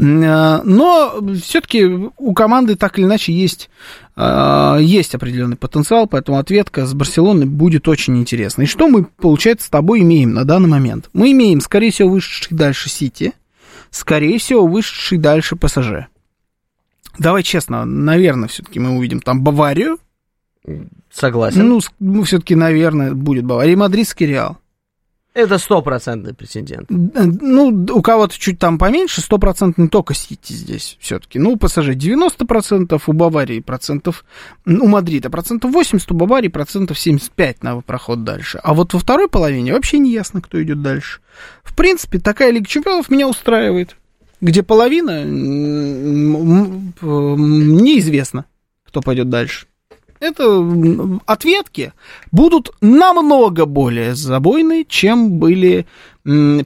А, 0.00 0.62
Но 0.64 1.20
все-таки 1.42 1.84
у 1.84 2.32
команды 2.34 2.74
так 2.74 2.98
или 2.98 3.06
иначе 3.06 3.32
есть, 3.32 3.70
а, 4.16 4.78
есть 4.78 5.14
определенный 5.14 5.56
потенциал, 5.56 6.08
поэтому 6.08 6.38
ответка 6.38 6.84
с 6.84 6.94
Барселоны 6.94 7.46
будет 7.46 7.77
очень 7.86 8.18
интересна. 8.18 8.62
И 8.62 8.66
что 8.66 8.88
мы, 8.88 9.04
получается, 9.04 9.66
с 9.66 9.70
тобой 9.70 10.00
имеем 10.00 10.32
на 10.32 10.44
данный 10.44 10.68
момент? 10.68 11.10
Мы 11.12 11.32
имеем, 11.32 11.60
скорее 11.60 11.92
всего, 11.92 12.08
вышедший 12.08 12.56
дальше 12.56 12.88
Сити, 12.88 13.34
скорее 13.90 14.38
всего, 14.38 14.66
вышедший 14.66 15.18
дальше 15.18 15.54
ПСЖ. 15.54 16.08
Давай 17.18 17.42
честно, 17.42 17.84
наверное, 17.84 18.48
все-таки 18.48 18.80
мы 18.80 18.96
увидим 18.96 19.20
там 19.20 19.42
Баварию, 19.42 19.98
Согласен. 21.10 21.68
ну, 21.68 21.80
ну 22.00 22.22
все-таки, 22.24 22.54
наверное, 22.54 23.14
будет 23.14 23.44
Бавария. 23.44 23.72
И 23.72 23.76
мадридский 23.76 24.26
Реал. 24.26 24.58
Это 25.38 25.58
стопроцентный 25.58 26.34
претендент. 26.34 26.88
Ну, 26.90 27.86
у 27.94 28.02
кого-то 28.02 28.36
чуть 28.36 28.58
там 28.58 28.76
поменьше, 28.76 29.20
стопроцентно 29.20 29.88
только 29.88 30.12
Сити 30.12 30.52
здесь 30.52 30.96
все-таки. 30.98 31.38
Ну, 31.38 31.52
у 31.52 31.56
ПСЖ 31.56 31.90
90%, 31.90 33.00
у 33.06 33.12
Баварии 33.12 33.60
процентов, 33.60 34.24
у 34.66 34.88
Мадрида 34.88 35.30
процентов 35.30 35.70
80, 35.70 36.10
у 36.10 36.14
Баварии 36.16 36.48
процентов 36.48 36.98
75 36.98 37.62
на 37.62 37.80
проход 37.82 38.24
дальше. 38.24 38.58
А 38.64 38.74
вот 38.74 38.94
во 38.94 38.98
второй 38.98 39.28
половине 39.28 39.74
вообще 39.74 40.00
не 40.00 40.10
ясно, 40.10 40.40
кто 40.40 40.60
идет 40.60 40.82
дальше. 40.82 41.20
В 41.62 41.76
принципе, 41.76 42.18
такая 42.18 42.50
Лига 42.50 42.66
Чемпионов 42.66 43.08
меня 43.08 43.28
устраивает, 43.28 43.94
где 44.40 44.64
половина 44.64 45.22
м, 45.22 46.34
м, 46.34 46.94
м, 47.00 47.76
неизвестно, 47.76 48.46
кто 48.84 49.02
пойдет 49.02 49.30
дальше. 49.30 49.68
Это 50.20 51.20
ответки 51.26 51.92
будут 52.32 52.72
намного 52.80 53.66
более 53.66 54.14
забойные, 54.14 54.84
чем 54.84 55.38
были 55.38 55.86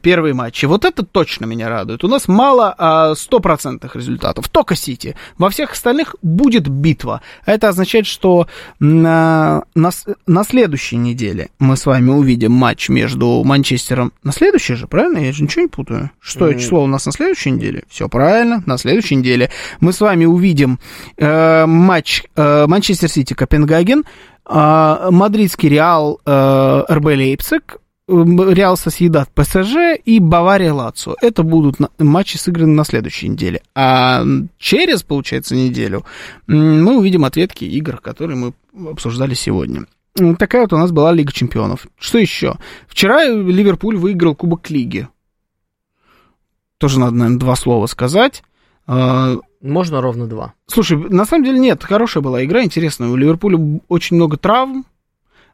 первые 0.03 0.35
матчи. 0.35 0.67
Вот 0.67 0.85
это 0.85 1.05
точно 1.05 1.45
меня 1.47 1.69
радует. 1.69 2.03
У 2.05 2.09
нас 2.09 2.27
мало 2.29 2.75
а, 2.77 3.15
стопроцентных 3.15 3.95
результатов. 3.97 4.49
Только 4.49 4.75
Сити. 4.75 5.15
Во 5.39 5.51
всех 5.51 5.73
остальных 5.73 6.17
будет 6.23 6.69
битва. 6.69 7.23
Это 7.47 7.69
означает, 7.69 8.07
что 8.07 8.49
на, 8.81 9.65
на, 9.75 9.91
с- 9.91 10.07
на 10.27 10.45
следующей 10.45 10.97
неделе 10.97 11.51
мы 11.59 11.77
с 11.77 11.87
вами 11.87 12.11
увидим 12.11 12.53
матч 12.53 12.89
между 12.89 13.43
Манчестером. 13.45 14.13
На 14.25 14.33
следующей 14.33 14.75
же, 14.75 14.87
правильно? 14.87 15.19
Я 15.19 15.33
же 15.33 15.43
ничего 15.45 15.63
не 15.63 15.69
путаю. 15.69 16.11
Шестое 16.21 16.59
число 16.59 16.83
у 16.83 16.87
нас 16.87 17.07
на 17.07 17.13
следующей 17.13 17.51
неделе. 17.53 17.85
Все 17.89 18.09
правильно, 18.09 18.63
на 18.67 18.79
следующей 18.79 19.15
неделе. 19.17 19.51
Мы 19.81 19.93
с 19.93 20.01
вами 20.01 20.25
увидим 20.25 20.81
э, 21.19 21.67
матч 21.67 22.25
э, 22.35 22.67
Манчестер 22.67 23.09
Сити 23.09 23.35
Копенгаген, 23.35 24.05
э, 24.49 25.09
Мадридский 25.11 25.69
Реал 25.69 26.21
э, 26.27 26.83
РБ 26.91 27.05
Лейпциг, 27.07 27.77
Реал 28.09 28.77
Сосъедат 28.77 29.31
ПСЖ 29.31 29.97
и 30.05 30.19
Бавария 30.19 30.75
Лацо. 30.75 31.15
Это 31.21 31.43
будут 31.45 31.77
матчи 31.99 32.37
сыграны 32.37 32.75
на 32.75 32.85
следующей 32.85 33.29
неделе. 33.29 33.63
А 33.75 34.25
через, 34.59 35.03
получается, 35.03 35.55
неделю 35.55 36.05
мы 36.47 36.99
увидим 36.99 37.25
ответки 37.25 37.65
игр, 37.65 37.99
которые 37.99 38.37
мы 38.37 38.91
обсуждали 38.91 39.35
сегодня. 39.35 39.87
Такая 40.39 40.63
вот 40.63 40.73
у 40.73 40.79
нас 40.79 40.91
была 40.91 41.13
Лига 41.13 41.33
Чемпионов. 41.33 41.87
Что 41.99 42.19
еще? 42.19 42.57
Вчера 42.89 43.25
Ливерпуль 43.25 43.97
выиграл 43.97 44.35
Кубок 44.35 44.69
Лиги. 44.69 45.09
Тоже 46.79 46.99
надо, 46.99 47.15
наверное, 47.15 47.39
два 47.39 47.55
слова 47.55 47.87
сказать. 47.87 48.43
А, 48.87 49.37
Можно 49.63 50.01
ровно 50.01 50.27
два. 50.27 50.55
Слушай, 50.67 50.99
на 50.99 51.25
самом 51.25 51.45
деле 51.45 51.61
нет, 51.61 51.83
хорошая 51.85 52.23
была 52.23 52.45
игра, 52.45 52.65
интересная. 52.65 53.09
У 53.09 53.17
Ливерпуля 53.17 53.81
очень 53.89 54.17
много 54.17 54.37
травм, 54.37 54.85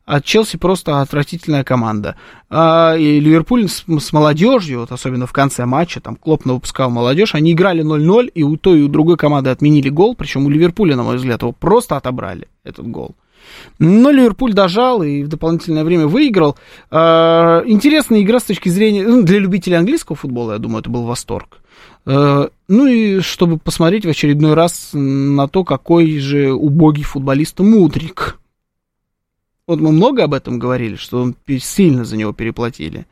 а 0.09 0.23
Челси 0.23 0.57
просто 0.57 1.03
отвратительная 1.03 1.65
команда. 1.65 2.17
А, 2.49 2.97
и 2.97 3.21
Ливерпуль 3.21 3.69
с, 3.69 3.85
с 3.87 4.13
молодежью, 4.15 4.81
вот 4.81 4.91
особенно 4.91 5.27
в 5.27 5.33
конце 5.33 5.67
матча, 5.67 6.01
там 6.01 6.17
Клоп 6.17 6.47
выпускал 6.47 6.91
молодежь, 6.91 7.35
они 7.35 7.53
играли 7.53 7.85
0-0, 7.85 8.31
и 8.35 8.43
у 8.43 8.57
той, 8.57 8.79
и 8.79 8.83
у 8.83 8.89
другой 8.89 9.19
команды 9.19 9.51
отменили 9.51 9.91
гол, 9.91 10.15
причем 10.15 10.47
у 10.47 10.49
Ливерпуля, 10.49 10.97
на 10.97 11.03
мой 11.03 11.17
взгляд, 11.17 11.43
его 11.43 11.53
просто 11.53 11.99
отобрали, 11.99 12.49
этот 12.65 12.89
гол. 12.89 13.17
Но 13.79 14.11
Ливерпуль 14.11 14.55
дожал 14.55 15.03
и 15.03 15.23
в 15.23 15.29
дополнительное 15.29 15.85
время 15.85 16.07
выиграл. 16.07 16.57
А, 16.91 17.63
Интересная 17.67 18.23
игра 18.23 18.41
с 18.41 18.45
точки 18.45 18.71
зрения... 18.71 19.07
ну, 19.07 19.23
для 19.23 19.39
любителей 19.39 19.77
английского 19.77 20.17
футбола, 20.17 20.53
я 20.53 20.59
думаю, 20.59 20.81
это 20.81 20.89
был 20.89 21.05
восторг. 21.05 21.59
Э, 22.07 22.49
Ну 22.69 22.87
и 22.87 23.21
чтобы 23.21 23.59
посмотреть 23.59 24.07
в 24.07 24.09
очередной 24.09 24.55
раз 24.55 24.91
на 24.95 25.49
то, 25.49 25.65
какой 25.65 26.19
же 26.19 26.53
убогий 26.55 27.05
футболист 27.05 27.61
Мудрик. 27.61 28.39
Вот 29.69 29.81
мы 29.81 29.93
много 29.93 30.25
об 30.25 30.33
этом 30.33 30.59
говорили, 30.59 30.97
что 30.97 31.21
он 31.21 31.37
сильно 31.61 32.05
за 32.07 32.17
него 32.17 32.33
переплатили. 32.33 33.07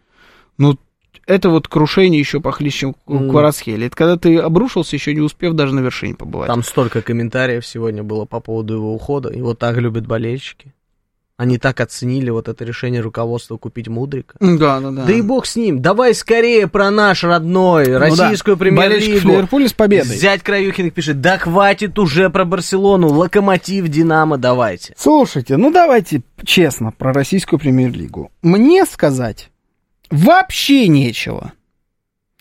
Ну, 0.56 0.78
это 1.26 1.50
вот 1.50 1.68
крушение 1.68 2.18
еще 2.18 2.40
похлеще, 2.40 2.94
М. 3.06 3.28
Кварацхеля. 3.28 3.86
Это 3.88 3.94
когда 3.94 4.16
ты 4.16 4.38
обрушился, 4.38 4.96
еще 4.96 5.14
не 5.14 5.20
успев 5.20 5.52
даже 5.52 5.74
на 5.74 5.80
вершине 5.80 6.14
побывать. 6.14 6.46
Там 6.48 6.62
столько 6.62 7.02
комментариев 7.02 7.66
сегодня 7.66 8.02
было 8.02 8.24
по 8.24 8.40
поводу 8.40 8.72
его 8.72 8.94
ухода. 8.94 9.30
Его 9.30 9.52
так 9.52 9.76
любят 9.76 10.06
болельщики. 10.06 10.72
Они 11.38 11.58
так 11.58 11.80
оценили 11.80 12.30
вот 12.30 12.48
это 12.48 12.64
решение 12.64 13.02
руководства 13.02 13.58
купить 13.58 13.88
Мудрика. 13.88 14.36
Да, 14.40 14.80
да, 14.80 14.90
да. 14.90 15.04
Да 15.04 15.12
и 15.12 15.20
бог 15.20 15.44
с 15.44 15.54
ним. 15.56 15.82
Давай 15.82 16.14
скорее 16.14 16.66
про 16.66 16.90
наш 16.90 17.24
родной, 17.24 17.88
Ну 17.88 17.98
российскую 17.98 18.56
да, 18.56 18.60
премьер-лигу. 18.60 19.28
Ливерпуля 19.28 19.68
с 19.68 19.74
победой. 19.74 20.16
Зять 20.16 20.42
Краюхиных 20.42 20.94
пишет, 20.94 21.20
да 21.20 21.36
хватит 21.36 21.98
уже 21.98 22.30
про 22.30 22.46
Барселону, 22.46 23.08
Локомотив, 23.08 23.86
Динамо, 23.88 24.38
давайте. 24.38 24.94
Слушайте, 24.96 25.58
ну 25.58 25.70
давайте 25.70 26.22
честно 26.42 26.90
про 26.92 27.12
российскую 27.12 27.58
премьер-лигу. 27.58 28.30
Мне 28.40 28.86
сказать 28.86 29.50
вообще 30.10 30.88
нечего. 30.88 31.52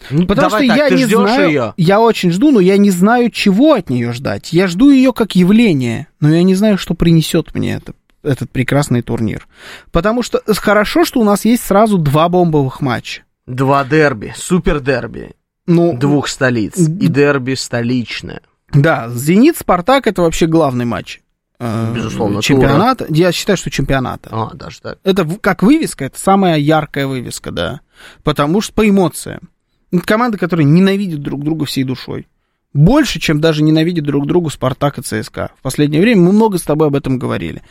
Ну, 0.10 0.26
Потому 0.28 0.50
давай 0.50 0.68
что 0.68 0.78
так, 0.78 0.92
я 0.92 0.96
не 0.98 1.06
знаю, 1.06 1.48
ее? 1.50 1.74
я 1.78 2.00
очень 2.00 2.32
жду, 2.32 2.52
но 2.52 2.60
я 2.60 2.78
не 2.78 2.92
знаю, 2.92 3.32
чего 3.32 3.74
от 3.74 3.90
нее 3.90 4.12
ждать. 4.14 4.54
Я 4.54 4.68
жду 4.68 4.90
ее 4.90 5.14
как 5.14 5.36
явление, 5.36 6.08
но 6.20 6.34
я 6.34 6.44
не 6.44 6.54
знаю, 6.54 6.78
что 6.78 6.94
принесет 6.94 7.56
мне 7.56 7.74
это, 7.76 7.94
этот 8.26 8.52
прекрасный 8.52 9.02
турнир. 9.02 9.48
Потому 9.92 10.24
что 10.24 10.42
хорошо, 10.48 11.06
что 11.06 11.20
у 11.20 11.24
нас 11.24 11.46
есть 11.46 11.64
сразу 11.64 11.98
два 11.98 12.28
бомбовых 12.30 12.82
матча. 12.82 13.22
Два 13.46 13.84
дерби, 13.86 14.34
супер 14.36 14.80
дерби 14.80 15.34
Ну, 15.68 15.96
двух 15.98 16.28
столиц 16.28 16.78
и 16.78 17.08
дерби 17.08 17.54
столичное. 17.54 18.42
да, 18.74 19.10
Зенит, 19.10 19.58
Спартак 19.58 20.08
это 20.08 20.22
вообще 20.24 20.48
главный 20.48 20.86
матч. 20.86 21.22
э, 21.60 21.94
Безусловно, 21.96 22.42
чемпионата. 22.42 23.06
Я 23.10 23.32
считаю, 23.32 23.56
что 23.58 23.70
чемпионата. 23.70 24.30
А, 24.32 24.54
даже 24.56 24.82
так. 24.82 24.98
Это 25.04 25.26
как 25.40 25.62
вывеска, 25.64 26.06
это 26.06 26.20
самая 26.20 26.58
яркая 26.58 27.08
вывеска, 27.08 27.52
да. 27.52 27.82
Потому 28.24 28.62
что 28.62 28.74
по 28.74 28.88
эмоциям. 28.90 29.50
Это 29.92 30.02
команды, 30.06 30.38
которые 30.38 30.66
ненавидят 30.66 31.22
друг 31.22 31.44
друга 31.44 31.66
всей 31.66 31.84
душой. 31.84 32.28
Больше, 32.76 33.22
чем 33.22 33.40
даже 33.40 33.64
ненавидят 33.64 34.04
друг 34.04 34.28
другу 34.28 34.50
Спартак 34.50 35.00
и 35.00 35.02
ЦСКА. 35.02 35.52
В 35.58 35.62
последнее 35.62 36.02
время 36.02 36.24
мы 36.24 36.34
много 36.34 36.58
с 36.58 36.62
тобой 36.62 36.88
об 36.90 36.96
этом 36.96 37.18
говорили. 37.18 37.62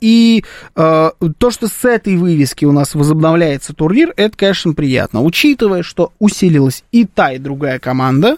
И 0.00 0.44
э, 0.76 1.10
то, 1.38 1.50
что 1.50 1.66
с 1.66 1.84
этой 1.84 2.16
вывески 2.16 2.64
у 2.64 2.70
нас 2.70 2.94
возобновляется 2.94 3.74
турнир, 3.74 4.14
это, 4.16 4.36
конечно, 4.36 4.74
приятно. 4.74 5.22
Учитывая, 5.22 5.82
что 5.82 6.12
усилилась 6.20 6.84
и 6.92 7.04
та, 7.04 7.32
и 7.32 7.38
другая 7.38 7.80
команда, 7.80 8.36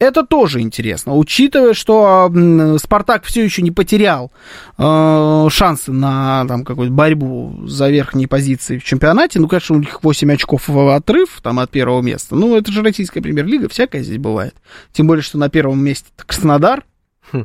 это 0.00 0.24
тоже 0.24 0.60
интересно, 0.60 1.14
учитывая, 1.14 1.74
что 1.74 2.30
м, 2.34 2.78
Спартак 2.78 3.24
все 3.24 3.44
еще 3.44 3.62
не 3.62 3.70
потерял 3.70 4.32
э, 4.78 5.46
шансы 5.50 5.92
на 5.92 6.44
там, 6.48 6.64
какую-то 6.64 6.92
борьбу 6.92 7.60
за 7.66 7.88
верхние 7.90 8.26
позиции 8.26 8.78
в 8.78 8.84
чемпионате. 8.84 9.38
Ну, 9.38 9.46
конечно, 9.46 9.76
у 9.76 9.78
них 9.78 10.02
8 10.02 10.32
очков 10.32 10.66
в 10.68 10.94
отрыв 10.94 11.40
там, 11.42 11.60
от 11.60 11.70
первого 11.70 12.00
места. 12.02 12.34
Ну, 12.34 12.56
это 12.56 12.72
же 12.72 12.82
российская 12.82 13.20
премьер-лига, 13.20 13.68
всякое 13.68 14.02
здесь 14.02 14.18
бывает. 14.18 14.54
Тем 14.92 15.06
более, 15.06 15.22
что 15.22 15.38
на 15.38 15.48
первом 15.50 15.78
месте 15.84 16.08
Краснодар. 16.16 16.84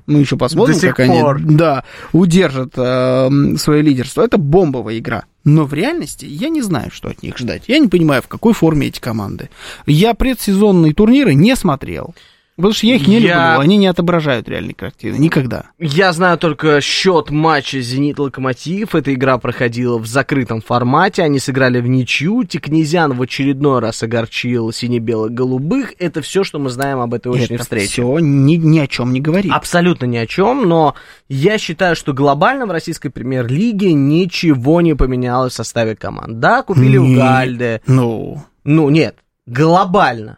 Мы 0.07 0.19
еще 0.21 0.35
посмотрим, 0.35 0.73
До 0.73 0.79
сих 0.81 0.95
как 0.95 1.07
пор. 1.07 1.35
они 1.35 1.55
да, 1.55 1.83
удержат 2.11 2.73
э, 2.75 3.29
свое 3.57 3.81
лидерство. 3.83 4.23
Это 4.23 4.37
бомбовая 4.39 4.97
игра. 4.97 5.25
Но 5.43 5.65
в 5.65 5.73
реальности 5.75 6.25
я 6.25 6.49
не 6.49 6.63
знаю, 6.63 6.89
что 6.91 7.09
от 7.09 7.21
них 7.21 7.37
ждать. 7.37 7.65
Я 7.67 7.77
не 7.77 7.87
понимаю, 7.87 8.23
в 8.23 8.27
какой 8.27 8.53
форме 8.53 8.87
эти 8.87 8.99
команды. 8.99 9.49
Я 9.85 10.15
предсезонные 10.15 10.93
турниры 10.95 11.35
не 11.35 11.55
смотрел. 11.55 12.15
Потому 12.55 12.73
что 12.73 12.87
я 12.87 12.95
их 12.95 13.05
не 13.07 13.19
Я- 13.19 13.49
люблю, 13.55 13.59
они 13.63 13.77
не 13.77 13.87
отображают 13.87 14.47
реальные 14.47 14.75
картины. 14.75 15.17
Никогда. 15.17 15.65
Я 15.77 16.13
знаю 16.13 16.37
только 16.37 16.79
счет 16.79 17.29
матча 17.29 17.81
«Зенит-Локомотив». 17.81 18.95
Эта 18.95 19.13
игра 19.13 19.37
проходила 19.37 19.97
в 19.97 20.05
закрытом 20.05 20.61
формате. 20.61 21.23
Они 21.23 21.39
сыграли 21.39 21.81
в 21.81 21.87
ничью. 21.87 22.45
Тикнезян 22.45 23.11
в 23.13 23.21
очередной 23.21 23.79
раз 23.79 24.01
огорчил 24.03 24.71
сине-бело-голубых. 24.71 25.95
Это 25.99 26.21
все, 26.21 26.45
что 26.45 26.59
мы 26.59 26.69
знаем 26.69 26.99
об 26.99 27.13
этой 27.13 27.33
очной 27.33 27.57
встрече. 27.59 27.87
все 27.87 28.19
ни, 28.19 28.55
ни 28.55 28.79
о 28.79 28.87
чем 28.87 29.11
не 29.11 29.19
говорит. 29.19 29.51
Абсолютно 29.51 30.05
ни 30.05 30.17
о 30.17 30.25
чем, 30.25 30.67
но 30.67 30.95
я 31.27 31.57
считаю, 31.57 31.95
что 31.95 32.13
глобально 32.13 32.65
в 32.67 32.71
российской 32.71 33.09
премьер-лиге 33.09 33.91
ничего 33.93 34.79
не 34.81 34.95
поменялось 34.95 35.53
в 35.53 35.55
составе 35.57 35.95
команд. 35.95 36.39
Да, 36.39 36.63
купили 36.63 36.97
Угальде. 36.97 37.81
Ну, 37.87 38.43
Ну, 38.63 38.89
нет, 38.89 39.17
глобально. 39.45 40.37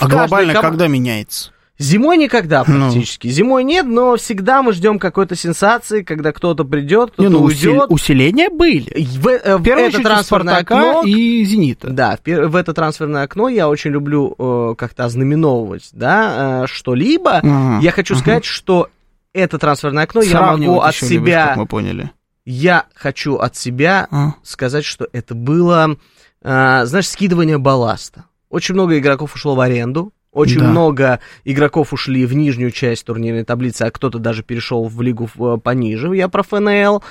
А 0.00 0.08
глобально 0.08 0.52
ком- 0.54 0.62
когда 0.62 0.86
меняется? 0.88 1.50
Зимой 1.78 2.16
никогда 2.16 2.64
Ну. 2.66 2.90
практически. 2.90 3.26
Зимой 3.28 3.64
нет, 3.64 3.86
но 3.86 4.16
всегда 4.16 4.62
мы 4.62 4.72
ждем 4.72 4.98
какой-то 5.00 5.34
сенсации, 5.34 6.02
когда 6.02 6.30
кто-то 6.32 6.64
придет, 6.64 7.10
кто-то 7.12 7.22
Не, 7.28 7.28
ну, 7.28 7.42
уйдет. 7.42 7.86
усиления 7.88 8.50
были. 8.50 9.04
В, 9.18 9.26
э, 9.28 9.56
в 9.56 9.62
первую 9.64 9.88
это 9.88 9.96
очередь 9.96 10.04
трансферное 10.04 10.56
окно... 10.58 11.02
и 11.04 11.42
Зенита. 11.44 11.90
Да, 11.90 12.18
в, 12.24 12.28
в 12.48 12.56
это 12.56 12.72
трансферное 12.72 13.24
окно 13.24 13.48
я 13.48 13.68
очень 13.68 13.90
люблю 13.90 14.34
э, 14.38 14.74
как-то 14.78 15.06
ознаменовывать, 15.06 15.88
да, 15.92 16.62
э, 16.64 16.66
что-либо. 16.68 17.38
Ага, 17.38 17.78
Я 17.82 17.90
хочу 17.90 18.14
ага. 18.14 18.22
сказать, 18.22 18.44
что 18.44 18.88
это 19.32 19.58
трансферное 19.58 20.04
окно 20.04 20.20
я 20.22 20.40
могу 20.42 20.80
от 20.80 20.94
любишь, 21.02 21.08
себя... 21.08 21.46
как 21.48 21.56
мы 21.56 21.66
поняли. 21.66 22.10
Я 22.44 22.84
хочу 22.94 23.36
от 23.36 23.56
себя 23.56 24.06
А. 24.10 24.34
сказать, 24.44 24.84
что 24.84 25.08
это 25.12 25.34
было, 25.34 25.96
э, 26.42 26.82
знаешь, 26.84 27.08
скидывание 27.08 27.58
балласта. 27.58 28.24
Очень 28.52 28.74
много 28.74 28.98
игроков 28.98 29.34
ушло 29.34 29.54
в 29.54 29.60
аренду. 29.60 30.12
Очень 30.30 30.60
Да. 30.60 30.68
много 30.68 31.20
игроков 31.44 31.94
ушли 31.94 32.26
в 32.26 32.34
нижнюю 32.34 32.70
часть 32.70 33.06
турнирной 33.06 33.44
таблицы, 33.44 33.82
а 33.82 33.90
кто-то 33.90 34.18
даже 34.18 34.42
перешел 34.42 34.84
в 34.88 35.00
лигу 35.00 35.28
э, 35.38 35.56
пониже. 35.56 36.14
Я 36.14 36.28
про 36.28 36.42
ФНЛ. 36.42 37.02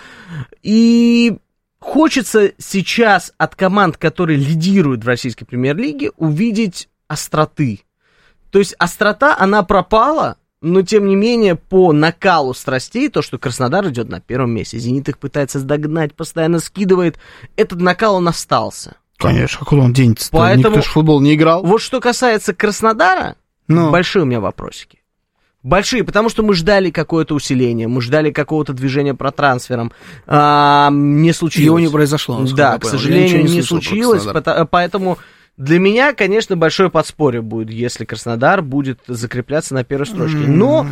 И 0.61 1.37
хочется 1.79 2.51
сейчас 2.59 3.33
от 3.39 3.55
команд, 3.55 3.97
которые 3.97 4.37
лидируют 4.37 5.03
в 5.03 5.07
российской 5.07 5.45
премьер-лиге, 5.45 6.11
увидеть 6.15 6.89
остроты. 7.07 7.81
То 8.51 8.59
есть 8.59 8.75
острота, 8.77 9.35
она 9.35 9.63
пропала, 9.63 10.37
но 10.61 10.83
тем 10.83 11.07
не 11.07 11.15
менее 11.15 11.55
по 11.55 11.91
накалу 11.91 12.53
страстей, 12.53 13.09
то, 13.09 13.23
что 13.23 13.39
Краснодар 13.39 13.87
идет 13.89 14.09
на 14.09 14.21
первом 14.21 14.51
месте, 14.51 14.77
Зенит 14.77 15.09
их 15.09 15.17
пытается 15.17 15.59
догнать, 15.59 16.13
постоянно 16.13 16.59
скидывает, 16.59 17.17
этот 17.55 17.81
накал 17.81 18.15
он 18.15 18.27
остался. 18.27 18.97
Конечно, 19.21 19.65
куда 19.65 19.83
он 19.83 19.93
денется? 19.93 20.29
Поэтому- 20.31 20.75
Никто 20.75 20.81
же 20.81 20.89
в 20.89 20.91
футбол 20.91 21.21
не 21.21 21.35
играл. 21.35 21.63
Вот 21.63 21.81
что 21.81 21.99
касается 21.99 22.53
Краснодара, 22.53 23.35
Ну. 23.67 23.91
большие 23.91 24.23
у 24.23 24.25
меня 24.25 24.39
вопросики. 24.39 24.99
Большие, 25.63 26.03
потому 26.03 26.29
что 26.29 26.41
мы 26.41 26.55
ждали 26.55 26.89
какое-то 26.89 27.35
усиление, 27.35 27.87
мы 27.87 28.01
ждали 28.01 28.31
какого-то 28.31 28.73
движения 28.73 29.13
про 29.13 29.31
трансфером. 29.31 29.91
А, 30.25 30.89
не 30.91 31.33
случилось. 31.33 31.65
Его 31.65 31.79
не 31.79 31.87
произошло, 31.87 32.43
Да, 32.55 32.79
к 32.79 32.85
сожалению, 32.85 33.43
не, 33.43 33.59
про 33.59 33.67
случилось. 33.67 34.23
Поэтому 34.71 35.19
для 35.57 35.77
меня, 35.77 36.13
конечно, 36.13 36.57
большое 36.57 36.89
подспорье 36.89 37.43
будет, 37.43 37.69
если 37.69 38.05
Краснодар 38.05 38.63
будет 38.63 39.01
закрепляться 39.07 39.75
на 39.75 39.83
первой 39.83 40.07
строчке. 40.07 40.37
Но 40.39 40.87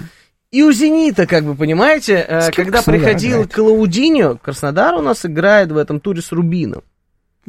и 0.51 0.61
у 0.61 0.71
«Зенита», 0.71 1.25
как 1.25 1.45
бы, 1.45 1.55
понимаете, 1.55 2.25
э, 2.27 2.51
когда 2.51 2.73
Краснодар 2.73 2.99
приходил 3.01 3.31
играет? 3.31 3.53
Клаудиньо, 3.53 4.35
Краснодар 4.37 4.95
у 4.95 5.01
нас 5.01 5.25
играет 5.25 5.71
в 5.71 5.77
этом 5.77 5.99
туре 5.99 6.21
с 6.21 6.31
Рубином. 6.31 6.83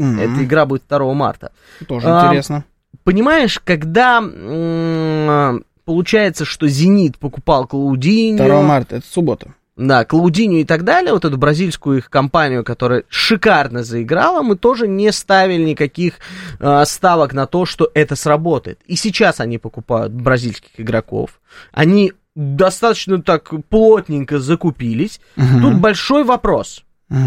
Мгм. 0.00 0.18
Эта 0.18 0.44
игра 0.44 0.66
будет 0.66 0.82
2 0.88 1.14
марта. 1.14 1.52
Тоже 1.86 2.08
А, 2.08 2.26
интересно. 2.26 2.64
Понимаешь, 3.04 3.60
когда 3.62 4.18
м, 4.18 5.64
получается, 5.84 6.44
что 6.44 6.66
«Зенит» 6.68 7.18
покупал 7.18 7.66
Клаудиньо... 7.66 8.44
2 8.44 8.62
марта, 8.62 8.96
это 8.96 9.06
суббота. 9.06 9.54
Да, 9.76 10.04
Клаудиню 10.04 10.60
и 10.60 10.64
так 10.64 10.84
далее, 10.84 11.12
вот 11.12 11.24
эту 11.24 11.38
бразильскую 11.38 11.98
их 11.98 12.10
компанию, 12.10 12.64
которая 12.64 13.04
шикарно 13.08 13.82
заиграла, 13.82 14.42
мы 14.42 14.56
тоже 14.56 14.86
не 14.88 15.10
ставили 15.10 15.62
никаких 15.62 16.14
э, 16.58 16.84
ставок 16.84 17.32
на 17.32 17.46
то, 17.46 17.64
что 17.64 17.90
это 17.94 18.14
сработает. 18.16 18.78
И 18.86 18.96
сейчас 18.96 19.40
они 19.40 19.56
покупают 19.58 20.12
бразильских 20.12 20.70
игроков. 20.78 21.40
Они 21.72 22.12
достаточно 22.34 23.22
так 23.22 23.50
плотненько 23.68 24.38
закупились. 24.38 25.20
Мгм. 25.36 25.62
Тут 25.62 25.74
большой 25.80 26.24
вопрос. 26.24 26.84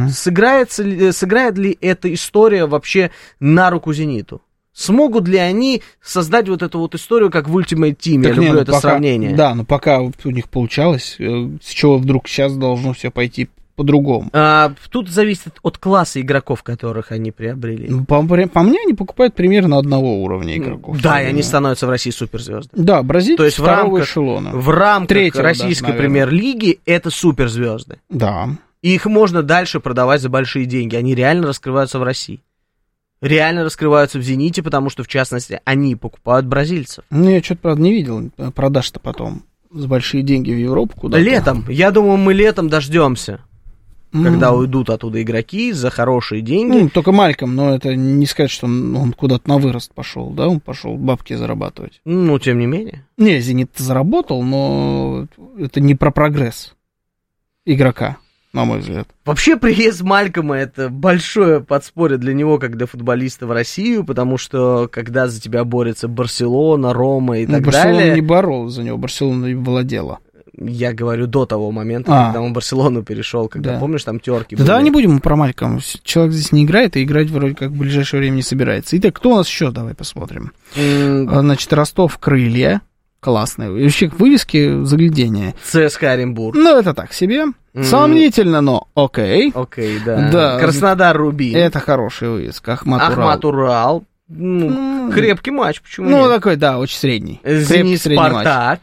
Сыграется 0.09 0.83
ли, 0.83 1.11
сыграет 1.11 1.57
ли 1.57 1.77
эта 1.81 2.13
история 2.13 2.65
вообще 2.65 3.11
на 3.39 3.69
руку 3.69 3.93
«Зениту»? 3.93 4.41
Смогут 4.75 5.27
ли 5.27 5.37
они 5.37 5.83
создать 6.01 6.49
вот 6.49 6.63
эту 6.63 6.79
вот 6.79 6.95
историю, 6.95 7.29
как 7.29 7.47
в 7.47 7.55
Ultimate 7.55 7.95
Team? 7.95 8.23
Я 8.23 8.29
Так 8.29 8.37
не, 8.37 8.45
люблю 8.47 8.53
ну 8.53 8.59
это 8.61 8.71
пока- 8.71 8.81
сравнение. 8.89 9.35
Да, 9.35 9.53
но 9.53 9.65
пока 9.65 9.99
вот 9.99 10.15
у 10.23 10.31
них 10.31 10.49
получалось, 10.49 11.15
э, 11.19 11.49
с 11.61 11.69
чего 11.69 11.97
вдруг 11.99 12.27
сейчас 12.27 12.55
должно 12.55 12.93
все 12.93 13.11
пойти 13.11 13.49
по-другому. 13.75 14.29
А, 14.33 14.73
тут 14.89 15.09
зависит 15.09 15.53
от 15.61 15.77
класса 15.77 16.21
игроков, 16.21 16.63
которых 16.63 17.11
они 17.11 17.31
приобрели. 17.31 17.87
Ну, 17.87 18.05
По, 18.05 18.21
по 18.23 18.63
мне, 18.63 18.79
они 18.83 18.93
покупают 18.95 19.35
примерно 19.35 19.77
одного 19.77 20.23
уровня 20.23 20.57
игроков. 20.57 20.99
Да, 21.01 21.21
и 21.21 21.25
они 21.25 21.43
становятся 21.43 21.85
в 21.85 21.89
России 21.91 22.09
суперзвезды. 22.11 22.69
Да, 22.73 23.03
бразильцы 23.03 23.37
То 23.37 23.45
есть 23.45 23.59
в 23.59 23.63
второго 23.63 23.83
рамках- 23.97 24.07
эшелона. 24.09 24.51
В 24.53 24.69
рамках 24.69 25.09
Третьего, 25.09 25.43
да, 25.43 25.49
российской 25.49 25.89
наверное. 25.89 26.01
премьер-лиги 26.07 26.79
это 26.85 27.09
суперзвезды. 27.11 27.99
Да. 28.09 28.49
И 28.83 28.93
их 28.93 29.05
можно 29.05 29.41
дальше 29.41 29.79
продавать 29.79 30.21
за 30.21 30.29
большие 30.29 30.65
деньги. 30.65 30.95
Они 30.95 31.15
реально 31.15 31.47
раскрываются 31.47 31.97
в 31.97 32.03
России. 32.03 32.41
Реально 33.21 33.63
раскрываются 33.63 34.19
в 34.19 34.21
«Зените», 34.21 34.61
потому 34.61 34.89
что, 34.89 35.03
в 35.03 35.07
частности, 35.07 35.61
они 35.63 35.95
покупают 35.95 36.45
бразильцев. 36.45 37.05
Ну, 37.09 37.29
я 37.29 37.41
что-то, 37.41 37.61
правда, 37.61 37.81
не 37.81 37.93
видел 37.93 38.29
э, 38.37 38.51
продаж-то 38.51 38.99
потом 38.99 39.43
за 39.71 39.87
большие 39.87 40.21
деньги 40.21 40.51
в 40.51 40.57
Европу 40.57 40.99
куда-то. 40.99 41.23
Летом. 41.23 41.65
Я 41.69 41.91
думаю, 41.91 42.17
мы 42.17 42.33
летом 42.33 42.67
дождемся, 42.67 43.39
М. 44.11 44.25
когда 44.25 44.51
уйдут 44.51 44.89
оттуда 44.89 45.21
игроки 45.21 45.71
за 45.71 45.89
хорошие 45.89 46.41
деньги. 46.41 46.77
Ну, 46.77 46.89
только 46.89 47.13
Мальком, 47.13 47.55
но 47.55 47.73
это 47.73 47.95
не 47.95 48.25
сказать, 48.25 48.51
что 48.51 48.67
он, 48.67 48.95
он 48.97 49.13
куда-то 49.13 49.47
на 49.47 49.57
вырост 49.57 49.93
пошел, 49.93 50.29
да, 50.31 50.49
он 50.49 50.59
пошел 50.59 50.97
бабки 50.97 51.33
зарабатывать. 51.33 52.01
Ну, 52.03 52.37
тем 52.37 52.59
не 52.59 52.65
менее. 52.65 53.05
Не, 53.15 53.39
Зенит 53.39 53.71
заработал, 53.77 54.43
но 54.43 55.27
это 55.57 55.79
не 55.79 55.95
про 55.95 56.11
прогресс 56.11 56.75
игрока, 57.65 58.17
на 58.53 58.65
мой 58.65 58.79
взгляд. 58.79 59.07
Вообще 59.25 59.57
приезд 59.57 60.01
Малькома 60.03 60.55
это 60.57 60.89
большое 60.89 61.59
подспорье 61.59 62.17
для 62.17 62.33
него, 62.33 62.59
как 62.59 62.77
для 62.77 62.85
футболиста 62.85 63.47
в 63.47 63.51
Россию, 63.51 64.03
потому 64.05 64.37
что 64.37 64.87
когда 64.91 65.27
за 65.27 65.41
тебя 65.41 65.63
борется 65.63 66.07
Барселона, 66.07 66.93
Рома 66.93 67.39
и 67.39 67.47
Ну, 67.47 67.53
так 67.55 67.63
Барселона 67.65 67.93
далее, 67.97 68.13
не 68.15 68.21
боролась 68.21 68.73
за 68.73 68.83
него, 68.83 68.97
Барселона 68.97 69.47
и 69.47 69.55
владела. 69.55 70.19
я 70.55 70.93
говорю 70.93 71.25
до 71.25 71.47
того 71.47 71.71
момента, 71.71 72.11
А. 72.15 72.25
когда 72.27 72.41
он 72.41 72.51
в 72.51 72.53
Барселону 72.53 73.01
перешел, 73.01 73.47
когда, 73.47 73.73
Да. 73.73 73.79
помнишь, 73.79 74.03
там 74.03 74.19
терки 74.19 74.55
Да, 74.55 74.75
были. 74.75 74.83
не 74.83 74.91
будем 74.91 75.19
про 75.19 75.35
Мальком. 75.35 75.79
Человек 76.03 76.33
здесь 76.33 76.51
не 76.51 76.63
играет, 76.63 76.95
и 76.95 77.03
играть 77.03 77.31
вроде 77.31 77.55
как 77.55 77.71
в 77.71 77.77
ближайшее 77.79 78.19
время 78.19 78.35
не 78.35 78.43
собирается. 78.43 78.95
Итак, 78.99 79.15
кто 79.15 79.31
у 79.31 79.35
нас 79.37 79.47
еще? 79.47 79.71
Давай 79.71 79.95
посмотрим. 79.95 80.51
М, 80.75 81.27
Значит, 81.27 81.73
Ростов, 81.73 82.19
Крылья. 82.19 82.81
Классные. 83.23 83.71
Вообще, 83.71 84.09
вывески 84.09 84.83
заглядения. 84.83 85.55
ЦСКА 85.63 86.11
Оренбург. 86.11 86.55
Ну, 86.55 86.77
это 86.77 86.93
так 86.93 87.13
себе. 87.13 87.45
М. 87.73 87.83
Сомнительно, 87.83 88.61
но 88.61 88.87
окей. 88.95 89.51
Окей, 89.55 89.97
да. 90.05 90.29
Да. 90.31 90.59
Краснодар, 90.59 91.17
Рубин. 91.17 91.55
Это 91.55 91.79
хорошая 91.79 92.31
вывеска. 92.31 92.73
Ахмат, 92.73 93.01
Урал. 93.01 93.11
Ахмат, 93.29 93.45
Урал. 93.45 94.03
Ну, 94.27 94.69
Ну, 94.69 95.11
крепкий 95.11 95.51
матч, 95.51 95.81
почему 95.81 96.09
Ну, 96.09 96.21
нет? 96.23 96.35
такой, 96.35 96.55
да, 96.55 96.77
очень 96.79 96.97
средний. 96.97 97.39
Крепкий 97.43 97.63
Зенит, 97.63 98.01
средний 98.01 98.21
матч. 98.23 98.31
Спартак. 98.47 98.79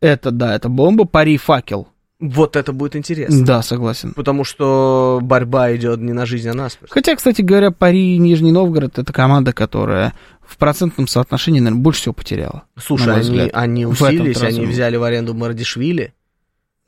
Это, 0.00 0.30
да, 0.30 0.54
это 0.54 0.68
бомба. 0.68 1.04
Пари, 1.04 1.36
факел. 1.36 1.88
Вот 2.26 2.56
это 2.56 2.72
будет 2.72 2.96
интересно. 2.96 3.44
Да, 3.44 3.60
согласен. 3.60 4.14
Потому 4.14 4.44
что 4.44 5.20
борьба 5.22 5.76
идет 5.76 6.00
не 6.00 6.14
на 6.14 6.24
жизнь, 6.24 6.48
а 6.48 6.54
на 6.54 6.70
смерть. 6.70 6.90
Хотя, 6.90 7.14
кстати 7.16 7.42
говоря, 7.42 7.70
Пари 7.70 8.14
и 8.14 8.18
Нижний 8.18 8.50
Новгород 8.50 8.98
это 8.98 9.12
команда, 9.12 9.52
которая 9.52 10.14
в 10.40 10.56
процентном 10.56 11.06
соотношении, 11.06 11.60
наверное, 11.60 11.82
больше 11.82 12.00
всего 12.00 12.14
потеряла. 12.14 12.64
Слушай, 12.78 13.14
они, 13.14 13.50
они 13.52 13.84
усилились, 13.84 14.40
они 14.40 14.64
взяли 14.64 14.96
в 14.96 15.02
аренду 15.02 15.34
Мардишвили. 15.34 16.14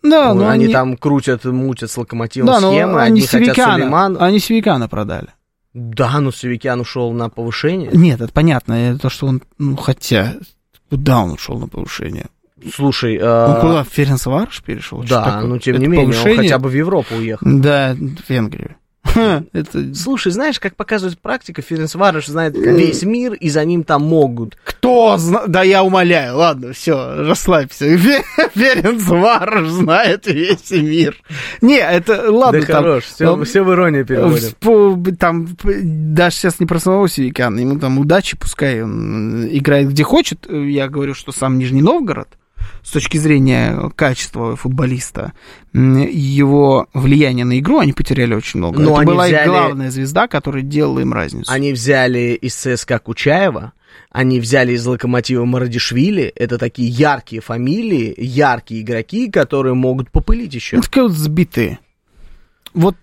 Да, 0.03 0.30
Ой, 0.32 0.39
но 0.39 0.49
они, 0.49 0.64
они, 0.64 0.72
там 0.72 0.97
крутят, 0.97 1.45
мутят 1.45 1.91
с 1.91 1.99
локомотивом 1.99 2.47
да, 2.47 2.61
но 2.61 2.72
схемы, 2.72 3.03
они 3.03 3.18
одни 3.18 3.20
хотят 3.26 3.47
Севикяна, 3.49 3.74
Сулейман. 3.74 4.16
они 4.18 4.39
Севикяна 4.39 4.89
продали. 4.89 5.28
Да, 5.74 6.18
но 6.20 6.32
Севикян 6.32 6.80
ушел 6.80 7.12
на 7.12 7.28
повышение. 7.28 7.91
Нет, 7.93 8.22
это 8.22 8.32
понятно, 8.32 8.72
это 8.72 9.01
то, 9.01 9.11
что 9.11 9.26
он, 9.26 9.43
ну, 9.59 9.76
хотя, 9.76 10.37
куда 10.89 11.20
он 11.20 11.32
ушел 11.32 11.59
на 11.59 11.68
повышение? 11.68 12.26
Слушай, 12.74 13.18
Он 13.18 13.56
э, 13.56 13.60
куда, 13.60 13.84
в 13.84 13.88
Ференцварш 13.88 14.62
перешел? 14.62 15.02
Да, 15.02 15.24
такое? 15.24 15.48
ну 15.48 15.58
тем 15.58 15.74
Это 15.74 15.82
не 15.82 15.88
менее, 15.88 16.06
он 16.06 16.12
повышение? 16.12 16.42
хотя 16.42 16.58
бы 16.58 16.68
в 16.68 16.74
Европу 16.74 17.14
уехал. 17.14 17.46
Да, 17.46 17.94
в 17.94 18.30
Венгрию. 18.30 18.76
Это 19.52 19.94
Слушай, 19.94 20.32
знаешь, 20.32 20.60
как 20.60 20.76
показывает 20.76 21.18
практика, 21.18 21.62
Ференцварыш 21.62 22.26
знает 22.26 22.56
весь 22.56 23.02
мир, 23.02 23.34
и 23.34 23.48
за 23.48 23.64
ним 23.64 23.84
там 23.84 24.02
могут. 24.02 24.56
Кто 24.64 25.16
знает? 25.16 25.50
Да 25.50 25.62
я 25.62 25.82
умоляю, 25.82 26.36
ладно, 26.36 26.72
все, 26.72 27.22
расслабься. 27.22 27.84
Ференцварш 28.54 29.68
знает 29.68 30.26
весь 30.26 30.70
мир. 30.70 31.16
Не, 31.60 31.78
это 31.78 32.30
ладно, 32.30 32.60
да 32.60 32.66
там... 32.66 32.76
хорош, 32.76 33.04
все, 33.04 33.40
э, 33.40 33.44
все 33.44 33.62
в 33.62 33.72
иронию 33.72 34.04
переводим. 34.04 35.16
Там 35.16 35.48
даже 35.62 36.36
сейчас 36.36 36.60
не 36.60 36.66
про 36.66 36.78
самого 36.78 37.08
Севикяна, 37.08 37.60
ему 37.60 37.78
там 37.78 37.98
удачи, 37.98 38.36
пускай 38.36 38.82
он 38.82 39.46
играет 39.48 39.88
где 39.88 40.02
хочет. 40.02 40.46
Я 40.50 40.88
говорю, 40.88 41.14
что 41.14 41.32
сам 41.32 41.58
Нижний 41.58 41.82
Новгород, 41.82 42.28
с 42.82 42.90
точки 42.92 43.18
зрения 43.18 43.90
качества 43.96 44.56
футболиста, 44.56 45.32
его 45.72 46.86
влияние 46.94 47.44
на 47.44 47.58
игру, 47.58 47.78
они 47.78 47.92
потеряли 47.92 48.34
очень 48.34 48.58
много. 48.58 48.80
Но 48.80 48.96
Это 48.96 49.06
была 49.06 49.26
их 49.28 49.34
взяли- 49.34 49.48
главная 49.48 49.90
звезда, 49.90 50.28
которая 50.28 50.62
делала 50.62 51.00
им 51.00 51.12
разницу. 51.12 51.50
Они 51.52 51.72
взяли 51.72 52.38
из 52.40 52.54
ЦСКА 52.54 52.98
Кучаева, 52.98 53.72
они 54.10 54.40
взяли 54.40 54.72
из 54.72 54.86
Локомотива 54.86 55.44
Марадишвили, 55.44 56.32
это 56.36 56.58
такие 56.58 56.88
яркие 56.88 57.42
фамилии, 57.42 58.14
яркие 58.16 58.82
игроки, 58.82 59.30
которые 59.30 59.74
могут 59.74 60.10
попылить 60.10 60.54
еще. 60.54 60.76
Ну, 60.76 60.82
такие 60.82 61.02
вот 61.02 61.12
сбитые. 61.12 61.78
Вот 62.74 62.96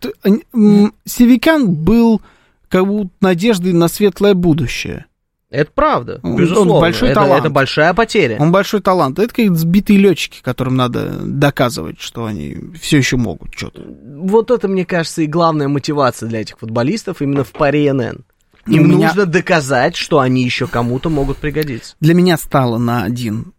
Севикян 1.05 1.72
был 1.74 2.22
как 2.70 2.86
будто 2.88 3.11
надеждой 3.22 3.74
на 3.74 3.88
светлое 3.88 4.34
будущее. 4.34 5.05
Это 5.54 5.72
правда, 5.74 6.20
Он- 6.24 6.32
он 6.32 6.38
безусловно. 6.38 6.80
большой 6.82 7.10
это, 7.10 7.22
талант. 7.22 7.41
это 7.41 7.49
большая 7.51 7.93
потеря. 7.93 8.38
Он 8.39 8.51
большой 8.51 8.82
талант. 8.82 9.20
Это 9.20 9.32
как 9.34 9.56
сбитые 9.56 9.99
летчики, 9.99 10.41
которым 10.41 10.76
надо 10.76 11.12
доказывать, 11.24 12.01
что 12.01 12.26
они 12.26 12.58
все 12.82 12.97
еще 12.97 13.18
могут 13.18 13.54
что-то. 13.56 13.82
Вот 14.18 14.49
это, 14.49 14.68
мне 14.68 14.84
кажется, 14.84 15.22
и 15.22 15.28
главная 15.28 15.68
мотивация 15.68 16.28
для 16.28 16.41
этих 16.41 16.58
футболистов 16.58 17.22
именно 17.22 17.43
в 17.43 17.51
паре 17.51 17.93
НН. 17.93 18.26
Им 18.66 18.89
меня- 18.89 19.08
нужно 19.08 19.28
доказать, 19.28 19.95
что 19.95 20.20
они 20.20 20.43
еще 20.43 20.66
кому-то 20.66 21.12
могут 21.12 21.38
пригодиться. 21.38 21.95
Для 21.99 22.16
меня 22.16 22.38
стало 22.38 22.80
на 22.80 23.04
один 23.04 23.54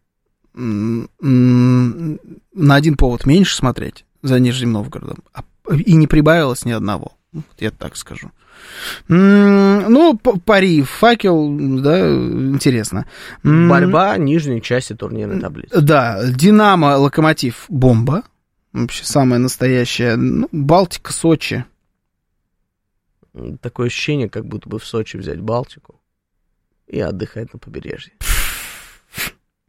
на 0.57 1.09
один 2.75 2.97
повод 2.97 3.27
меньше 3.27 3.57
смотреть 3.57 4.05
за 4.23 4.39
Нижним 4.39 4.73
Новгородом, 4.73 5.19
а- 5.33 5.43
и 5.75 5.95
не 5.95 6.07
прибавилось 6.07 6.65
ни 6.65 6.73
одного. 6.73 7.13
Я 7.59 7.71
так 7.71 7.97
скажу. 7.97 8.31
Ну, 9.09 10.19
пари, 10.19 10.83
факел, 10.83 11.57
да, 11.81 12.09
интересно. 12.09 13.07
Борьба 13.43 14.17
нижней 14.17 14.63
части 14.63 14.95
турнирной 14.95 15.41
таблицы. 15.41 15.81
Да, 15.81 16.21
Динамо, 16.31 16.97
Локомотив, 16.97 17.67
бомба. 17.69 18.23
Вообще 18.73 19.05
самая 19.05 19.39
настоящая. 19.39 20.17
Ну, 20.17 20.49
Балтика, 20.51 21.13
Сочи. 21.13 21.65
Такое 23.61 23.87
ощущение, 23.87 24.29
как 24.29 24.47
будто 24.47 24.69
бы 24.69 24.79
в 24.79 24.85
Сочи 24.85 25.17
взять 25.17 25.41
Балтику 25.41 26.01
и 26.87 27.01
отдыхать 27.01 27.53
на 27.53 27.59
побережье. 27.59 28.13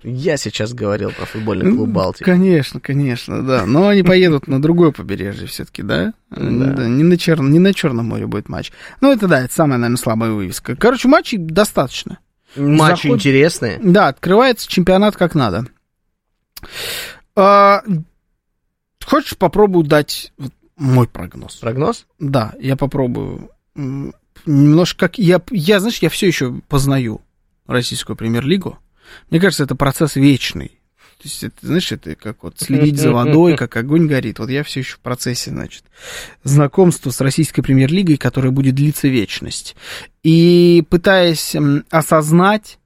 Я 0.08 0.38
сейчас 0.38 0.72
говорил 0.74 1.10
про 1.12 1.26
футбольный 1.26 1.72
клуб 1.72 1.90
Балтика. 1.90 2.26
Конечно, 2.26 2.80
конечно, 2.80 3.42
да. 3.42 3.66
Но 3.66 3.88
они 3.88 4.04
поедут 4.04 4.48
на 4.48 4.62
другое 4.62 4.92
побережье 4.92 5.48
все-таки, 5.48 5.82
да? 5.82 6.14
Да. 6.30 6.40
Не, 6.40 7.04
на 7.04 7.18
Чер... 7.18 7.42
не 7.42 7.58
на 7.58 7.74
Черном 7.74 8.06
море 8.06 8.28
будет 8.28 8.48
матч. 8.48 8.72
Ну, 9.02 9.12
это 9.12 9.28
да, 9.28 9.42
это 9.42 9.52
самая, 9.54 9.80
наверное, 9.80 9.98
слабая 9.98 10.30
вывеска. 10.30 10.76
Короче, 10.76 11.08
матчей 11.08 11.40
достаточно. 11.40 12.20
Матчи 12.56 13.08
Заход- 13.08 13.16
интересные. 13.16 13.80
Да, 13.82 14.10
открывается 14.10 14.70
чемпионат 14.70 15.16
как 15.18 15.34
надо. 15.34 15.66
А, 17.36 17.82
хочешь, 19.04 19.36
попробую 19.38 19.86
дать 19.86 20.34
мой 20.78 21.08
прогноз? 21.08 21.56
Прогноз? 21.56 22.06
Да, 22.20 22.54
я 22.60 22.76
попробую. 22.76 23.50
Немножко 24.46 25.08
как... 25.08 25.18
Я, 25.18 25.42
я, 25.50 25.80
знаешь, 25.80 25.98
я 25.98 26.10
все 26.10 26.28
еще 26.28 26.62
познаю 26.68 27.22
российскую 27.66 28.16
премьер-лигу. 28.16 28.78
Мне 29.30 29.40
кажется, 29.40 29.64
это 29.64 29.76
процесс 29.76 30.16
вечный. 30.16 30.80
То 31.18 31.30
есть, 31.30 31.44
это, 31.44 31.56
знаешь, 31.62 31.92
это 31.92 32.16
как 32.16 32.44
вот 32.44 32.60
следить 32.60 33.00
за 33.00 33.12
водой, 33.12 33.56
как 33.56 33.76
огонь 33.78 34.08
горит. 34.08 34.40
Вот 34.40 34.50
я 34.50 34.64
все 34.64 34.82
еще 34.82 34.96
в 34.96 35.00
процессе, 35.00 35.50
значит, 35.50 35.84
знакомства 36.44 37.10
с 37.10 37.22
российской 37.22 37.62
премьер-лигой, 37.62 38.18
которая 38.18 38.52
будет 38.52 38.76
длиться 38.76 39.08
вечность. 39.08 39.76
И 40.24 40.84
пытаясь 40.90 41.56
осознать 41.90 42.80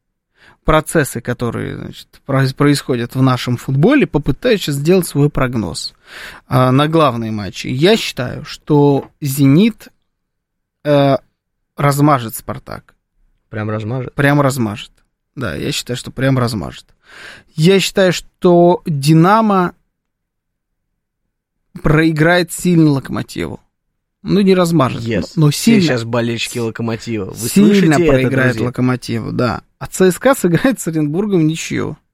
процессы, 0.63 1.19
которые 1.19 1.77
значит, 1.77 2.21
происходят 2.55 3.15
в 3.15 3.21
нашем 3.23 3.57
футболе, 3.57 4.05
попытаюсь 4.05 4.65
сделать 4.65 5.07
свой 5.07 5.31
прогноз 5.31 5.95
а, 6.47 6.71
на 6.71 6.87
главные 6.87 7.31
матчи. 7.31 7.65
Я 7.65 7.97
считаю, 7.97 8.45
что 8.45 9.09
«Зенит» 9.19 9.87
э, 10.83 11.17
размажет 11.75 12.35
«Спартак». 12.35 12.93
Прям 13.49 13.69
размажет. 13.71 14.13
Прям 14.13 14.41
размажет. 14.41 14.91
Да, 15.39 15.55
я 15.55 15.71
считаю, 15.71 15.95
что 15.97 16.11
прям 16.11 16.37
размажет. 16.37 16.85
Я 17.55 17.79
считаю, 17.79 18.11
что 18.11 18.81
«Динамо» 18.85 19.73
проиграет 21.81 22.51
сильно 22.51 22.91
«Локомотиву». 22.91 23.59
Ну, 24.21 24.41
не 24.41 24.53
размажет, 24.53 25.01
Yes. 25.01 25.31
но, 25.37 25.45
но 25.45 25.51
Все 25.51 25.61
сильно, 25.63 25.81
сейчас 25.81 26.03
болельщики 26.03 26.59
Локомотива. 26.59 27.31
Вы 27.31 27.47
сильно 27.47 27.93
это, 27.93 28.05
проиграет 28.05 28.51
друзья? 28.51 28.65
«Локомотиву», 28.67 29.31
да. 29.31 29.61
А 29.77 29.87
ЦСКА 29.87 30.35
сыграет 30.39 30.79
с 30.79 30.87
Оренбургом 30.87 31.47
ничью. 31.47 31.97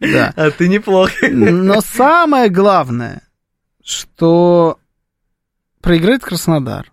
Да. 0.00 0.32
А 0.34 0.50
ты 0.50 0.66
неплохо. 0.68 1.28
Но 1.30 1.82
самое 1.82 2.48
главное, 2.48 3.20
что 3.82 4.78
проиграет 5.82 6.22
Краснодар. 6.22 6.90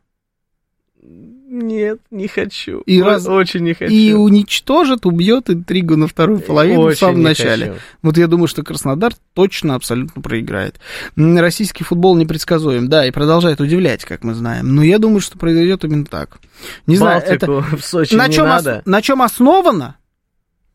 Нет, 1.61 1.99
не 2.11 2.27
хочу. 2.27 2.79
И 2.81 3.01
раз- 3.01 3.27
Очень 3.27 3.61
не 3.61 3.73
хочу. 3.73 3.91
И 3.93 4.13
уничтожит, 4.13 5.05
убьет 5.05 5.49
интригу 5.49 5.95
на 5.95 6.07
вторую 6.07 6.39
половину 6.41 6.81
в 6.81 6.85
Очень 6.85 6.97
самом 6.97 7.19
не 7.19 7.23
начале. 7.23 7.67
хочу. 7.67 7.79
Вот 8.01 8.17
я 8.17 8.27
думаю, 8.27 8.47
что 8.47 8.63
Краснодар 8.63 9.13
точно 9.33 9.75
абсолютно 9.75 10.21
проиграет. 10.21 10.79
Российский 11.15 11.83
футбол 11.83 12.15
непредсказуем, 12.15 12.87
да, 12.89 13.05
и 13.05 13.11
продолжает 13.11 13.61
удивлять, 13.61 14.03
как 14.05 14.23
мы 14.23 14.33
знаем. 14.33 14.75
Но 14.75 14.83
я 14.83 14.99
думаю, 14.99 15.21
что 15.21 15.37
произойдет 15.37 15.83
именно 15.85 16.05
так. 16.05 16.39
Не 16.87 16.97
знаю, 16.97 17.21
это 17.25 17.47
Балтику 17.47 17.77
в 17.77 17.85
Сочи 17.85 18.13
на 18.15 18.29
чем, 18.29 18.49
ос- 18.49 18.65
на 18.85 19.01
чем 19.01 19.21
основано? 19.21 19.95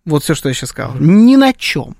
Вот 0.04 0.22
все, 0.22 0.34
что 0.34 0.48
я 0.48 0.54
сейчас 0.54 0.70
сказал. 0.70 0.94
Ни 1.00 1.36
на 1.36 1.52
чем. 1.52 1.96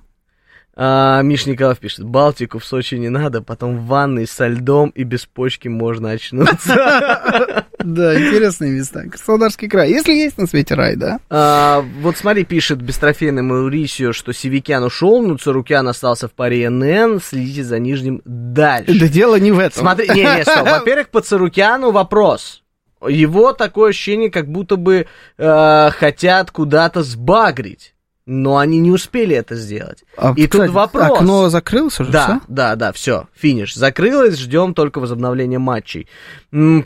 А, 0.78 1.22
Миш 1.22 1.46
Николаев 1.46 1.78
пишет, 1.78 2.04
Балтику 2.04 2.58
в 2.58 2.64
Сочи 2.64 2.96
не 2.96 3.08
надо, 3.08 3.40
потом 3.40 3.78
в 3.78 3.86
ванной 3.86 4.26
со 4.26 4.46
льдом 4.46 4.90
и 4.90 5.04
без 5.04 5.24
почки 5.24 5.68
можно 5.68 6.10
очнуться. 6.10 7.64
Да, 7.78 8.20
интересные 8.20 8.72
места. 8.72 9.04
Краснодарский 9.08 9.68
край. 9.68 9.90
Если 9.90 10.12
есть 10.12 10.38
на 10.38 10.48
свете 10.48 10.74
рай, 10.74 10.96
да? 10.96 11.20
А, 11.30 11.84
Вот 12.00 12.16
смотри, 12.16 12.44
пишет 12.44 12.82
бестрофейный 12.82 13.42
Маурисио, 13.42 14.12
что 14.12 14.32
Севикян 14.32 14.82
ушел, 14.82 15.22
но 15.22 15.36
Царукян 15.36 15.86
остался 15.86 16.26
в 16.26 16.32
паре 16.32 16.68
НН, 16.68 17.20
следите 17.20 17.62
за 17.62 17.78
нижним 17.78 18.22
дальше. 18.24 18.98
Да 18.98 19.06
дело 19.06 19.36
не 19.36 19.52
в 19.52 19.60
этом. 19.60 19.82
Смотри, 19.82 20.08
не, 20.08 20.22
не, 20.22 20.42
стоп. 20.42 20.66
Во-первых, 20.68 21.10
по 21.10 21.20
Царукяну 21.20 21.92
вопрос. 21.92 22.64
Его 23.06 23.52
такое 23.52 23.90
ощущение, 23.90 24.32
как 24.32 24.48
будто 24.48 24.74
бы 24.74 25.06
э, 25.38 25.90
хотят 25.90 26.50
куда-то 26.50 27.04
сбагрить. 27.04 27.94
Но 28.26 28.58
они 28.58 28.80
не 28.80 28.90
успели 28.90 29.36
это 29.36 29.54
сделать. 29.54 30.02
А, 30.16 30.32
И 30.36 30.42
тут 30.48 30.62
кстати, 30.62 30.70
вопрос. 30.70 31.10
Окно 31.20 31.48
закрылось 31.48 32.00
уже, 32.00 32.10
Да, 32.10 32.24
всё? 32.26 32.40
да, 32.48 32.74
да, 32.74 32.92
все, 32.92 33.28
финиш. 33.34 33.74
Закрылось, 33.76 34.36
ждем 34.36 34.74
только 34.74 34.98
возобновления 34.98 35.60
матчей. 35.60 36.08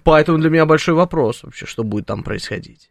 Поэтому 0.04 0.36
для 0.38 0.50
меня 0.50 0.66
большой 0.66 0.94
вопрос 0.94 1.42
вообще, 1.42 1.64
что 1.64 1.82
будет 1.82 2.04
там 2.06 2.22
происходить. 2.24 2.90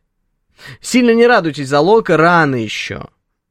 Сильно 0.81 1.13
не 1.13 1.27
радуйтесь 1.27 1.67
за 1.69 1.79
Лока, 1.79 2.17
рано 2.17 2.55
еще. 2.55 3.05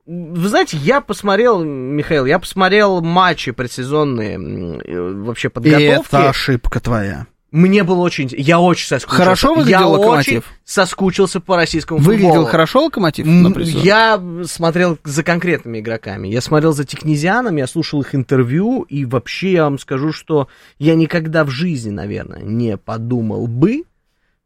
Вы 0.05 0.49
знаете, 0.49 0.77
я 0.79 1.01
посмотрел, 1.01 1.63
Михаил, 1.63 2.27
я 2.27 2.39
посмотрел 2.39 3.01
матчи 3.01 3.53
предсезонные, 3.53 4.39
вообще 5.23 5.49
И 5.49 5.51
подготовки. 5.51 6.09
это 6.09 6.29
ошибка 6.31 6.81
твоя. 6.81 7.27
Мне 7.51 7.83
было 7.83 8.01
очень... 8.01 8.29
Я 8.37 8.61
очень 8.61 8.87
соскучился. 8.87 9.23
Хорошо 9.23 9.55
выглядел 9.55 9.81
Я 9.81 9.87
«Локомотив»? 9.87 10.39
очень 10.39 10.43
соскучился 10.65 11.41
по 11.41 11.57
российскому 11.57 11.99
Выглядел 11.99 12.29
футболу. 12.29 12.47
хорошо 12.47 12.85
локомотив? 12.85 13.27
Я 13.27 14.23
смотрел 14.45 14.99
за 15.03 15.23
конкретными 15.23 15.79
игроками. 15.81 16.29
Я 16.29 16.43
смотрел 16.43 16.73
за 16.73 16.85
Технезианом, 16.85 17.57
я 17.57 17.67
слушал 17.67 18.03
их 18.03 18.15
интервью, 18.15 18.83
и 18.83 19.07
вообще 19.07 19.53
я 19.53 19.65
вам 19.65 19.79
скажу, 19.79 20.13
что 20.13 20.49
я 20.79 20.95
никогда 20.95 21.45
в 21.45 21.49
жизни, 21.49 21.91
наверное, 21.91 22.43
не 22.43 22.77
подумал 22.77 23.47
бы, 23.47 23.85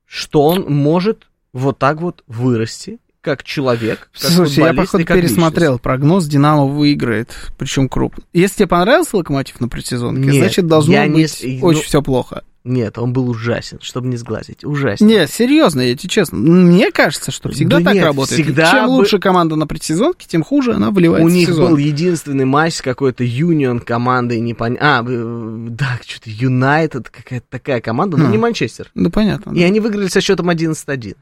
что 0.07 0.43
он 0.45 0.67
может 0.73 1.29
вот 1.53 1.79
так 1.79 2.01
вот 2.01 2.23
вырасти, 2.29 2.99
как 3.23 3.43
человек, 3.45 4.11
как 4.13 4.31
Слушай, 4.31 4.65
я, 4.65 4.75
походу, 4.75 5.05
как 5.07 5.17
пересмотрел 5.17 5.79
прогноз, 5.79 6.27
Динамо 6.27 6.67
выиграет, 6.67 7.31
причем 7.57 7.89
крупно. 7.89 8.25
Если 8.33 8.57
тебе 8.57 8.67
понравился 8.69 9.17
Локомотив 9.17 9.61
на 9.61 9.69
предсезонке, 9.69 10.23
Нет, 10.23 10.35
значит, 10.35 10.67
должно 10.67 11.05
не 11.07 11.09
быть 11.23 11.31
с- 11.31 11.43
ну, 11.43 11.59
очень 11.67 11.83
все 11.85 12.03
плохо. 12.03 12.35
личность. 12.37 12.49
Нет, 12.65 12.97
он 12.99 13.13
был 13.13 13.29
ужасен, 13.29 13.79
чтобы 13.81 14.07
не 14.07 14.17
сглазить. 14.17 14.65
Ужасен. 14.65 15.05
Не, 15.07 15.27
серьезно, 15.27 15.81
я 15.81 15.97
тебе 15.97 16.09
честно. 16.09 16.39
Мне 16.39 16.93
кажется, 16.93 17.33
что 17.33 17.49
всегда 17.51 17.79
Да 17.79 17.87
так 17.87 17.95
нет, 17.95 18.05
работает. 18.05 18.41
всегда 18.41 18.71
Чем 18.71 18.87
бы- 18.87 18.91
лучше 18.93 19.19
команда 19.19 19.57
на 19.57 19.67
предсезонке, 19.67 20.27
тем 20.29 20.45
хуже 20.45 20.75
она 20.75 20.93
вливается 20.93 21.27
У 21.27 21.29
в 21.29 21.33
них 21.33 21.49
сезон. 21.49 21.71
был 21.71 21.77
единственный 21.77 22.45
матч 22.45 22.75
с 22.75 22.83
какой-то 22.83 23.25
Юнион 23.25 23.81
командой, 23.81 24.39
не 24.39 24.55
пон... 24.55 24.79
А, 24.81 25.05
э, 25.05 25.67
да, 25.71 25.99
что-то 26.07 26.31
Юнайтед, 26.31 27.09
какая-то 27.11 27.47
такая 27.51 27.81
команда, 27.81 28.17
но 28.17 28.27
Хм. 28.29 28.31
не 28.31 28.39
Манчестер. 28.39 28.91
Ну, 28.95 29.11
понятно. 29.11 29.53
И 29.57 29.63
они 29.65 29.81
выиграли 29.81 30.07
со 30.07 30.21
счетом 30.21 30.49
11-1. 30.49 31.17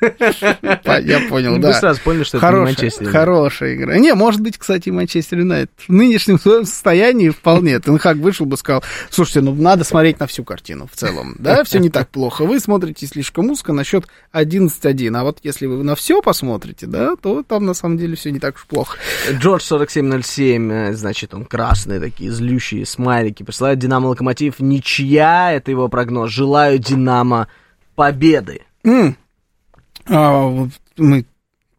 Я 0.00 1.20
понял, 1.28 1.58
да. 1.58 1.68
Вы 1.68 1.74
сразу 1.74 2.00
поняли, 2.02 2.24
что 2.24 2.38
это 2.38 2.50
Манчестер. 2.52 3.08
Хорошая 3.10 3.74
игра. 3.74 3.98
Не, 3.98 4.14
может 4.14 4.40
быть, 4.40 4.58
кстати, 4.58 4.90
Манчестер 4.90 5.40
Юнайтед. 5.40 5.70
В 5.86 5.92
нынешнем 5.92 6.38
своем 6.40 6.64
состоянии 6.64 7.30
вполне. 7.30 7.78
Тенхак 7.80 8.16
вышел 8.18 8.46
бы 8.46 8.56
сказал, 8.56 8.82
слушайте, 9.10 9.40
ну 9.40 9.54
надо 9.54 9.84
смотреть 9.84 10.20
на 10.20 10.26
всю 10.26 10.44
картину 10.44 10.88
в 10.90 10.96
целом. 10.96 11.36
Да, 11.38 11.64
все 11.64 11.78
не 11.78 11.90
так 11.90 12.08
плохо. 12.08 12.44
Вы 12.44 12.60
смотрите 12.60 13.06
слишком 13.06 13.50
узко 13.50 13.72
на 13.72 13.84
счет 13.84 14.06
11-1. 14.32 15.16
А 15.16 15.24
вот 15.24 15.38
если 15.42 15.66
вы 15.66 15.82
на 15.82 15.94
все 15.94 16.22
посмотрите, 16.22 16.86
да, 16.86 17.16
то 17.16 17.42
там 17.42 17.66
на 17.66 17.74
самом 17.74 17.98
деле 17.98 18.16
все 18.16 18.30
не 18.30 18.38
так 18.38 18.56
уж 18.56 18.66
плохо. 18.66 18.98
Джордж 19.32 19.62
4707, 19.62 20.72
э, 20.72 20.92
значит, 20.94 21.34
он 21.34 21.44
красные 21.44 22.00
такие, 22.00 22.30
злющие 22.30 22.86
смайлики. 22.86 23.42
Присылает 23.42 23.78
Динамо 23.78 24.08
Локомотив. 24.08 24.60
Ничья, 24.60 25.52
это 25.52 25.70
его 25.70 25.88
прогноз. 25.88 26.30
Желаю 26.30 26.78
Динамо 26.78 27.48
победы. 27.94 28.62
А, 30.08 30.68
мы 30.96 31.24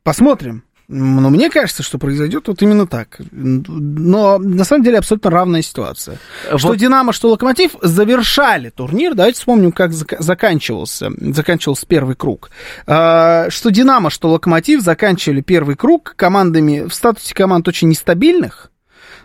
посмотрим. 0.04 0.64
Но 0.92 1.30
мне 1.30 1.52
кажется, 1.52 1.84
что 1.84 2.00
произойдет 2.00 2.48
вот 2.48 2.64
именно 2.64 2.88
так. 2.88 3.20
Но 3.32 4.40
на 4.40 4.64
самом 4.64 4.84
деле 4.84 4.98
абсолютно 4.98 5.30
равная 5.30 5.62
ситуация. 5.62 6.18
Что 6.56 6.70
Вот- 6.70 6.78
Динамо, 6.80 7.14
что 7.14 7.30
Локомотив 7.30 7.74
завершали 7.84 8.72
турнир. 8.72 9.14
Давайте 9.14 9.38
вспомним, 9.38 9.72
как 9.72 9.92
зак- 9.92 10.16
заканчивался, 10.20 11.12
заканчивался 11.20 11.86
первый 11.86 12.16
круг. 12.16 12.50
А, 12.88 13.52
Что 13.52 13.70
Динамо, 13.70 14.10
что 14.10 14.30
Локомотив 14.32 14.82
заканчивали 14.82 15.42
первый 15.42 15.76
круг 15.76 16.14
командами 16.16 16.88
в 16.88 16.94
статусе 16.96 17.36
команд 17.36 17.68
очень 17.68 17.90
нестабильных. 17.90 18.72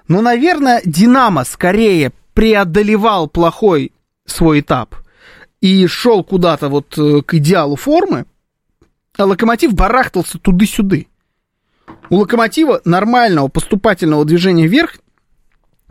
Но, 0.06 0.20
наверное, 0.20 0.82
Динамо 0.84 1.44
скорее 1.44 2.12
преодолевал 2.34 3.26
плохой 3.26 3.92
свой 4.26 4.60
этап 4.60 4.94
и 5.62 5.86
шел 5.86 6.22
куда-то 6.24 6.68
вот 6.68 6.98
э, 6.98 7.22
к 7.22 7.32
идеалу 7.34 7.76
формы, 7.76 8.26
а 9.16 9.24
Локомотив 9.24 9.74
барахтался 9.74 10.38
туды-сюды. 10.38 11.08
У 12.10 12.16
Локомотива 12.16 12.80
нормального 12.84 13.48
поступательного 13.48 14.24
движения 14.24 14.66
вверх 14.66 14.96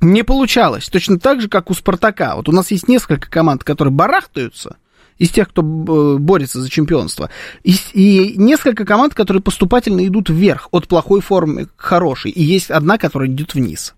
не 0.01 0.23
получалось. 0.23 0.89
Точно 0.89 1.19
так 1.19 1.41
же, 1.41 1.47
как 1.47 1.69
у 1.69 1.73
Спартака. 1.73 2.35
Вот 2.35 2.49
у 2.49 2.51
нас 2.51 2.71
есть 2.71 2.87
несколько 2.87 3.29
команд, 3.29 3.63
которые 3.63 3.93
барахтаются, 3.93 4.77
из 5.17 5.29
тех, 5.29 5.49
кто 5.49 5.61
э, 5.61 6.17
борется 6.17 6.59
за 6.59 6.69
чемпионство, 6.69 7.29
и, 7.63 7.75
и 7.93 8.37
несколько 8.37 8.85
команд, 8.85 9.13
которые 9.13 9.41
поступательно 9.41 10.05
идут 10.05 10.29
вверх, 10.29 10.67
от 10.71 10.87
плохой 10.87 11.21
формы 11.21 11.67
к 11.67 11.81
хорошей, 11.81 12.31
и 12.31 12.43
есть 12.43 12.71
одна, 12.71 12.97
которая 12.97 13.29
идет 13.29 13.53
вниз. 13.53 13.93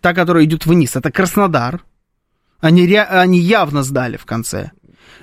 Та, 0.00 0.12
которая 0.14 0.44
идет 0.44 0.66
вниз, 0.66 0.96
это 0.96 1.10
Краснодар. 1.10 1.84
Они, 2.60 2.86
ре- 2.86 3.02
они 3.02 3.38
явно 3.40 3.82
сдали 3.82 4.16
в 4.16 4.26
конце. 4.26 4.72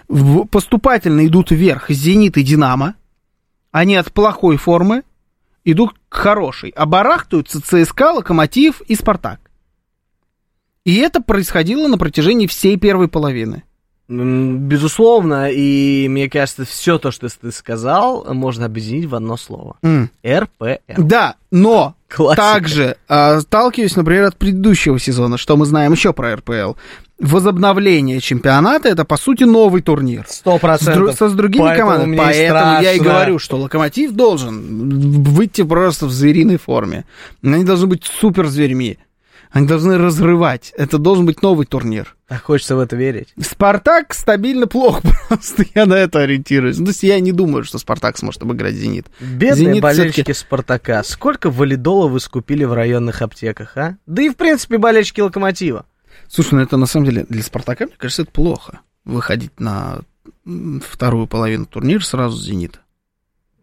В- 0.08 0.46
поступательно 0.46 1.26
идут 1.28 1.52
вверх 1.52 1.90
Зенит 1.90 2.38
и 2.38 2.44
Динамо. 2.44 2.96
Они 3.72 3.96
от 3.96 4.12
плохой 4.12 4.58
формы 4.58 5.04
идут 5.64 5.94
к 6.10 6.16
хорошей. 6.16 6.72
А 6.76 6.86
барахтаются 6.86 7.62
ЦСКА, 7.62 8.14
Локомотив 8.14 8.82
и 8.82 8.96
Спартак. 8.96 9.40
И 10.86 10.96
это 10.96 11.22
происходило 11.22 11.88
на 11.88 11.98
протяжении 11.98 12.48
всей 12.48 12.78
первой 12.78 13.08
половины. 13.08 13.64
Безусловно, 14.08 15.52
и 15.52 16.08
мне 16.10 16.28
кажется, 16.32 16.66
все 16.66 16.98
то, 16.98 17.12
что 17.12 17.30
ты 17.30 17.52
сказал, 17.52 18.34
можно 18.34 18.66
объединить 18.66 19.06
в 19.06 19.14
одно 19.14 19.38
слово. 19.38 19.78
М. 19.84 20.10
РПЛ. 20.26 20.80
Да, 20.98 21.36
но 21.52 21.96
Классика. 22.08 22.42
также 22.42 22.98
а, 23.08 23.40
сталкиваюсь, 23.40 23.96
например, 23.96 24.24
от 24.24 24.36
предыдущего 24.36 24.98
сезона, 24.98 25.38
что 25.38 25.58
мы 25.58 25.68
знаем 25.68 25.92
еще 25.92 26.12
про 26.12 26.36
РПЛ. 26.38 26.74
Возобновление 27.20 28.20
чемпионата 28.22 28.88
это 28.90 29.04
по 29.06 29.18
сути 29.18 29.44
новый 29.44 29.82
турнир. 29.82 30.26
Сто 30.28 30.58
процентов. 30.58 31.18
со- 31.18 31.30
с 31.30 31.34
другими 31.34 31.64
Поэтому 31.64 31.90
командами. 31.92 32.18
Поэтому 32.18 32.82
я 32.82 32.94
и 32.94 33.00
страшно. 33.00 33.04
говорю, 33.04 33.40
что 33.40 33.58
Локомотив 33.58 34.12
должен 34.14 35.24
выйти 35.24 35.64
просто 35.64 36.06
в 36.06 36.12
звериной 36.12 36.58
форме. 36.58 37.06
Они 37.44 37.64
должны 37.66 37.88
быть 37.88 38.06
супер 38.06 38.48
зверьми. 38.48 38.98
Они 39.52 39.66
должны 39.68 39.98
разрывать. 39.98 40.72
Это 40.78 40.98
должен 41.00 41.26
быть 41.26 41.42
новый 41.42 41.66
турнир. 41.66 42.16
Так 42.28 42.44
хочется 42.44 42.76
в 42.76 42.80
это 42.80 42.96
верить. 42.96 43.34
Спартак 43.42 44.14
стабильно 44.14 44.68
плохо, 44.68 45.02
просто 45.28 45.66
я 45.74 45.88
на 45.88 45.96
это 45.96 46.20
ориентируюсь. 46.20 46.78
Ну, 46.78 46.86
То 46.86 46.92
есть 46.92 47.02
я 47.02 47.20
не 47.20 47.32
думаю, 47.32 47.64
что 47.64 47.80
Спартак 47.80 48.18
сможет 48.20 48.44
обыграть 48.44 48.76
Зенит. 48.76 49.08
Бедные 49.20 49.56
«Зенит» 49.56 49.82
болельщики 49.82 50.32
Спартака. 50.34 51.04
Сколько 51.04 51.50
валидола 51.50 52.08
вы 52.08 52.20
скупили 52.20 52.64
в 52.64 52.74
районных 52.74 53.24
аптеках, 53.24 53.76
а? 53.76 53.98
Да 54.06 54.22
и, 54.22 54.30
в 54.30 54.36
принципе, 54.36 54.78
болельщики 54.78 55.20
Локомотива. 55.22 55.86
Слушай, 56.30 56.56
ну 56.56 56.62
это 56.62 56.78
на 56.78 56.86
самом 56.86 57.08
деле 57.08 57.26
для 57.28 57.42
Спартака, 57.42 57.86
мне 57.86 57.96
кажется, 57.98 58.22
это 58.22 58.32
плохо. 58.32 58.82
Выходить 59.04 59.60
на 59.60 60.02
вторую 60.46 61.28
половину 61.28 61.66
турнира 61.66 62.02
сразу 62.02 62.38
с 62.38 62.44
Зенита. 62.44 62.80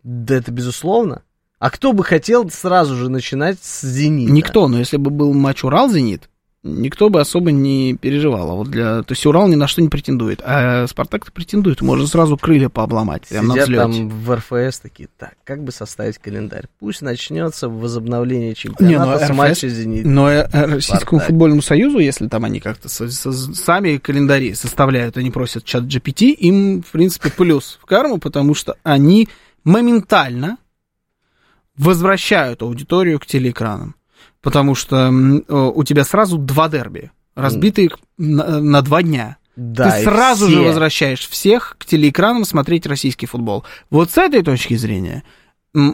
Да 0.03 0.35
это 0.35 0.51
безусловно. 0.51 1.23
А 1.59 1.71
кто 1.71 1.93
бы 1.93 2.05
хотел 2.05 2.51
сразу 2.51 2.97
же 2.97 3.09
начинать 3.09 3.59
с 3.63 3.83
«Зенита»? 3.83 4.31
Никто, 4.31 4.69
но 4.69 4.79
если 4.79 4.99
бы 4.99 5.11
был 5.11 5.33
матч 5.33 5.65
Урал-Зенит, 5.65 6.29
никто 6.67 7.09
бы 7.09 7.21
особо 7.21 7.53
не 7.53 7.95
переживал. 7.95 8.51
А 8.51 8.55
вот 8.55 8.69
для... 8.69 9.03
То 9.03 9.13
есть 9.13 9.25
Урал 9.25 9.49
ни 9.49 9.55
на 9.55 9.67
что 9.69 9.81
не 9.83 9.89
претендует, 9.89 10.41
а 10.45 10.87
Спартак-то 10.87 11.33
претендует. 11.33 11.81
Можно 11.81 12.07
сразу 12.07 12.37
крылья 12.37 12.69
пообломать, 12.69 13.27
прям 13.29 13.47
на 13.47 13.55
Сидят 13.55 13.69
взлете. 13.69 13.83
там 13.83 14.09
в 14.09 14.35
РФС 14.35 14.81
такие, 14.81 15.09
так, 15.17 15.35
как 15.45 15.63
бы 15.65 15.73
составить 15.73 16.19
календарь? 16.19 16.67
Пусть 16.79 17.03
начнется 17.03 17.69
возобновление 17.69 18.51
Не, 18.51 18.55
чемпионата 18.55 19.13
ну, 19.13 19.19
с 19.19 19.23
РФС 19.31 19.37
матча 19.37 19.69
«Зенит». 19.69 20.05
Но 20.05 20.31
э, 20.31 20.49
э, 20.53 20.65
Российскому 20.67 21.01
Спартак. 21.21 21.27
футбольному 21.27 21.63
союзу, 21.63 21.99
если 21.99 22.29
там 22.29 22.45
они 22.45 22.61
как-то 22.61 22.89
со- 22.89 23.09
со- 23.11 23.33
сами 23.33 23.99
календари 23.99 24.55
составляют, 24.55 25.17
они 25.17 25.31
просят 25.31 25.65
чат 25.65 25.85
GPT, 25.85 26.31
им, 26.33 26.83
в 26.83 26.91
принципе, 26.91 27.31
плюс 27.31 27.79
в 27.81 27.87
карму, 27.87 28.19
потому 28.19 28.55
что 28.55 28.77
они 28.83 29.29
моментально 29.65 30.59
возвращают 31.77 32.63
аудиторию 32.63 33.19
к 33.21 33.27
телеэкранам. 33.27 33.95
Потому 34.43 34.75
что 34.75 35.11
у 35.11 35.85
тебя 35.85 36.05
сразу 36.05 36.39
два 36.39 36.69
дерби, 36.69 37.11
разбитые 37.35 37.91
на, 38.19 38.61
на 38.61 38.83
два 38.83 39.03
дня. 39.03 39.37
Да, 39.57 39.91
Ты 39.91 40.05
сразу 40.05 40.47
все. 40.47 40.55
же 40.57 40.63
возвращаешь 40.63 41.27
всех 41.29 41.77
к 41.79 41.87
телеэкранам 41.87 42.45
смотреть 42.45 42.87
российский 42.87 43.25
футбол. 43.27 43.65
Вот 43.91 44.11
с 44.11 44.19
этой 44.19 44.43
точки 44.43 44.75
зрения 44.77 45.25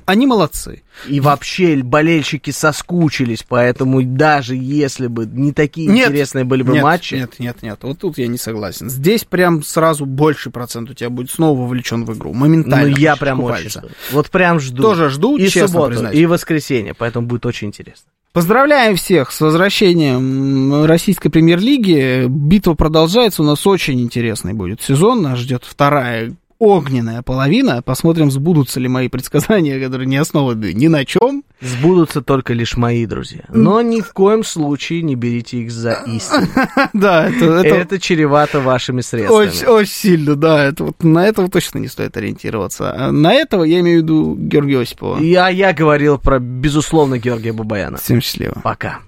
они 0.07 0.27
молодцы. 0.27 0.83
И 1.09 1.19
вообще 1.21 1.77
болельщики 1.77 2.51
соскучились, 2.51 3.45
поэтому 3.49 4.03
даже 4.03 4.55
если 4.55 5.09
бы 5.09 5.27
не 5.27 5.53
такие 5.53 5.89
Нет, 5.89 6.09
интересные 6.11 6.45
были 6.45 6.63
бы 6.63 6.75
нет, 6.75 6.83
матчи, 6.85 7.15
Нет, 7.17 7.39
нет, 7.41 7.63
нет, 7.63 7.79
вот 7.83 7.99
тут 7.99 8.19
я 8.19 8.29
не 8.29 8.39
согласен. 8.39 8.89
Здесь 8.89 9.25
прям 9.25 9.63
сразу 9.65 10.07
больше 10.07 10.51
процент 10.51 10.91
у 10.91 10.95
тебя 10.95 11.11
будет 11.11 11.31
снова 11.33 11.59
вовлечен 11.61 12.05
в 12.05 12.13
игру. 12.17 12.33
ну 12.33 12.39
Моментально. 12.41 12.97
я 12.97 13.11
хочешь 13.13 13.21
прям 13.21 13.41
купаться. 13.41 13.65
очень 13.65 13.71
жду. 13.71 13.89
Вот 14.13 14.31
прям 14.31 14.61
жду. 14.61 14.83
Тоже 14.83 15.09
жду, 15.09 15.37
и 15.37 15.49
честно 15.49 15.69
субботу, 15.69 15.91
признаюсь. 15.91 16.19
и 16.19 16.27
воскресенье, 16.27 16.95
поэтому 16.95 17.27
будет 17.27 17.47
очень 17.47 17.69
интересно. 17.69 18.09
Поздравляем 18.33 18.97
всех 18.97 19.31
с 19.31 19.43
возвращением 19.43 20.87
российской 20.87 21.29
премьер-лиги. 21.29 22.25
Битва 22.29 22.73
продолжается. 22.73 23.43
У 23.43 23.45
нас 23.45 23.67
очень 23.67 24.01
интересный 24.01 24.55
будет 24.55 24.81
сезон. 24.81 25.21
Нас 25.21 25.39
ждет 25.39 25.65
вторая 25.67 26.35
огненная 26.63 27.23
половина. 27.23 27.83
Посмотрим, 27.83 28.31
сбудутся 28.31 28.79
ли 28.79 28.87
мои 28.87 29.09
предсказания, 29.09 29.81
которые 29.81 30.07
не 30.07 30.17
основаны 30.17 30.73
ни 30.73 30.87
на 30.87 31.05
чем. 31.05 31.43
Сбудутся 31.61 32.23
только 32.23 32.53
лишь 32.53 32.77
мои 32.77 33.05
друзья. 33.05 33.43
Но 33.49 33.83
ни 33.83 34.01
в 34.01 34.13
коем 34.13 34.45
случае 34.45 35.03
не 35.03 35.17
берите 35.17 35.59
их 35.59 35.73
за 35.73 36.05
истину. 36.07 36.47
Да, 36.93 37.29
это, 37.29 37.47
Это, 37.67 37.99
чревато 37.99 38.61
вашими 38.61 39.01
средствами. 39.01 39.69
очень, 39.69 39.91
сильно, 39.91 40.37
да. 40.37 40.65
Это 40.65 40.85
вот 40.85 41.03
на 41.03 41.27
этого 41.27 41.49
точно 41.49 41.79
не 41.79 41.89
стоит 41.89 42.17
ориентироваться. 42.17 42.93
А 42.93 43.11
на 43.11 43.33
этого 43.35 43.65
я 43.65 43.81
имею 43.81 44.01
в 44.01 44.03
виду 44.05 44.37
Георгия 44.39 44.81
Осипова. 44.81 45.19
Я, 45.19 45.49
я 45.49 45.73
говорил 45.73 46.19
про, 46.19 46.39
безусловно, 46.39 47.19
Георгия 47.19 47.53
Бабаяна. 47.53 47.99
Всем 47.99 48.21
счастливо. 48.21 48.61
Пока. 48.63 49.01